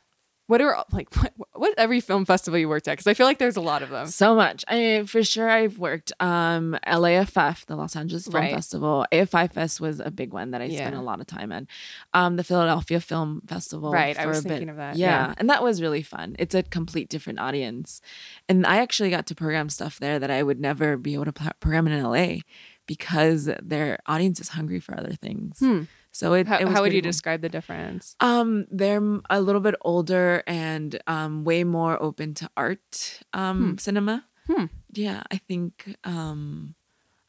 What 0.51 0.59
are 0.59 0.83
like 0.91 1.15
what, 1.21 1.31
what 1.53 1.73
every 1.77 2.01
film 2.01 2.25
festival 2.25 2.59
you 2.59 2.67
worked 2.67 2.89
at? 2.89 2.91
Because 2.91 3.07
I 3.07 3.13
feel 3.13 3.25
like 3.25 3.37
there's 3.37 3.55
a 3.55 3.61
lot 3.61 3.81
of 3.81 3.89
them. 3.89 4.07
So 4.07 4.35
much. 4.35 4.65
I 4.67 4.75
mean, 4.75 5.05
for 5.05 5.23
sure, 5.23 5.49
I've 5.49 5.77
worked 5.77 6.11
um, 6.19 6.77
LAFF, 6.85 7.65
the 7.67 7.77
Los 7.77 7.95
Angeles 7.95 8.25
Film 8.25 8.35
Right. 8.35 8.53
Festival. 8.53 9.05
AFI 9.13 9.49
Fest 9.53 9.79
was 9.79 10.01
a 10.01 10.11
big 10.11 10.33
one 10.33 10.51
that 10.51 10.61
I 10.61 10.67
spent 10.67 10.93
a 10.93 10.99
lot 11.01 11.21
of 11.21 11.27
time 11.27 11.53
in. 11.53 11.69
Um, 12.13 12.35
the 12.35 12.43
Philadelphia 12.43 12.99
Film 12.99 13.41
Festival. 13.47 13.93
Right, 13.93 14.19
I 14.19 14.25
was 14.25 14.39
a 14.39 14.43
bit. 14.43 14.49
thinking 14.49 14.67
of 14.69 14.75
that, 14.75 14.97
Yeah. 14.97 15.27
yeah. 15.27 15.35
and 15.37 15.49
that 15.49 15.63
was 15.63 15.81
really 15.81 16.01
fun. 16.01 16.35
It's 16.37 16.53
a 16.53 16.63
complete 16.63 17.07
different 17.07 17.39
audience, 17.39 18.01
and 18.49 18.67
I 18.67 18.79
actually 18.79 19.09
got 19.09 19.27
to 19.27 19.35
program 19.35 19.69
stuff 19.69 19.99
there 19.99 20.19
that 20.19 20.29
I 20.31 20.43
would 20.43 20.59
never 20.59 20.97
be 20.97 21.13
able 21.13 21.31
to 21.31 21.53
program 21.61 21.87
in 21.87 22.03
LA 22.03 22.39
because 22.87 23.49
their 23.61 23.99
audience 24.05 24.41
is 24.41 24.49
hungry 24.49 24.81
for 24.81 24.99
other 24.99 25.13
things. 25.13 25.63
So 26.11 26.33
it, 26.33 26.45
Hmm. 26.45 26.53
How, 26.53 26.59
it 26.59 26.65
was 26.65 26.73
how 26.73 26.81
would 26.81 26.93
you 26.93 27.01
cool. 27.01 27.09
describe 27.09 27.41
the 27.41 27.49
difference? 27.49 28.15
Um, 28.19 28.65
they're 28.69 29.01
a 29.29 29.39
little 29.41 29.61
bit 29.61 29.75
older 29.81 30.43
and 30.45 30.99
um, 31.07 31.43
way 31.43 31.63
more 31.63 32.01
open 32.01 32.33
to 32.35 32.49
art 32.57 33.21
um, 33.33 33.77
cinema. 33.77 34.25
Hmm. 34.47 34.65
Yeah, 34.91 35.23
I 35.31 35.37
think 35.37 35.95
um, 36.03 36.75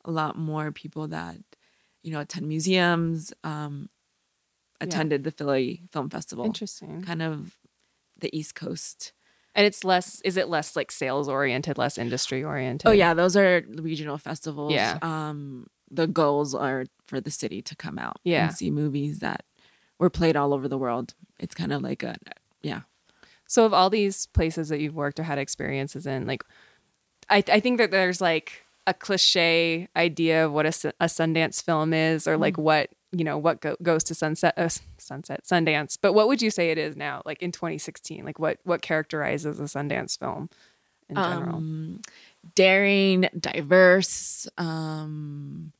a 0.04 0.10
lot 0.10 0.36
more 0.36 0.72
people 0.72 1.08
that 1.08 1.36
you 2.02 2.10
know 2.12 2.20
attend 2.20 2.48
museums 2.48 3.32
um, 3.44 3.88
attended 4.80 5.22
the 5.24 5.30
Philly 5.30 5.82
Film 5.92 6.10
Festival. 6.10 6.44
Interesting. 6.44 7.02
Kind 7.02 7.22
of 7.22 7.56
the 8.18 8.36
East 8.36 8.54
Coast 8.54 9.12
And 9.54 9.66
it's 9.66 9.84
less. 9.84 10.20
Is 10.24 10.36
it 10.36 10.48
less 10.48 10.74
like 10.76 10.90
sales 10.90 11.28
oriented, 11.28 11.78
less 11.78 11.98
industry 11.98 12.42
oriented? 12.42 12.88
Oh 12.88 12.92
yeah, 12.92 13.14
those 13.14 13.36
are 13.36 13.62
regional 13.76 14.18
festivals. 14.18 14.72
Yeah. 14.72 14.98
Um, 15.02 15.66
the 15.92 16.06
goals 16.06 16.54
are 16.54 16.86
for 17.06 17.20
the 17.20 17.30
city 17.30 17.60
to 17.62 17.76
come 17.76 17.98
out 17.98 18.16
Yeah. 18.24 18.46
and 18.46 18.54
see 18.56 18.70
movies 18.70 19.18
that 19.18 19.44
were 19.98 20.10
played 20.10 20.36
all 20.36 20.54
over 20.54 20.66
the 20.68 20.78
world. 20.78 21.14
It's 21.38 21.54
kind 21.54 21.72
of 21.72 21.82
like 21.82 22.02
a 22.02 22.16
yeah. 22.62 22.80
So 23.46 23.66
of 23.66 23.74
all 23.74 23.90
these 23.90 24.26
places 24.26 24.70
that 24.70 24.80
you've 24.80 24.94
worked 24.94 25.20
or 25.20 25.24
had 25.24 25.38
experiences 25.38 26.06
in, 26.06 26.26
like, 26.26 26.42
I 27.28 27.44
I 27.48 27.60
think 27.60 27.78
that 27.78 27.90
there's 27.90 28.20
like 28.20 28.64
a 28.86 28.94
cliche 28.94 29.88
idea 29.94 30.46
of 30.46 30.52
what 30.52 30.64
a, 30.66 30.92
a 31.00 31.06
Sundance 31.06 31.62
film 31.62 31.92
is, 31.92 32.26
or 32.26 32.36
like 32.38 32.56
what 32.56 32.88
you 33.12 33.24
know 33.24 33.36
what 33.36 33.60
go, 33.60 33.76
goes 33.82 34.02
to 34.04 34.14
sunset, 34.14 34.54
uh, 34.56 34.70
sunset, 34.96 35.44
Sundance. 35.44 35.98
But 36.00 36.14
what 36.14 36.26
would 36.28 36.40
you 36.40 36.50
say 36.50 36.70
it 36.70 36.78
is 36.78 36.96
now, 36.96 37.20
like 37.26 37.42
in 37.42 37.52
2016? 37.52 38.24
Like 38.24 38.38
what 38.38 38.58
what 38.64 38.80
characterizes 38.80 39.60
a 39.60 39.64
Sundance 39.64 40.18
film 40.18 40.48
in 41.10 41.16
general? 41.16 41.56
Um, 41.56 42.00
daring, 42.54 43.28
diverse, 43.38 44.48
um, 44.58 45.72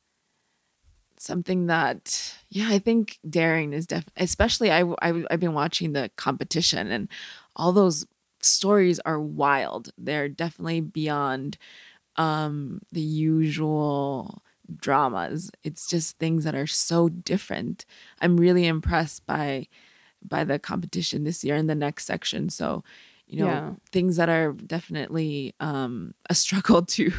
something 1.23 1.67
that 1.67 2.33
yeah, 2.49 2.67
I 2.69 2.79
think 2.79 3.19
daring 3.27 3.73
is 3.73 3.87
def. 3.87 4.05
Especially 4.17 4.71
I, 4.71 4.81
I 5.01 5.23
I've 5.31 5.39
been 5.39 5.53
watching 5.53 5.93
the 5.93 6.11
competition 6.17 6.91
and 6.91 7.07
all 7.55 7.71
those 7.71 8.05
stories 8.41 8.99
are 9.01 9.19
wild. 9.19 9.91
They're 9.97 10.29
definitely 10.29 10.81
beyond 10.81 11.57
um 12.17 12.81
the 12.91 13.01
usual 13.01 14.41
dramas. 14.77 15.51
It's 15.63 15.87
just 15.87 16.17
things 16.19 16.43
that 16.45 16.55
are 16.55 16.67
so 16.67 17.09
different. 17.09 17.85
I'm 18.21 18.37
really 18.37 18.65
impressed 18.67 19.25
by 19.25 19.67
by 20.23 20.43
the 20.43 20.59
competition 20.59 21.23
this 21.23 21.43
year 21.43 21.55
in 21.55 21.67
the 21.67 21.75
next 21.75 22.05
section. 22.05 22.49
So, 22.49 22.83
you 23.27 23.37
know, 23.37 23.47
Yeah. 23.47 23.73
things 23.91 24.15
that 24.17 24.29
are 24.29 24.53
definitely 24.53 25.53
um 25.59 26.13
a 26.29 26.35
struggle 26.43 26.83
to 26.83 27.11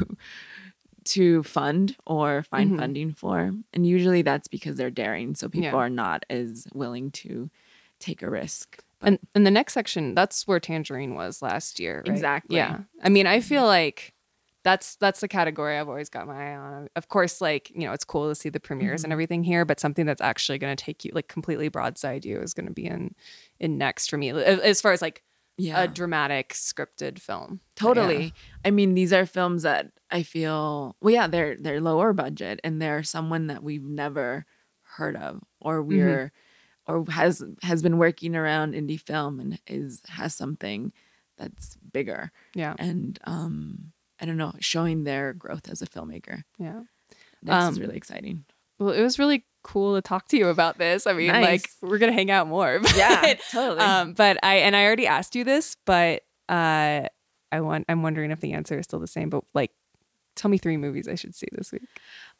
to 1.05 1.42
fund 1.42 1.96
or 2.07 2.42
find 2.44 2.72
Mhm. 2.72 2.78
funding 2.78 3.12
for. 3.12 3.52
And 3.72 3.86
usually 3.86 4.22
that's 4.22 4.48
because 4.48 4.76
they're 4.76 4.90
daring. 4.90 5.34
So 5.34 5.48
people 5.48 5.66
Yeah. 5.70 5.76
are 5.76 5.90
not 5.90 6.24
as 6.30 6.66
willing 6.72 7.11
to 7.12 7.50
take 8.00 8.22
a 8.22 8.30
risk. 8.30 8.82
But 9.00 9.07
And 9.09 9.18
and 9.34 9.46
the 9.46 9.50
next 9.50 9.74
section, 9.74 10.14
that's 10.14 10.46
where 10.46 10.61
Tangerine 10.61 11.14
was 11.14 11.42
last 11.42 11.78
year. 11.78 11.98
right? 11.98 12.09
Exactly. 12.09 12.57
Yeah. 12.57 12.80
I 13.02 13.09
mean, 13.09 13.26
I 13.26 13.40
feel 13.40 13.64
like 13.64 14.12
that's 14.62 14.96
that's 14.96 15.20
the 15.20 15.28
category 15.28 15.76
I've 15.78 15.90
always 15.90 16.09
got 16.09 16.26
my 16.26 16.52
eye 16.52 16.57
on. 16.57 16.88
Of 16.96 17.09
course, 17.09 17.40
like 17.42 17.70
you 17.74 17.82
know, 17.82 17.92
it's 17.92 18.05
cool 18.05 18.30
to 18.30 18.34
see 18.34 18.48
the 18.48 18.61
premieres 18.61 19.05
and 19.05 19.12
everything 19.12 19.44
here, 19.44 19.66
but 19.66 19.78
something 19.78 20.07
that's 20.07 20.22
actually 20.22 20.59
going 20.59 20.74
to 20.74 20.82
take 20.82 21.05
you 21.05 21.11
like 21.14 21.28
completely 21.28 21.68
broadside 21.68 22.24
you 22.24 22.40
is 22.40 22.55
going 22.55 22.66
to 22.66 22.72
be 22.72 22.86
in 22.86 23.14
in 23.61 23.76
next 23.76 24.09
for 24.09 24.16
me 24.16 24.30
as 24.30 24.80
far 24.80 24.92
as 24.92 25.02
like 25.02 25.22
yeah. 25.57 25.82
a 25.82 25.88
dramatic 25.88 26.50
scripted 26.50 27.18
film. 27.18 27.61
Totally. 27.76 28.32
I 28.64 28.70
mean, 28.70 28.94
these 28.94 29.12
are 29.12 29.26
films 29.26 29.62
that 29.62 29.92
I 30.11 30.22
feel 30.22 30.96
well, 31.00 31.14
yeah, 31.14 31.26
they're 31.26 31.57
they're 31.57 31.80
lower 31.80 32.12
budget 32.12 32.61
and 32.64 32.80
they're 32.80 33.02
someone 33.02 33.46
that 33.48 33.62
we've 33.62 33.84
never 33.84 34.46
heard 34.96 35.16
of 35.16 35.42
or 35.61 35.82
we're 35.82 36.32
or 36.86 37.05
has 37.11 37.42
has 37.62 37.82
been 37.82 37.98
working 37.98 38.36
around 38.36 38.74
indie 38.74 39.00
film 39.00 39.40
and 39.40 39.59
is 39.66 40.02
has 40.09 40.34
something 40.34 40.92
that's 41.36 41.76
bigger 41.92 42.30
Yeah. 42.55 42.74
and 42.78 43.18
um 43.24 43.92
I 44.20 44.26
don't 44.26 44.36
know, 44.36 44.52
showing 44.61 45.02
their 45.02 45.32
growth 45.32 45.68
as 45.68 45.82
a 45.82 45.86
filmmaker. 45.86 46.44
Yeah. 46.59 46.82
This 47.42 47.52
Um, 47.55 47.72
is 47.72 47.80
really 47.80 47.96
exciting. 47.96 48.44
Well, 48.78 48.90
it 48.90 49.02
was 49.02 49.18
really 49.18 49.44
cool 49.62 49.94
to 49.94 50.02
talk 50.02 50.28
to 50.28 50.36
you 50.36 50.48
about 50.48 50.78
this. 50.78 51.06
I 51.06 51.12
mean, 51.12 51.28
like 51.28 51.68
we're 51.80 51.98
gonna 51.98 52.12
hang 52.12 52.30
out 52.30 52.46
more. 52.46 52.78
But, 52.82 52.96
Yeah, 52.96 53.34
totally. 53.50 53.80
Um, 53.80 54.12
but 54.12 54.38
I 54.42 54.56
and 54.56 54.76
I 54.76 54.84
already 54.84 55.06
asked 55.06 55.34
you 55.34 55.44
this, 55.44 55.76
but 55.84 56.22
uh, 56.48 57.08
I 57.50 57.60
want 57.60 57.86
I'm 57.88 58.02
wondering 58.02 58.30
if 58.30 58.40
the 58.40 58.52
answer 58.52 58.78
is 58.78 58.84
still 58.84 59.00
the 59.00 59.06
same. 59.06 59.30
But 59.30 59.44
like, 59.54 59.72
tell 60.36 60.50
me 60.50 60.58
three 60.58 60.76
movies 60.76 61.08
I 61.08 61.14
should 61.14 61.34
see 61.34 61.48
this 61.52 61.72
week 61.72 61.82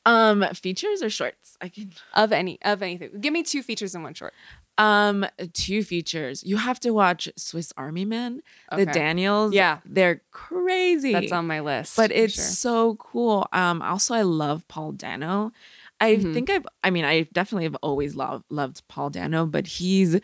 Um 0.07 0.45
features 0.55 1.03
or 1.03 1.11
shorts? 1.11 1.57
I 1.61 1.68
can 1.68 1.93
of 2.12 2.32
any 2.32 2.59
of 2.62 2.82
anything. 2.82 3.20
Give 3.20 3.32
me 3.32 3.43
two 3.43 3.62
features 3.62 3.95
and 3.95 4.05
one 4.05 4.14
short. 4.14 4.35
Um, 4.76 5.24
two 5.53 5.85
features. 5.85 6.43
You 6.43 6.57
have 6.57 6.80
to 6.80 6.91
watch 6.91 7.28
Swiss 7.37 7.72
Army 7.76 8.05
Men. 8.05 8.43
The 8.74 8.87
Daniels. 8.87 9.55
Yeah. 9.55 9.78
they're 9.85 10.20
crazy. 10.32 11.12
That's 11.12 11.30
on 11.30 11.47
my 11.47 11.61
list. 11.61 11.97
but 11.97 12.11
it's 12.11 12.35
sure. 12.35 12.45
so 12.45 12.95
cool. 12.97 13.47
Um, 13.53 13.80
also 13.82 14.14
I 14.14 14.22
love 14.22 14.66
Paul 14.68 14.93
Dano. 14.93 15.53
I 16.01 16.17
Mhm. 16.17 16.35
think 16.35 16.51
I've. 16.51 16.67
I 16.83 16.91
mean, 16.91 17.05
I 17.05 17.23
definitely 17.33 17.65
have 17.65 17.77
always 17.83 18.15
loved 18.17 18.45
loved 18.51 18.83
Paul 18.89 19.11
Dano, 19.11 19.47
but 19.47 19.67
he's 19.67 20.19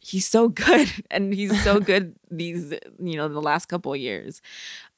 he's 0.00 0.26
so 0.26 0.48
good, 0.64 0.88
and 1.10 1.32
he's 1.34 1.62
so 1.62 1.78
good 1.90 2.14
these 2.30 2.72
you 2.98 3.16
know 3.16 3.28
the 3.28 3.40
last 3.42 3.66
couple 3.66 3.92
of 3.92 3.98
years. 4.00 4.40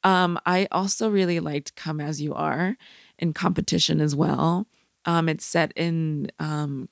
Um, 0.03 0.39
I 0.47 0.69
also 0.71 1.09
really 1.11 1.41
liked 1.41 1.75
Come 1.77 2.01
as 2.01 2.21
You 2.21 2.35
Are 2.35 2.77
in 3.19 3.33
competition 3.33 4.01
as 4.01 4.15
well. 4.15 4.67
Um, 5.05 5.29
it's 5.29 5.45
set 5.45 5.73
in 5.77 6.29
um 6.39 6.89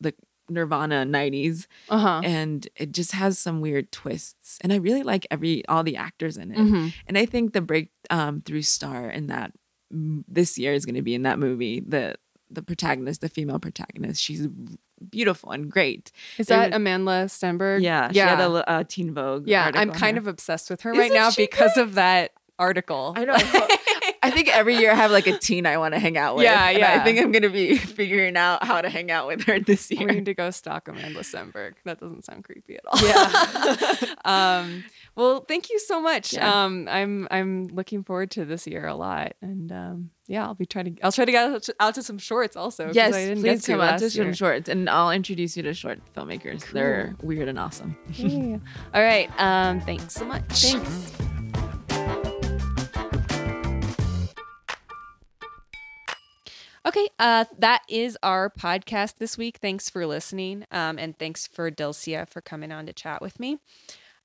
the 0.00 0.14
Nirvana 0.50 1.04
90s 1.04 1.66
uh-huh. 1.90 2.22
and 2.24 2.66
it 2.76 2.92
just 2.92 3.12
has 3.12 3.38
some 3.38 3.60
weird 3.60 3.92
twists 3.92 4.56
and 4.62 4.72
i 4.72 4.76
really 4.76 5.02
like 5.02 5.26
every 5.30 5.62
all 5.68 5.82
the 5.84 5.96
actors 5.96 6.38
in 6.38 6.52
it 6.52 6.58
Mhm. 6.58 6.92
and 7.06 7.18
i 7.18 7.26
think 7.26 7.52
the 7.52 7.60
break 7.60 7.90
um 8.08 8.40
through 8.40 8.62
star 8.62 9.10
in 9.10 9.26
that 9.26 9.52
this 9.90 10.56
year 10.56 10.72
is 10.72 10.86
going 10.86 10.94
to 10.94 11.02
be 11.02 11.14
in 11.14 11.24
that 11.24 11.38
movie 11.38 11.80
the 11.80 12.14
the 12.50 12.62
protagonist 12.62 13.20
the 13.20 13.28
female 13.28 13.58
protagonist 13.58 14.22
she's 14.22 14.46
beautiful 15.10 15.50
and 15.52 15.70
great 15.70 16.10
Is 16.38 16.46
that 16.48 16.72
Amanda 16.74 17.26
Stenberg? 17.26 17.82
yeah 17.82 18.10
she 18.10 18.16
yeah, 18.18 18.36
had 18.36 18.40
a 18.40 18.68
uh, 18.70 18.84
teen 18.88 19.12
vogue 19.14 19.46
yeah. 19.46 19.70
I'm 19.74 19.92
kind 19.92 20.18
of 20.18 20.26
obsessed 20.26 20.70
with 20.70 20.80
her 20.82 20.92
right 20.92 21.06
Isn't 21.06 21.14
now 21.14 21.30
she 21.30 21.44
because 21.44 21.76
of 21.76 21.94
that 21.94 22.32
article. 22.58 23.12
i 23.16 23.24
know 23.24 23.34
i 24.22 24.30
think 24.32 24.48
every 24.48 24.76
year 24.76 24.90
i 24.90 24.94
have 24.94 25.12
like 25.12 25.28
a 25.28 25.38
teen 25.38 25.64
i 25.64 25.78
want 25.78 25.94
to 25.94 26.00
hang 26.00 26.16
out 26.18 26.34
with 26.34 26.42
Yeah, 26.42 26.68
and 26.70 26.78
yeah. 26.78 26.94
i 26.94 27.04
think 27.04 27.20
i'm 27.20 27.30
going 27.30 27.42
to 27.44 27.48
be 27.50 27.76
figuring 28.00 28.36
out 28.36 28.64
how 28.64 28.80
to 28.80 28.88
hang 28.88 29.12
out 29.12 29.28
with 29.28 29.44
her 29.44 29.60
this 29.60 29.88
we 29.90 29.98
year 29.98 30.08
need 30.08 30.24
to 30.24 30.34
go 30.34 30.50
stalk 30.50 30.88
Amanda 30.88 31.20
Stenberg. 31.20 31.74
That 31.84 32.00
doesn't 32.00 32.24
sound 32.24 32.42
creepy 32.42 32.76
at 32.76 32.84
all. 32.86 33.00
yeah 33.06 34.14
um 34.24 34.82
well 35.18 35.44
thank 35.46 35.68
you 35.68 35.78
so 35.80 36.00
much 36.00 36.32
Yeah. 36.32 36.64
um 36.64 36.88
i'm 36.88 37.28
i'm 37.30 37.66
looking 37.66 38.04
forward 38.04 38.30
to 38.32 38.44
this 38.44 38.66
year 38.66 38.86
a 38.86 38.94
lot 38.94 39.34
and 39.42 39.70
um 39.72 40.10
yeah 40.28 40.46
i'll 40.46 40.54
be 40.54 40.64
trying 40.64 40.94
to 40.94 41.02
i'll 41.02 41.12
try 41.12 41.24
to 41.26 41.32
get 41.32 41.70
out 41.80 41.94
to, 41.94 42.02
some 42.02 42.18
shorts 42.18 42.56
also 42.56 42.90
Yes, 42.92 43.14
I 43.14 43.26
didn't 43.26 43.42
please 43.42 43.66
get 43.66 43.72
come 43.72 43.80
out 43.80 43.98
to 43.98 44.08
some 44.08 44.32
shorts, 44.32 44.68
and 44.68 44.88
I'll 44.88 45.10
introduce 45.10 45.56
you 45.56 45.62
to 45.64 45.74
short 45.74 46.00
filmmakers. 46.14 46.70
They're 46.70 47.16
weird 47.22 47.48
and 47.48 47.58
awesome. 47.58 47.96
Yeah. 48.12 48.58
all 48.94 49.02
right 49.02 49.28
um 49.38 49.80
thanks 49.80 50.14
so 50.14 50.24
much 50.24 50.44
Thanks. 50.48 51.12
Okay, 56.86 57.08
uh, 57.18 57.44
that 57.58 57.82
is 57.88 58.16
our 58.22 58.48
podcast 58.48 59.18
this 59.18 59.36
week. 59.36 59.58
Thanks 59.60 59.90
for 59.90 60.06
listening, 60.06 60.64
um, 60.70 60.98
and 60.98 61.18
thanks 61.18 61.46
for 61.46 61.70
Dilcia 61.70 62.26
for 62.28 62.40
coming 62.40 62.72
on 62.72 62.86
to 62.86 62.94
chat 62.94 63.20
with 63.20 63.38
me. 63.38 63.58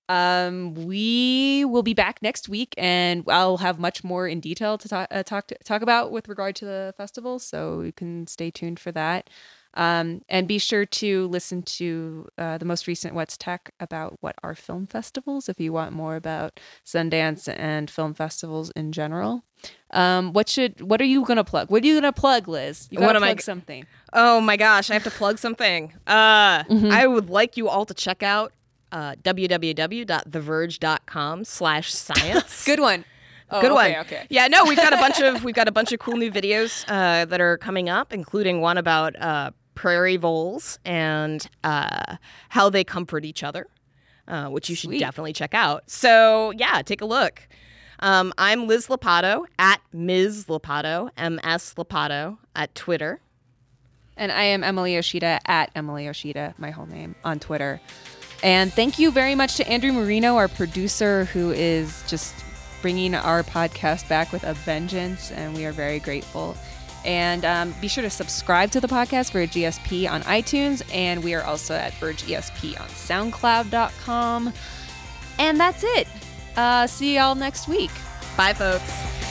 Um, 0.09 0.73
we 0.73 1.63
will 1.65 1.83
be 1.83 1.93
back 1.93 2.21
next 2.21 2.49
week, 2.49 2.73
and 2.77 3.23
I'll 3.27 3.57
have 3.57 3.79
much 3.79 4.03
more 4.03 4.27
in 4.27 4.39
detail 4.39 4.77
to 4.77 4.87
talk 4.89 5.07
uh, 5.11 5.23
talk 5.23 5.47
to, 5.47 5.55
talk 5.63 5.81
about 5.81 6.11
with 6.11 6.27
regard 6.27 6.55
to 6.57 6.65
the 6.65 6.93
festival. 6.97 7.39
So 7.39 7.81
you 7.81 7.91
can 7.93 8.27
stay 8.27 8.51
tuned 8.51 8.79
for 8.79 8.91
that. 8.91 9.29
Um, 9.75 10.21
and 10.29 10.47
be 10.47 10.59
sure 10.59 10.85
to 10.85 11.25
listen 11.29 11.63
to 11.63 12.27
uh, 12.37 12.59
the 12.59 12.65
most 12.65 12.85
recent 12.85 13.15
What's 13.15 13.37
Tech 13.37 13.73
about 13.79 14.17
what 14.21 14.35
are 14.43 14.53
film 14.53 14.85
festivals 14.85 15.49
if 15.49 15.59
you 15.59 15.73
want 15.73 15.93
more 15.93 16.15
about 16.15 16.59
Sundance 16.85 17.51
and 17.57 17.89
film 17.89 18.13
festivals 18.13 18.69
in 18.75 18.91
general. 18.91 19.43
Um, 19.89 20.31
what 20.33 20.47
should 20.47 20.81
what 20.81 21.01
are 21.01 21.05
you 21.05 21.25
gonna 21.25 21.43
plug? 21.43 21.71
What 21.71 21.81
are 21.83 21.87
you 21.87 21.95
gonna 21.95 22.11
plug, 22.13 22.47
Liz? 22.47 22.87
You 22.91 22.99
What 22.99 23.13
gotta 23.13 23.19
I 23.25 23.29
plug 23.29 23.37
g- 23.37 23.43
something. 23.43 23.85
Oh 24.11 24.39
my 24.41 24.57
gosh, 24.57 24.91
I 24.91 24.93
have 24.93 25.05
to 25.05 25.11
plug 25.11 25.39
something. 25.39 25.93
Uh, 26.05 26.63
Mm-hmm. 26.65 26.91
I 26.91 27.07
would 27.07 27.29
like 27.31 27.57
you 27.57 27.67
all 27.67 27.85
to 27.85 27.93
check 27.95 28.21
out 28.21 28.53
uh, 28.93 29.15
www.theverge.com 29.23 31.43
slash 31.43 31.93
science. 31.93 32.65
Good 32.71 32.79
one. 32.79 33.03
Oh, 33.49 33.59
Good 33.59 33.71
okay, 33.71 33.93
one. 33.93 34.05
Okay. 34.05 34.25
Yeah, 34.29 34.47
no, 34.47 34.63
we've 34.63 34.77
got 34.77 34.93
a 34.93 34.97
bunch 34.97 35.19
of 35.19 35.43
we've 35.43 35.55
got 35.55 35.67
a 35.67 35.71
bunch 35.71 35.91
of 35.91 35.99
cool 35.99 36.15
new 36.15 36.31
videos 36.31 36.85
uh, 36.87 37.25
that 37.25 37.41
are 37.41 37.57
coming 37.57 37.89
up, 37.89 38.13
including 38.13 38.61
one 38.61 38.77
about 38.77 39.19
uh, 39.21 39.51
prairie 39.75 40.17
voles 40.17 40.79
and 40.85 41.47
uh, 41.63 42.17
how 42.49 42.69
they 42.69 42.83
comfort 42.83 43.25
each 43.25 43.43
other, 43.43 43.67
uh, 44.27 44.47
which 44.47 44.69
you 44.69 44.75
should 44.75 44.89
Sweet. 44.89 44.99
definitely 44.99 45.33
check 45.33 45.53
out. 45.53 45.89
So 45.89 46.51
yeah, 46.55 46.81
take 46.83 47.01
a 47.01 47.05
look. 47.05 47.47
Um, 47.99 48.33
I'm 48.37 48.67
Liz 48.67 48.87
Lopatto 48.87 49.45
at 49.59 49.81
Ms. 49.91 50.45
Lopatto, 50.45 51.09
M 51.17 51.39
S 51.43 51.73
Lopatto 51.75 52.37
at 52.55 52.73
Twitter. 52.75 53.19
And 54.15 54.31
I 54.31 54.43
am 54.43 54.63
Emily 54.63 54.95
Yoshida 54.95 55.39
at 55.45 55.71
Emily 55.75 56.05
Yoshida, 56.05 56.53
my 56.57 56.69
whole 56.69 56.85
name 56.85 57.15
on 57.23 57.39
Twitter. 57.39 57.81
And 58.43 58.73
thank 58.73 58.99
you 58.99 59.09
very 59.09 59.35
much 59.35 59.55
to 59.55 59.67
Andrew 59.67 59.93
Marino, 59.93 60.35
our 60.35 60.49
producer, 60.49 61.23
who 61.25 61.51
is 61.51 62.03
just 62.07 62.35
bringing 62.81 63.15
our 63.15 63.41
podcast 63.41 64.07
back 64.09 64.33
with 64.33 64.43
a 64.43 64.53
vengeance, 64.53 65.31
and 65.31 65.55
we 65.55 65.65
are 65.65 65.71
very 65.71 65.99
grateful. 65.99 66.57
And 67.05 67.45
um, 67.45 67.73
be 67.79 67.87
sure 67.87 68.01
to 68.01 68.09
subscribe 68.09 68.71
to 68.71 68.81
the 68.81 68.87
podcast 68.87 69.31
Verge 69.31 69.53
ESP 69.53 70.09
on 70.09 70.21
iTunes, 70.23 70.83
and 70.93 71.23
we 71.23 71.33
are 71.33 71.43
also 71.43 71.73
at 71.73 71.93
Verge 71.93 72.23
ESP 72.23 72.79
on 72.79 72.87
SoundCloud.com. 72.89 74.53
And 75.39 75.59
that's 75.59 75.83
it. 75.85 76.07
Uh, 76.57 76.85
see 76.85 77.15
y'all 77.15 77.35
next 77.35 77.69
week. 77.69 77.91
Bye, 78.35 78.53
folks. 78.53 79.22